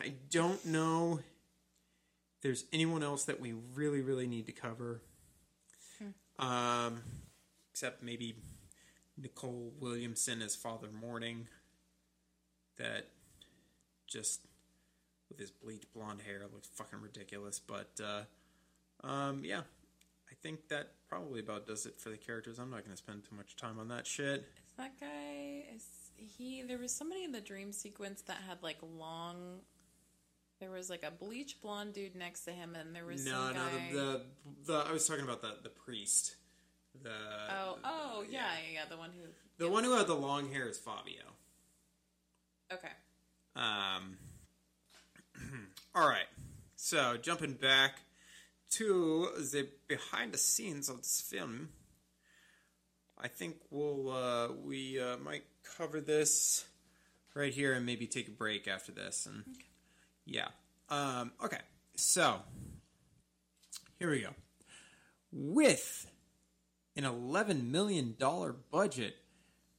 I 0.00 0.14
don't 0.30 0.64
know 0.66 1.20
if 1.20 2.42
there's 2.42 2.64
anyone 2.72 3.02
else 3.02 3.24
that 3.24 3.40
we 3.40 3.54
really, 3.74 4.00
really 4.00 4.26
need 4.26 4.46
to 4.46 4.52
cover. 4.52 5.00
Um, 6.38 7.02
except 7.70 8.02
maybe 8.02 8.34
Nicol 9.16 9.72
Williamson 9.78 10.42
as 10.42 10.56
Father 10.56 10.88
Morning. 10.90 11.46
That 12.78 13.06
just 14.08 14.40
with 15.28 15.38
his 15.38 15.50
bleached 15.50 15.92
blonde 15.94 16.20
hair 16.26 16.40
looks 16.52 16.68
fucking 16.74 17.00
ridiculous. 17.00 17.60
But 17.60 18.00
uh, 18.02 19.06
um, 19.06 19.44
yeah, 19.44 19.62
think 20.42 20.68
that 20.68 20.92
probably 21.08 21.40
about 21.40 21.66
does 21.66 21.86
it 21.86 21.98
for 22.00 22.10
the 22.10 22.16
characters. 22.16 22.58
I'm 22.58 22.70
not 22.70 22.84
going 22.84 22.90
to 22.92 22.96
spend 22.96 23.24
too 23.28 23.36
much 23.36 23.56
time 23.56 23.78
on 23.78 23.88
that 23.88 24.06
shit. 24.06 24.40
Is 24.66 24.72
that 24.78 24.98
guy? 25.00 25.64
Is 25.74 25.84
he? 26.16 26.62
There 26.62 26.78
was 26.78 26.92
somebody 26.92 27.24
in 27.24 27.32
the 27.32 27.40
dream 27.40 27.72
sequence 27.72 28.22
that 28.22 28.38
had 28.48 28.62
like 28.62 28.78
long. 28.98 29.60
There 30.60 30.70
was 30.70 30.88
like 30.90 31.02
a 31.02 31.10
bleach 31.10 31.60
blonde 31.60 31.92
dude 31.94 32.14
next 32.14 32.44
to 32.44 32.52
him, 32.52 32.74
and 32.74 32.94
there 32.94 33.04
was 33.04 33.24
No, 33.26 33.48
no, 33.48 33.54
guy. 33.54 33.92
the, 33.92 33.98
the 34.66 34.72
the 34.72 34.84
I 34.88 34.92
was 34.92 35.06
talking 35.06 35.24
about 35.24 35.42
the 35.42 35.56
the 35.62 35.68
priest. 35.68 36.36
The 37.02 37.10
oh, 37.10 37.78
oh, 37.84 38.24
yeah, 38.30 38.40
yeah, 38.40 38.74
yeah, 38.74 38.80
the 38.88 38.98
one 38.98 39.10
who. 39.10 39.26
The 39.56 39.70
one 39.70 39.82
who 39.82 39.96
had 39.96 40.06
the 40.06 40.14
long 40.14 40.52
hair 40.52 40.68
is 40.68 40.78
Fabio. 40.78 41.22
Okay. 42.72 42.88
Um, 43.56 44.16
all 45.94 46.06
right. 46.08 46.26
So 46.76 47.16
jumping 47.20 47.54
back 47.54 48.00
to 48.72 49.28
the 49.36 49.68
behind 49.86 50.32
the 50.32 50.38
scenes 50.38 50.88
of 50.88 50.98
this 50.98 51.20
film, 51.20 51.68
I 53.18 53.28
think 53.28 53.56
we'll 53.70 54.10
uh, 54.10 54.48
we 54.52 55.00
uh, 55.00 55.18
might 55.18 55.44
cover 55.76 56.00
this 56.00 56.64
right 57.34 57.52
here 57.52 57.74
and 57.74 57.86
maybe 57.86 58.06
take 58.06 58.28
a 58.28 58.32
break 58.32 58.66
after 58.66 58.92
this. 58.92 59.26
And 59.26 59.44
yeah, 60.24 60.48
um, 60.88 61.32
okay. 61.44 61.60
So 61.96 62.40
here 63.98 64.10
we 64.10 64.20
go. 64.20 64.34
With 65.30 66.10
an 66.96 67.04
eleven 67.04 67.70
million 67.70 68.16
dollar 68.18 68.52
budget, 68.52 69.16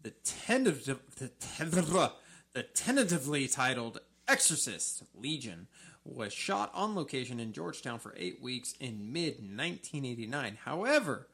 the 0.01 0.11
tentative 0.23 0.99
the, 1.17 1.29
tentative, 1.29 2.11
the 2.53 2.63
tentatively 2.63 3.47
titled 3.47 3.99
Exorcist 4.27 5.03
Legion 5.15 5.67
was 6.05 6.33
shot 6.33 6.71
on 6.73 6.95
location 6.95 7.39
in 7.39 7.53
Georgetown 7.53 7.99
for 7.99 8.13
eight 8.17 8.41
weeks 8.41 8.73
in 8.79 9.13
mid 9.13 9.35
1989. 9.35 10.57
However, 10.63 11.27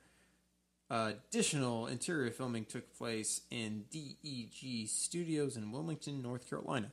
Additional 0.91 1.85
interior 1.85 2.31
filming 2.31 2.65
took 2.65 2.97
place 2.97 3.41
in 3.51 3.85
DEG 3.91 4.87
Studios 4.87 5.55
in 5.55 5.71
Wilmington, 5.71 6.23
North 6.23 6.49
Carolina. 6.49 6.91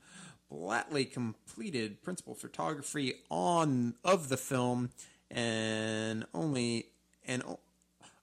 Blatty 0.52 1.10
completed 1.10 2.02
principal 2.02 2.34
photography 2.34 3.14
on 3.30 3.94
of 4.04 4.28
the 4.28 4.36
film 4.36 4.90
and 5.30 6.26
only 6.34 6.88
and 7.26 7.42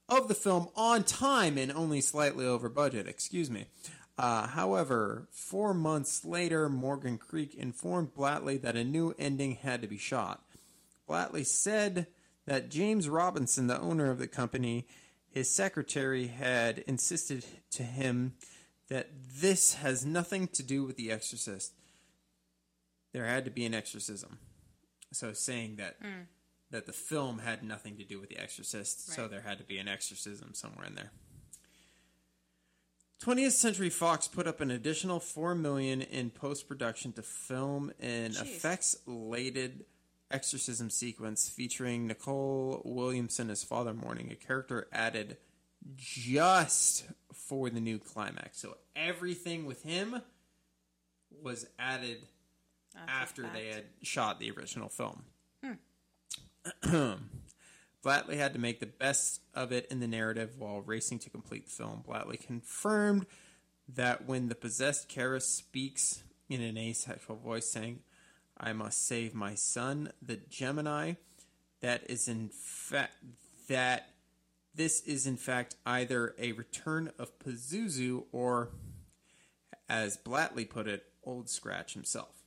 of 0.07 0.27
the 0.27 0.35
film 0.35 0.67
on 0.75 1.03
time 1.03 1.57
and 1.57 1.71
only 1.71 2.01
slightly 2.01 2.45
over 2.45 2.69
budget. 2.69 3.07
Excuse 3.07 3.49
me. 3.49 3.65
Uh, 4.18 4.48
however, 4.48 5.27
four 5.31 5.73
months 5.73 6.23
later, 6.23 6.69
Morgan 6.69 7.18
Creek 7.18 7.56
informed 7.56 8.14
Blatty 8.14 8.61
that 8.61 8.76
a 8.76 8.84
new 8.84 9.15
ending 9.18 9.56
had 9.56 9.81
to 9.81 9.88
be 9.88 9.98
shot. 9.98 10.44
Blatty 11.10 11.45
said 11.45 12.07
that 12.45 12.69
James 12.69 13.10
Robinson, 13.10 13.68
the 13.68 13.80
owner 13.80 14.11
of 14.11 14.19
the 14.19 14.27
company, 14.27 14.88
his 15.30 15.49
secretary 15.49 16.27
had 16.27 16.80
insisted 16.80 17.44
to 17.72 17.84
him 17.84 18.34
that 18.90 19.10
this 19.40 19.76
has 19.76 20.06
nothing 20.06 20.48
to 20.49 20.61
do 20.61 20.84
with 20.84 20.95
The 20.95 21.11
Exorcist. 21.11 21.73
There 23.14 23.26
had 23.26 23.45
to 23.45 23.52
be 23.52 23.65
an 23.65 23.73
exorcism. 23.73 24.38
So 25.11 25.34
saying 25.34 25.77
that 25.77 25.98
that 26.72 26.85
the 26.88 26.94
film 26.94 27.40
had 27.40 27.64
nothing 27.64 27.98
to 27.98 28.03
do 28.03 28.19
with 28.19 28.30
The 28.30 28.38
Exorcist, 28.40 29.11
so 29.14 29.27
there 29.27 29.41
had 29.41 29.57
to 29.60 29.64
be 29.64 29.77
an 29.77 29.88
exorcism 29.88 30.53
somewhere 30.53 30.85
in 30.85 30.95
there. 30.95 31.11
20th 33.23 33.51
Century 33.51 33.89
Fox 33.89 34.27
put 34.27 34.47
up 34.47 34.59
an 34.59 34.69
additional 34.69 35.17
4 35.17 35.55
million 35.55 36.01
in 36.01 36.29
post-production 36.29 37.13
to 37.13 37.21
film 37.21 37.93
an 38.01 38.31
effects-laden 38.31 39.85
exorcism 40.29 40.89
sequence 40.89 41.47
featuring 41.47 42.05
Nicol 42.07 42.81
Williamson 42.83 43.49
as 43.49 43.63
Father 43.63 43.93
Morning, 43.93 44.29
a 44.29 44.35
character 44.35 44.87
added 44.91 45.37
just 45.95 47.05
for 47.33 47.69
the 47.69 47.79
new 47.79 47.97
climax. 47.97 48.59
So 48.59 48.75
everything 48.93 49.65
with 49.65 49.83
him 49.83 50.21
was 51.41 51.65
added 51.79 52.17
after 53.07 53.49
they 53.53 53.67
had 53.67 53.85
shot 54.01 54.41
the 54.41 54.51
original 54.51 54.89
film. 54.89 55.23
Hmm. 56.83 57.13
Blatty 58.03 58.35
had 58.35 58.53
to 58.53 58.59
make 58.59 58.80
the 58.80 58.85
best 58.85 59.41
of 59.53 59.71
it 59.71 59.88
in 59.89 59.99
the 59.99 60.07
narrative 60.07 60.55
while 60.57 60.81
racing 60.81 61.19
to 61.19 61.30
complete 61.30 61.65
the 61.65 61.71
film. 61.71 62.03
Blatty 62.07 62.38
confirmed 62.45 63.25
that 63.88 64.25
when 64.25 64.49
the 64.49 64.55
possessed 64.55 65.09
Karras 65.09 65.43
speaks 65.43 66.23
in 66.49 66.61
an 66.61 66.77
asexual 66.77 67.38
voice 67.38 67.69
saying, 67.71 67.99
I 68.57 68.73
must 68.73 69.07
save 69.07 69.34
my 69.34 69.55
son, 69.55 70.11
the 70.21 70.38
Gemini, 70.49 71.13
that 71.81 72.03
is 72.09 72.27
in 72.27 72.49
fact 72.49 73.15
that 73.67 74.09
this 74.75 75.01
is 75.01 75.25
in 75.25 75.38
fact 75.38 75.75
either 75.85 76.35
a 76.38 76.51
return 76.53 77.11
of 77.17 77.38
Pazuzu 77.39 78.25
or 78.31 78.71
as 79.88 80.17
Blatty 80.17 80.69
put 80.69 80.88
it, 80.88 81.05
old 81.23 81.49
Scratch 81.49 81.93
himself. 81.93 82.43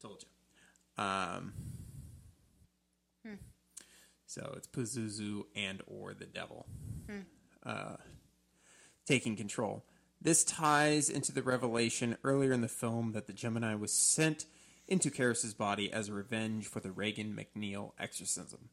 Told 0.00 0.22
you. 0.22 1.02
Um, 1.02 1.52
so 4.30 4.54
it's 4.56 4.68
Pazuzu 4.68 5.42
and 5.56 5.82
or 5.88 6.14
the 6.14 6.24
devil 6.24 6.66
uh, 7.66 7.96
taking 9.04 9.34
control. 9.34 9.84
This 10.22 10.44
ties 10.44 11.10
into 11.10 11.32
the 11.32 11.42
revelation 11.42 12.16
earlier 12.22 12.52
in 12.52 12.60
the 12.60 12.68
film 12.68 13.12
that 13.12 13.26
the 13.26 13.32
Gemini 13.32 13.74
was 13.74 13.92
sent 13.92 14.46
into 14.86 15.10
Karras's 15.10 15.54
body 15.54 15.92
as 15.92 16.08
a 16.08 16.12
revenge 16.12 16.66
for 16.68 16.78
the 16.78 16.92
Regan 16.92 17.36
MacNeil 17.36 17.92
exorcism. 17.98 18.68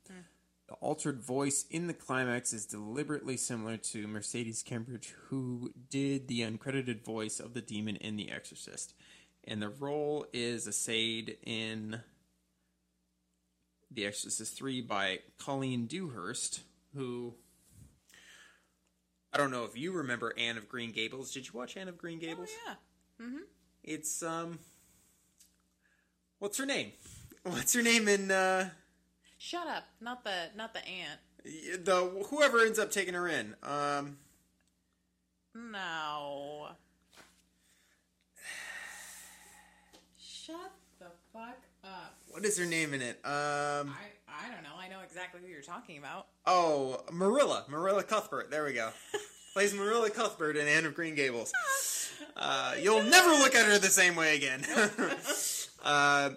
The 0.68 0.76
altered 0.76 1.22
voice 1.22 1.66
in 1.72 1.88
the 1.88 1.94
climax 1.94 2.54
is 2.54 2.66
deliberately 2.66 3.38
similar 3.38 3.78
to 3.78 4.08
Mercedes 4.08 4.64
McCambridge, 4.64 5.14
who 5.30 5.72
did 5.90 6.28
the 6.28 6.42
uncredited 6.42 7.04
voice 7.04 7.40
of 7.40 7.54
the 7.54 7.62
demon 7.62 7.96
in 7.96 8.18
The 8.18 8.30
Exorcist. 8.30 8.94
And 9.46 9.62
the 9.62 9.70
role 9.70 10.28
is 10.34 10.68
a 10.68 10.72
essayed 10.72 11.38
in 11.44 12.02
The 13.92 14.06
Exorcist 14.06 14.58
3 14.58 14.82
by 14.82 15.20
Colleen 15.38 15.88
Dewhurst, 15.88 16.62
who. 16.96 17.34
I 19.34 19.38
don't 19.38 19.52
know 19.52 19.66
if 19.66 19.78
you 19.78 19.92
remember 19.92 20.34
Anne 20.38 20.58
of 20.58 20.68
Green 20.68 20.92
Gables. 20.92 21.32
Did 21.32 21.48
you 21.48 21.54
watch 21.54 21.78
Anne 21.78 21.88
of 21.88 21.98
Green 21.98 22.20
Gables? 22.20 22.50
Oh, 22.68 22.76
yeah. 23.20 23.40
It's, 23.84 24.22
um. 24.24 24.60
What's 26.40 26.58
her 26.58 26.66
name? 26.66 26.92
What's 27.44 27.74
her 27.74 27.82
name 27.82 28.08
in, 28.08 28.30
uh. 28.32 28.70
Shut 29.38 29.68
up. 29.68 29.84
Not 30.02 30.24
the 30.24 30.50
not 30.56 30.74
the 30.74 30.80
aunt. 30.80 31.20
The 31.86 32.26
whoever 32.30 32.60
ends 32.60 32.80
up 32.80 32.92
taking 32.92 33.14
her 33.14 33.28
in. 33.28 33.56
Um. 33.64 34.18
No. 35.54 36.70
Shut 40.20 40.72
the 41.00 41.12
fuck 41.32 41.67
up. 41.88 42.16
What 42.30 42.46
is 42.46 42.58
her 42.58 42.66
name 42.66 42.94
in 42.94 43.02
it? 43.02 43.20
Um. 43.24 43.90
I 43.90 44.18
I 44.28 44.52
don't 44.52 44.64
know. 44.64 44.78
I 44.80 44.88
know 44.88 45.02
exactly 45.04 45.42
who 45.42 45.48
you're 45.48 45.62
talking 45.62 45.98
about. 45.98 46.28
Oh, 46.46 47.02
Marilla. 47.12 47.66
Marilla 47.68 48.04
Cuthbert. 48.04 48.52
There 48.52 48.66
we 48.66 48.74
go. 48.74 48.92
Plays 49.54 49.74
Marilla 49.74 50.10
Cuthbert 50.10 50.56
in 50.56 50.68
Anne 50.68 50.86
of 50.86 50.94
Green 50.94 51.16
Gables. 51.16 51.52
Uh, 52.36 52.76
you'll 52.80 53.02
never 53.02 53.30
look 53.30 53.56
at 53.56 53.66
her 53.66 53.80
the 53.80 53.88
same 53.88 54.16
way 54.16 54.36
again. 54.36 54.64
uh, 55.84 56.30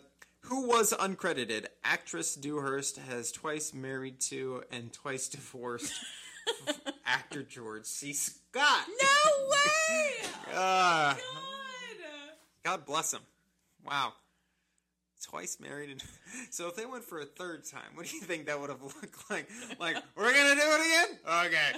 who 0.42 0.66
was 0.66 0.94
uncredited? 0.94 1.66
Actress 1.84 2.34
Dewhurst 2.34 2.98
has 2.98 3.30
twice 3.30 3.74
married 3.74 4.18
to 4.20 4.62
and 4.72 4.92
twice 4.92 5.28
divorced 5.28 5.92
actor 7.04 7.42
George 7.42 7.84
C. 7.84 8.12
Scott. 8.14 8.86
No 8.88 9.46
way! 9.48 10.28
Ah, 10.54 11.18
God. 11.18 12.32
God 12.62 12.86
bless 12.86 13.12
him. 13.12 13.20
Wow. 13.84 14.14
Twice 15.22 15.58
married 15.60 15.90
and 15.90 16.02
so 16.50 16.68
if 16.68 16.76
they 16.76 16.86
went 16.86 17.04
for 17.04 17.20
a 17.20 17.24
third 17.24 17.64
time, 17.64 17.94
what 17.94 18.06
do 18.06 18.14
you 18.16 18.22
think 18.22 18.46
that 18.46 18.58
would 18.60 18.70
have 18.70 18.82
looked 18.82 19.30
like? 19.30 19.48
Like, 19.78 19.96
we're 20.16 20.32
gonna 20.32 20.54
do 20.54 20.62
it 20.62 20.80
again? 20.80 21.18
Okay. 21.46 21.72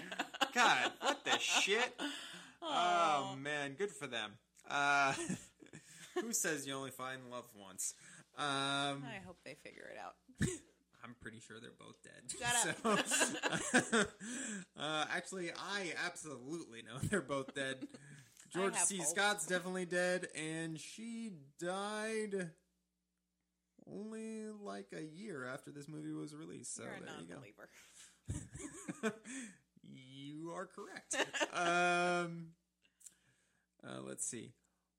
God, 0.55 0.93
what 1.01 1.24
the 1.24 1.39
shit? 1.39 1.93
Oh 2.62 3.35
man, 3.40 3.74
good 3.77 3.90
for 3.90 4.06
them. 4.06 4.31
Uh 4.70 5.12
who 6.20 6.32
says 6.32 6.66
you 6.66 6.74
only 6.74 6.90
find 6.90 7.31
love 7.31 7.47
once? 7.59 7.94
Um 8.39 9.05
I 9.05 9.20
hope 9.27 9.39
they 9.44 9.56
figure 9.62 9.90
it 9.93 9.98
out. 9.98 10.14
I'm 11.05 11.16
pretty 11.20 11.40
sure 11.40 11.56
they're 11.60 11.73
both 11.77 11.97
dead. 12.05 12.23
Shut 12.39 13.09
So, 13.09 14.06
uh, 14.81 15.05
actually, 15.12 15.51
I 15.51 15.94
absolutely 16.06 16.82
know 16.82 16.98
they're 17.10 17.20
both 17.20 17.55
dead. 17.55 17.89
George 18.55 18.77
C. 18.77 18.98
hope. 18.98 19.06
Scott's 19.06 19.47
definitely 19.47 19.86
dead, 19.86 20.28
and 20.36 20.78
she 20.78 21.32
died 21.59 22.51
only 23.90 24.48
like 24.62 24.88
a 24.96 25.02
year 25.02 25.46
after 25.46 25.70
this 25.70 25.88
movie 25.88 26.12
was 26.12 26.34
released. 26.34 26.74
So 26.74 26.82
You're 26.84 26.92
a 26.92 27.00
there 27.00 27.09
you 27.20 27.26
go. 27.28 27.34
non-believer. 27.34 29.12
you 29.82 30.50
are 30.50 30.66
correct. 30.66 31.16
um, 31.54 32.48
uh, 33.86 34.00
let's 34.06 34.24
see. 34.26 34.52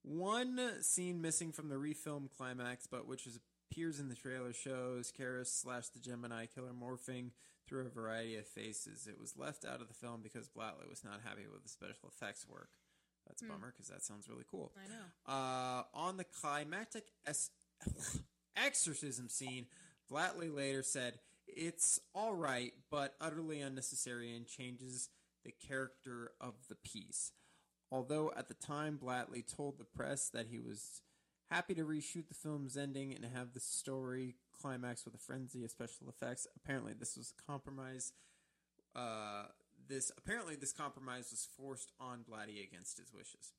One 0.03 0.59
scene 0.81 1.21
missing 1.21 1.51
from 1.51 1.69
the 1.69 1.75
refilm 1.75 2.29
climax, 2.35 2.87
but 2.87 3.07
which 3.07 3.25
is, 3.25 3.39
appears 3.71 3.99
in 3.99 4.09
the 4.09 4.15
trailer, 4.15 4.51
shows 4.53 5.11
Karras 5.17 5.47
slash 5.47 5.87
the 5.89 5.99
Gemini 5.99 6.45
killer 6.45 6.73
morphing 6.73 7.29
through 7.67 7.85
a 7.85 7.89
variety 7.89 8.35
of 8.35 8.45
faces. 8.45 9.07
It 9.07 9.17
was 9.19 9.37
left 9.37 9.63
out 9.65 9.81
of 9.81 9.87
the 9.87 9.93
film 9.93 10.21
because 10.21 10.49
Blatty 10.49 10.89
was 10.89 11.03
not 11.05 11.21
happy 11.23 11.43
with 11.51 11.63
the 11.63 11.69
special 11.69 12.09
effects 12.09 12.45
work. 12.47 12.69
That's 13.25 13.41
a 13.41 13.45
bummer 13.45 13.71
because 13.71 13.87
that 13.87 14.03
sounds 14.03 14.27
really 14.27 14.43
cool. 14.51 14.73
I 14.77 14.87
know. 14.89 15.33
Uh, 15.33 15.83
on 15.93 16.17
the 16.17 16.25
climactic 16.25 17.05
es- 17.25 17.51
exorcism 18.55 19.29
scene, 19.29 19.67
Blatty 20.11 20.53
later 20.53 20.83
said, 20.83 21.19
It's 21.47 21.99
alright, 22.15 22.73
but 22.89 23.15
utterly 23.19 23.61
unnecessary 23.61 24.35
and 24.35 24.45
changes 24.45 25.09
the 25.43 25.53
character 25.67 26.31
of 26.39 26.53
the 26.69 26.75
piece. 26.75 27.31
Although 27.91 28.31
at 28.35 28.47
the 28.47 28.53
time, 28.53 28.99
Blatty 29.01 29.43
told 29.45 29.77
the 29.77 29.83
press 29.83 30.29
that 30.29 30.47
he 30.47 30.59
was 30.59 31.01
happy 31.51 31.75
to 31.75 31.83
reshoot 31.83 32.27
the 32.27 32.33
film's 32.33 32.75
ending 32.75 33.13
and 33.13 33.25
have 33.25 33.53
the 33.53 33.59
story 33.59 34.35
climax 34.59 35.05
with 35.05 35.13
a 35.13 35.19
frenzy 35.19 35.63
of 35.63 35.71
special 35.71 36.09
effects. 36.09 36.47
Apparently, 36.55 36.93
this 36.93 37.15
was 37.17 37.33
a 37.37 37.51
compromise. 37.51 38.13
Uh, 38.95 39.43
this 39.87 40.11
apparently 40.17 40.55
this 40.55 40.71
compromise 40.71 41.29
was 41.31 41.47
forced 41.57 41.91
on 41.99 42.19
Blatty 42.19 42.65
against 42.65 42.97
his 42.97 43.13
wishes. 43.13 43.53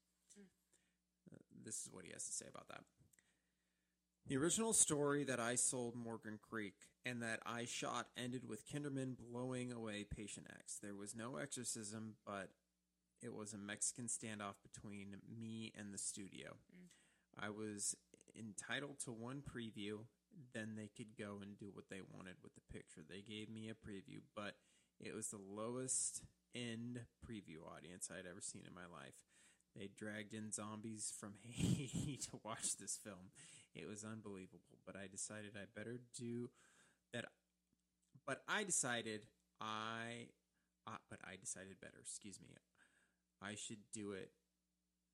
Uh, 1.32 1.38
this 1.64 1.82
is 1.82 1.88
what 1.92 2.04
he 2.04 2.12
has 2.12 2.26
to 2.26 2.32
say 2.32 2.46
about 2.48 2.68
that. 2.68 2.82
The 4.26 4.38
original 4.38 4.72
story 4.72 5.24
that 5.24 5.38
I 5.38 5.54
sold 5.54 5.94
Morgan 5.94 6.38
Creek 6.40 6.74
and 7.04 7.22
that 7.22 7.40
I 7.44 7.66
shot 7.66 8.06
ended 8.16 8.48
with 8.48 8.66
Kinderman 8.66 9.16
blowing 9.18 9.70
away 9.70 10.04
Patient 10.04 10.46
X. 10.58 10.78
There 10.82 10.94
was 10.94 11.14
no 11.14 11.36
exorcism, 11.36 12.14
but 12.26 12.48
it 13.20 13.34
was 13.34 13.52
a 13.52 13.58
Mexican 13.58 14.06
standoff 14.06 14.54
between 14.62 15.16
me 15.38 15.74
and 15.78 15.92
the 15.92 15.98
studio. 15.98 16.56
Mm. 16.74 16.88
I 17.38 17.50
was 17.50 17.94
entitled 18.34 18.98
to 19.00 19.12
one 19.12 19.42
preview, 19.42 19.98
then 20.54 20.72
they 20.74 20.88
could 20.96 21.18
go 21.18 21.40
and 21.42 21.58
do 21.58 21.70
what 21.74 21.90
they 21.90 22.00
wanted 22.14 22.36
with 22.42 22.54
the 22.54 22.72
picture. 22.72 23.02
They 23.06 23.20
gave 23.20 23.50
me 23.50 23.68
a 23.68 23.74
preview, 23.74 24.20
but 24.34 24.54
it 25.00 25.14
was 25.14 25.28
the 25.28 25.38
lowest 25.38 26.22
end 26.54 27.00
preview 27.22 27.60
audience 27.76 28.08
I'd 28.10 28.26
ever 28.26 28.40
seen 28.40 28.62
in 28.66 28.74
my 28.74 28.86
life. 28.90 29.14
They 29.76 29.90
dragged 29.94 30.32
in 30.32 30.50
zombies 30.50 31.12
from 31.18 31.34
Haiti 31.42 32.18
to 32.30 32.40
watch 32.42 32.78
this 32.78 32.98
film. 33.02 33.30
It 33.74 33.88
was 33.88 34.04
unbelievable, 34.04 34.78
but 34.86 34.96
I 34.96 35.06
decided 35.06 35.52
I 35.56 35.66
better 35.74 35.98
do 36.16 36.50
that. 37.12 37.26
But 38.26 38.42
I 38.48 38.64
decided 38.64 39.26
I, 39.60 40.28
uh, 40.86 41.02
but 41.10 41.18
I 41.24 41.36
decided 41.36 41.80
better. 41.80 41.98
Excuse 42.00 42.38
me. 42.40 42.48
I 43.42 43.54
should 43.56 43.90
do 43.92 44.12
it 44.12 44.30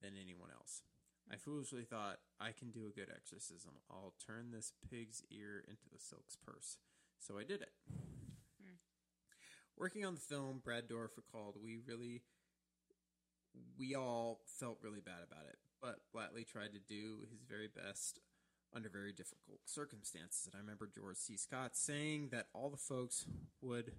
than 0.03 0.13
anyone 0.21 0.51
else. 0.55 0.83
I 1.33 1.37
foolishly 1.37 1.85
thought 1.85 2.19
I 2.41 2.53
can 2.53 2.71
do 2.71 2.87
a 2.87 2.93
good 2.93 3.09
exorcism. 3.15 3.73
I'll 3.91 4.15
turn 4.25 4.51
this 4.51 4.73
pig's 4.91 5.23
ear 5.31 5.65
into 5.67 5.87
a 5.95 5.99
silk's 5.99 6.37
purse. 6.37 6.79
So 7.19 7.39
I 7.39 7.45
did 7.45 7.63
it. 7.63 7.73
Working 9.81 10.05
on 10.05 10.15
the 10.15 10.21
film, 10.21 10.61
Brad 10.63 10.89
Dourif 10.89 11.17
recalled 11.17 11.57
we 11.63 11.79
really, 11.89 12.21
we 13.79 13.95
all 13.95 14.41
felt 14.45 14.77
really 14.83 15.01
bad 15.01 15.25
about 15.27 15.47
it, 15.49 15.57
but 15.81 16.01
Blatty 16.15 16.47
tried 16.47 16.75
to 16.75 16.79
do 16.79 17.25
his 17.31 17.41
very 17.49 17.69
best 17.75 18.21
under 18.75 18.89
very 18.89 19.13
difficult 19.13 19.61
circumstances. 19.65 20.47
And 20.47 20.55
I 20.55 20.59
remember 20.59 20.89
George 20.93 21.17
C. 21.17 21.37
Scott 21.37 21.77
saying 21.77 22.29
that 22.33 22.47
all 22.55 22.71
the 22.71 22.77
folks 22.77 23.27
would 23.61 23.93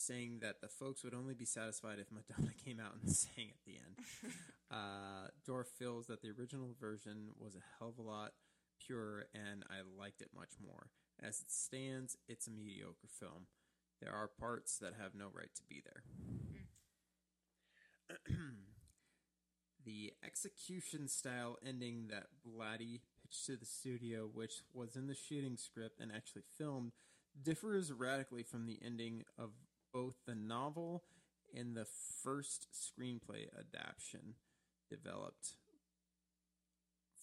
saying 0.00 0.38
that 0.40 0.60
the 0.60 0.68
folks 0.68 1.02
would 1.02 1.14
only 1.14 1.34
be 1.34 1.44
satisfied 1.44 1.98
if 1.98 2.06
Madonna 2.12 2.54
came 2.64 2.80
out 2.80 2.94
and 3.02 3.10
sang 3.14 3.50
at 3.50 3.64
the 3.66 3.74
end. 3.76 4.32
uh, 4.70 5.28
Dourif 5.46 5.66
feels 5.66 6.06
that 6.06 6.22
the 6.22 6.30
original 6.30 6.74
version 6.80 7.30
was 7.38 7.54
a 7.54 7.62
hell 7.78 7.88
of 7.88 7.98
a 7.98 8.08
lot 8.08 8.32
purer, 8.84 9.26
and 9.34 9.64
I 9.68 9.82
liked 10.00 10.22
it 10.22 10.30
much 10.34 10.52
more. 10.64 10.86
As 11.20 11.40
it 11.40 11.50
stands, 11.50 12.16
it's 12.28 12.46
a 12.46 12.50
mediocre 12.50 13.08
film. 13.08 13.46
There 14.00 14.12
are 14.12 14.28
parts 14.28 14.78
that 14.78 14.94
have 15.00 15.14
no 15.14 15.26
right 15.34 15.52
to 15.56 15.62
be 15.68 15.82
there. 15.84 16.04
The 19.88 20.12
execution 20.22 21.08
style 21.08 21.56
ending 21.66 22.08
that 22.10 22.26
Blatty 22.46 23.00
pitched 23.22 23.46
to 23.46 23.56
the 23.56 23.64
studio, 23.64 24.28
which 24.30 24.60
was 24.74 24.96
in 24.96 25.06
the 25.06 25.14
shooting 25.14 25.56
script 25.56 25.98
and 25.98 26.12
actually 26.14 26.42
filmed, 26.58 26.92
differs 27.42 27.90
radically 27.90 28.42
from 28.42 28.66
the 28.66 28.78
ending 28.84 29.24
of 29.38 29.50
both 29.94 30.16
the 30.26 30.34
novel 30.34 31.04
and 31.56 31.74
the 31.74 31.86
first 32.22 32.68
screenplay 32.70 33.46
adaptation 33.58 34.34
developed 34.90 35.54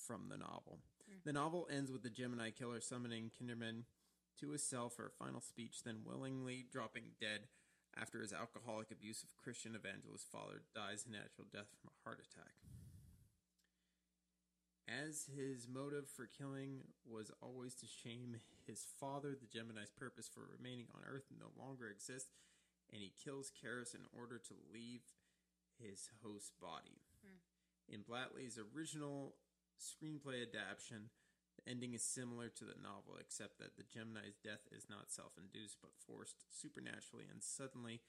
from 0.07 0.29
the 0.29 0.37
novel. 0.37 0.79
Hmm. 1.07 1.17
The 1.23 1.33
novel 1.33 1.67
ends 1.71 1.91
with 1.91 2.01
the 2.01 2.09
Gemini 2.09 2.49
killer 2.49 2.81
summoning 2.81 3.29
Kinderman 3.29 3.83
to 4.39 4.49
his 4.49 4.63
cell 4.63 4.89
for 4.89 5.05
a 5.05 5.23
final 5.23 5.39
speech, 5.39 5.83
then 5.85 5.99
willingly 6.03 6.65
dropping 6.71 7.11
dead 7.21 7.41
after 7.99 8.22
his 8.22 8.34
alcoholic, 8.34 8.91
abusive 8.91 9.30
Christian 9.41 9.76
evangelist 9.76 10.27
father 10.31 10.63
dies 10.76 11.05
a 11.07 11.11
natural 11.11 11.47
death 11.51 11.72
from 11.80 11.91
a 11.91 11.99
heart 12.03 12.19
attack. 12.19 12.55
As 14.85 15.26
his 15.34 15.67
motive 15.67 16.05
for 16.07 16.30
killing 16.30 16.85
was 17.09 17.31
always 17.41 17.73
to 17.76 17.88
shame 17.88 18.38
his 18.67 18.85
father, 18.99 19.34
the 19.34 19.49
Gemini's 19.49 19.89
purpose 19.89 20.30
for 20.30 20.45
remaining 20.45 20.85
on 20.93 21.01
Earth 21.07 21.26
no 21.34 21.49
longer 21.57 21.89
exists, 21.89 22.38
and 22.93 23.01
he 23.01 23.11
kills 23.23 23.51
Karras 23.51 23.95
in 23.95 24.05
order 24.13 24.38
to 24.38 24.53
leave 24.72 25.01
his 25.81 26.09
host's 26.22 26.51
body. 26.61 27.01
Hmm. 27.26 27.41
In 27.89 28.01
Blatty's 28.01 28.59
original 28.59 29.35
screenplay 29.81 30.45
adaptation, 30.45 31.09
the 31.56 31.69
ending 31.69 31.94
is 31.94 32.03
similar 32.03 32.49
to 32.49 32.65
the 32.65 32.77
novel, 32.77 33.18
except 33.19 33.60
that 33.60 33.76
the 33.77 33.88
Gemini's 33.88 34.38
death 34.44 34.68
is 34.72 34.88
not 34.90 35.11
self 35.11 35.34
induced 35.40 35.77
but 35.82 35.95
forced 35.95 36.45
supernaturally 36.52 37.26
and 37.32 37.41
suddenly 37.41 38.02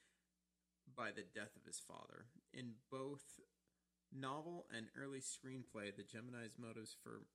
by 0.87 1.11
the 1.11 1.27
death 1.27 1.55
of 1.55 1.65
his 1.65 1.79
father. 1.79 2.27
In 2.53 2.79
both 2.91 3.39
novel 4.11 4.67
and 4.71 4.87
early 4.95 5.19
screenplay, 5.19 5.91
the 5.91 6.07
Gemini's 6.07 6.55
motives 6.59 6.95
for 6.95 7.27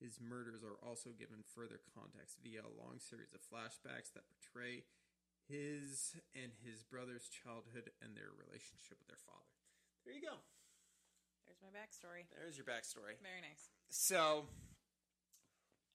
his 0.00 0.18
murders 0.18 0.66
are 0.66 0.76
also 0.82 1.14
given 1.14 1.46
further 1.46 1.78
context 1.94 2.42
via 2.42 2.66
a 2.66 2.74
long 2.74 2.98
series 2.98 3.32
of 3.32 3.40
flashbacks 3.40 4.10
that 4.12 4.26
portray 4.26 4.82
his 5.46 6.18
and 6.34 6.50
his 6.62 6.82
brother's 6.82 7.30
childhood 7.30 7.94
and 8.02 8.16
their 8.16 8.34
relationship 8.34 8.98
with 8.98 9.06
their 9.06 9.22
father. 9.22 9.52
There 10.04 10.14
you 10.14 10.22
go. 10.22 10.42
There's 11.46 11.62
my 11.62 11.70
backstory. 11.70 12.26
There's 12.34 12.58
your 12.58 12.66
backstory. 12.66 13.18
Very 13.22 13.42
nice. 13.42 13.70
So, 13.90 14.46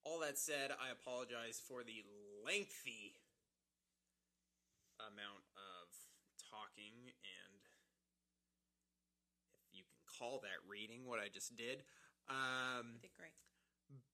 all 0.08 0.20
that 0.20 0.38
said, 0.38 0.72
I 0.72 0.92
apologize 0.92 1.60
for 1.60 1.84
the 1.84 2.00
lengthy 2.46 3.20
amount 5.00 5.44
of 5.60 5.88
talking 6.50 7.12
and 7.12 7.60
if 9.68 9.76
you 9.76 9.84
can 9.84 10.00
call 10.18 10.40
that 10.48 10.64
reading 10.68 11.06
what 11.06 11.20
I 11.20 11.28
just 11.28 11.56
did. 11.58 11.84
Um, 12.30 12.96
You 12.96 13.00
did 13.02 13.16
great. 13.20 13.36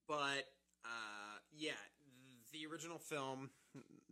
but 0.08 0.50
uh, 0.84 1.38
yeah, 1.54 1.78
the 2.52 2.66
original 2.66 2.98
film 2.98 3.52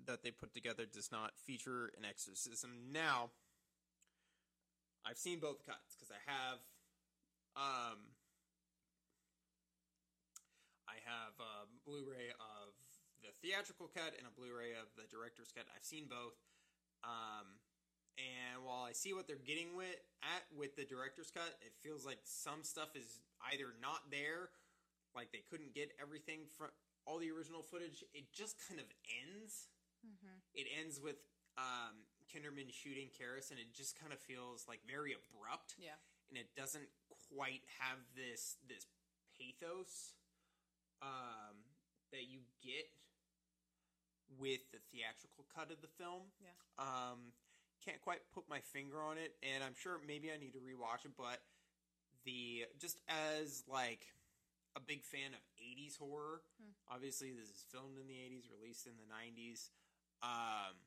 that 0.06 0.24
they 0.24 0.32
put 0.32 0.54
together 0.54 0.86
does 0.86 1.12
not 1.12 1.34
feature 1.46 1.92
an 1.98 2.06
exorcism. 2.06 2.94
Now, 2.94 3.32
I've 5.06 5.18
seen 5.18 5.40
both 5.40 5.66
cuts 5.66 5.96
because 5.98 6.12
I 6.14 6.22
have, 6.30 6.58
um, 7.58 7.98
I 10.88 10.98
have 11.06 11.34
a 11.40 11.61
Blu-ray 11.86 12.30
of 12.38 12.72
the 13.22 13.32
theatrical 13.42 13.88
cut 13.90 14.14
and 14.18 14.26
a 14.26 14.34
Blu-ray 14.34 14.74
of 14.78 14.90
the 14.98 15.06
director's 15.10 15.52
cut. 15.54 15.66
I've 15.76 15.86
seen 15.86 16.06
both. 16.10 16.38
Um, 17.04 17.58
and 18.20 18.62
while 18.66 18.84
I 18.86 18.92
see 18.94 19.14
what 19.14 19.26
they're 19.26 19.42
getting 19.42 19.74
with 19.76 19.98
at 20.22 20.44
with 20.54 20.76
the 20.76 20.86
director's 20.86 21.32
cut, 21.32 21.58
it 21.66 21.74
feels 21.82 22.06
like 22.06 22.20
some 22.24 22.62
stuff 22.64 22.94
is 22.96 23.22
either 23.52 23.74
not 23.82 24.12
there, 24.12 24.50
like 25.16 25.32
they 25.32 25.42
couldn't 25.50 25.74
get 25.74 25.90
everything 26.02 26.46
from 26.58 26.70
all 27.08 27.18
the 27.18 27.32
original 27.32 27.64
footage. 27.64 28.04
It 28.14 28.30
just 28.32 28.58
kind 28.70 28.80
of 28.80 28.86
ends. 29.10 29.70
It 30.54 30.68
ends 30.78 31.00
with 31.02 31.18
um, 31.58 32.06
Kinderman 32.30 32.70
shooting 32.70 33.10
Karras, 33.10 33.50
and 33.50 33.58
it 33.60 33.74
just 33.74 33.98
kind 34.00 34.14
of 34.14 34.20
feels 34.20 34.66
like 34.68 34.80
very 34.86 35.14
abrupt. 35.18 35.76
Yeah. 35.82 35.98
and 36.30 36.38
it 36.38 36.56
doesn't 36.56 36.88
quite 37.34 37.62
have 37.80 38.00
this 38.16 38.56
this 38.68 38.86
pathos 39.36 40.16
um, 41.02 41.58
that 42.12 42.30
you 42.30 42.40
get 42.64 42.88
with 44.40 44.64
the 44.72 44.80
theatrical 44.92 45.46
cut 45.52 45.72
of 45.72 45.82
the 45.82 45.92
film. 46.00 46.32
Yeah. 46.40 46.56
Um, 46.80 47.36
can't 47.84 48.00
quite 48.02 48.22
put 48.34 48.48
my 48.48 48.60
finger 48.62 49.02
on 49.02 49.18
it, 49.18 49.36
and 49.42 49.64
I'm 49.64 49.74
sure 49.76 49.98
maybe 50.06 50.30
I 50.30 50.38
need 50.38 50.54
to 50.54 50.62
rewatch 50.62 51.04
it, 51.06 51.18
but 51.18 51.42
the 52.24 52.70
just 52.78 53.02
as 53.10 53.64
like 53.68 54.06
a 54.76 54.80
big 54.80 55.04
fan 55.04 55.36
of 55.36 55.44
80s 55.60 55.98
horror. 55.98 56.42
Obviously, 56.88 57.32
this 57.32 57.50
is 57.50 57.66
filmed 57.72 57.98
in 58.00 58.08
the 58.08 58.16
80s, 58.16 58.48
released 58.48 58.88
in 58.88 58.94
the 58.96 59.10
90s. 59.10 59.70
Um, 60.24 60.78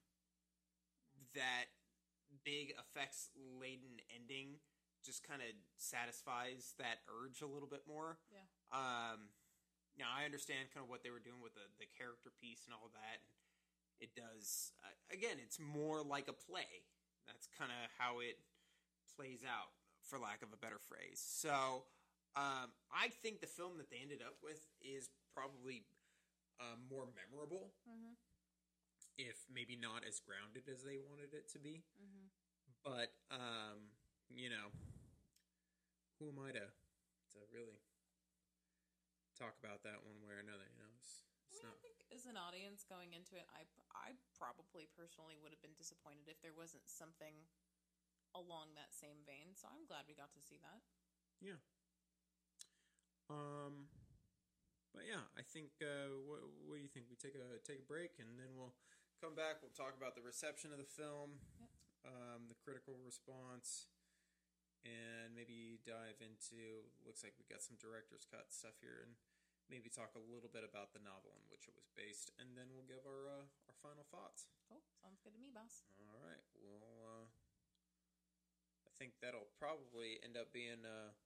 that 1.34 1.68
big 2.44 2.72
effects 2.78 3.28
laden 3.60 4.00
ending 4.14 4.60
just 5.04 5.26
kind 5.26 5.42
of 5.42 5.48
satisfies 5.76 6.72
that 6.78 7.04
urge 7.12 7.42
a 7.42 7.46
little 7.46 7.68
bit 7.68 7.82
more. 7.86 8.16
Yeah. 8.32 8.48
Um, 8.72 9.28
now 9.98 10.10
I 10.10 10.24
understand 10.24 10.70
kind 10.74 10.82
of 10.82 10.90
what 10.90 11.02
they 11.02 11.10
were 11.10 11.22
doing 11.22 11.40
with 11.42 11.54
the 11.54 11.66
the 11.78 11.88
character 11.98 12.30
piece 12.40 12.66
and 12.66 12.74
all 12.74 12.90
that. 12.94 13.18
And 13.22 13.30
It 14.00 14.12
does 14.14 14.72
uh, 14.82 14.92
again. 15.14 15.38
It's 15.42 15.58
more 15.60 16.02
like 16.02 16.28
a 16.28 16.36
play. 16.36 16.84
That's 17.26 17.48
kind 17.56 17.70
of 17.72 17.80
how 17.96 18.20
it 18.20 18.36
plays 19.16 19.40
out, 19.46 19.72
for 20.02 20.18
lack 20.18 20.42
of 20.42 20.52
a 20.52 20.58
better 20.60 20.78
phrase. 20.78 21.22
So 21.22 21.86
um, 22.36 22.68
I 22.92 23.08
think 23.22 23.40
the 23.40 23.46
film 23.48 23.78
that 23.78 23.88
they 23.88 24.02
ended 24.02 24.20
up 24.20 24.36
with 24.42 24.60
is 24.82 25.08
probably 25.32 25.86
uh, 26.60 26.76
more 26.90 27.06
memorable, 27.16 27.72
if 29.16 29.46
maybe 29.52 29.76
not 29.78 30.02
as 30.06 30.20
grounded 30.20 30.68
as 30.68 30.82
they 30.82 30.98
wanted 30.98 31.32
it 31.32 31.48
to 31.52 31.58
be. 31.58 31.82
But 32.84 33.14
um, 33.30 33.88
you 34.34 34.50
know, 34.50 34.68
who 36.18 36.28
am 36.28 36.38
I 36.44 36.50
to 36.52 36.66
to 37.34 37.38
really 37.54 37.78
talk 39.36 39.58
about 39.60 39.82
that 39.82 40.02
one 40.06 40.18
way 40.24 40.38
or 40.38 40.42
another? 40.42 40.66
You 40.70 40.80
know, 40.80 40.92
it's, 40.98 41.26
it's 41.50 41.60
I 41.60 41.66
mean, 41.66 41.66
not. 41.68 41.74
I 41.74 41.82
think 41.82 41.98
as 42.14 42.24
an 42.26 42.38
audience 42.38 42.86
going 42.86 43.12
into 43.12 43.34
it, 43.36 43.46
I 43.52 43.66
I 43.92 44.14
probably 44.38 44.86
personally 44.94 45.36
would 45.38 45.50
have 45.54 45.62
been 45.62 45.76
disappointed 45.76 46.30
if 46.30 46.38
there 46.40 46.54
wasn't 46.54 46.86
something 46.86 47.46
along 48.34 48.74
that 48.74 48.90
same 48.94 49.22
vein. 49.26 49.54
So 49.54 49.70
I'm 49.70 49.86
glad 49.86 50.06
we 50.10 50.14
got 50.14 50.34
to 50.34 50.42
see 50.42 50.58
that. 50.62 50.80
Yeah. 51.42 51.60
Um, 53.30 53.88
but 54.92 55.04
yeah, 55.08 55.26
I 55.34 55.42
think. 55.42 55.74
Uh, 55.80 56.14
what, 56.28 56.40
what 56.66 56.76
do 56.78 56.82
you 56.82 56.90
think? 56.92 57.06
We 57.10 57.16
take 57.16 57.34
a 57.34 57.58
take 57.62 57.82
a 57.82 57.88
break 57.88 58.18
and 58.22 58.38
then 58.38 58.54
we'll 58.54 58.74
come 59.22 59.34
back. 59.34 59.62
We'll 59.62 59.74
talk 59.74 59.96
about 59.96 60.14
the 60.14 60.22
reception 60.22 60.70
of 60.70 60.78
the 60.78 60.86
film, 60.88 61.40
Yep. 61.58 61.70
um, 62.06 62.40
the 62.52 62.58
critical 62.58 62.94
response, 63.00 63.88
and 64.84 65.32
maybe 65.32 65.80
dive 65.82 66.20
into. 66.20 66.84
Looks 67.02 67.24
like 67.24 67.34
we 67.40 67.48
got 67.48 67.64
some 67.64 67.80
director's 67.80 68.28
cut 68.28 68.52
stuff 68.52 68.76
here, 68.84 69.04
and 69.04 69.16
maybe 69.72 69.88
talk 69.88 70.12
a 70.14 70.22
little 70.22 70.52
bit 70.52 70.62
about 70.64 70.92
the 70.92 71.00
novel 71.00 71.32
in 71.40 71.44
which 71.48 71.64
it 71.64 71.74
was 71.74 71.88
based, 71.96 72.30
and 72.36 72.52
then 72.54 72.68
we'll 72.76 72.86
give 72.86 73.02
our 73.08 73.28
uh, 73.28 73.46
our 73.68 73.76
final 73.80 74.04
thoughts. 74.12 74.48
Oh, 74.68 74.84
sounds 75.00 75.20
good 75.24 75.32
to 75.32 75.40
me, 75.40 75.48
boss. 75.50 75.84
All 75.96 76.20
right, 76.20 76.44
we'll 76.60 76.84
uh, 77.04 77.26
I 78.84 78.90
think 78.96 79.16
that'll 79.24 79.50
probably 79.58 80.20
end 80.22 80.36
up 80.36 80.52
being 80.52 80.84
uh, 80.84 81.16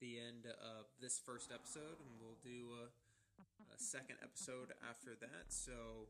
the 0.00 0.16
end 0.16 0.46
of 0.46 0.88
this 1.02 1.20
first 1.20 1.52
episode, 1.52 2.00
and 2.00 2.16
we'll 2.16 2.40
do 2.40 2.72
a, 2.80 2.88
a 3.74 3.78
second 3.78 4.16
episode 4.22 4.72
after 4.88 5.18
that. 5.20 5.52
So 5.52 6.08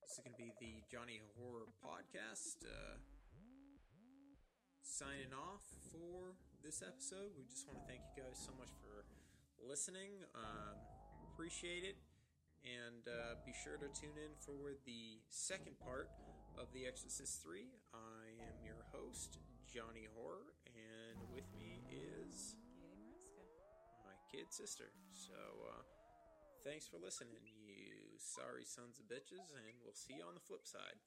this 0.00 0.16
is 0.16 0.24
going 0.24 0.32
to 0.32 0.40
be 0.40 0.54
the 0.62 0.80
Jony 0.88 1.20
Horror 1.36 1.68
Podcast. 1.84 2.64
Signing 4.90 5.30
off 5.30 5.62
for 5.94 6.34
this 6.66 6.82
episode. 6.82 7.30
We 7.38 7.46
just 7.46 7.62
want 7.70 7.78
to 7.78 7.86
thank 7.86 8.02
you 8.10 8.26
guys 8.26 8.34
so 8.34 8.50
much 8.58 8.74
for 8.82 9.06
listening. 9.62 10.26
Um, 10.34 10.74
appreciate 11.30 11.86
it. 11.86 11.94
And 12.66 13.06
uh, 13.06 13.38
be 13.46 13.54
sure 13.54 13.78
to 13.78 13.86
tune 13.94 14.18
in 14.18 14.34
for 14.42 14.74
the 14.82 15.22
second 15.30 15.78
part 15.78 16.10
of 16.58 16.74
The 16.74 16.90
Exorcist 16.90 17.38
3. 17.38 17.70
I 17.94 18.34
am 18.42 18.58
your 18.66 18.82
host, 18.90 19.38
Jony 19.70 20.10
Horror, 20.10 20.58
and 20.66 21.22
with 21.30 21.46
me 21.54 21.86
is 21.86 22.58
Katie 22.74 23.14
Maresca. 23.14 23.46
my 24.02 24.18
kid 24.26 24.50
sister. 24.50 24.90
So, 25.14 25.38
uh, 25.70 25.86
thanks 26.66 26.90
for 26.90 26.98
listening, 26.98 27.38
you 27.46 28.18
sorry 28.18 28.66
sons 28.66 28.98
of 28.98 29.06
bitches, 29.06 29.54
and 29.54 29.78
we'll 29.86 29.94
see 29.94 30.18
you 30.18 30.26
on 30.26 30.34
the 30.34 30.42
flip 30.42 30.66
side. 30.66 30.98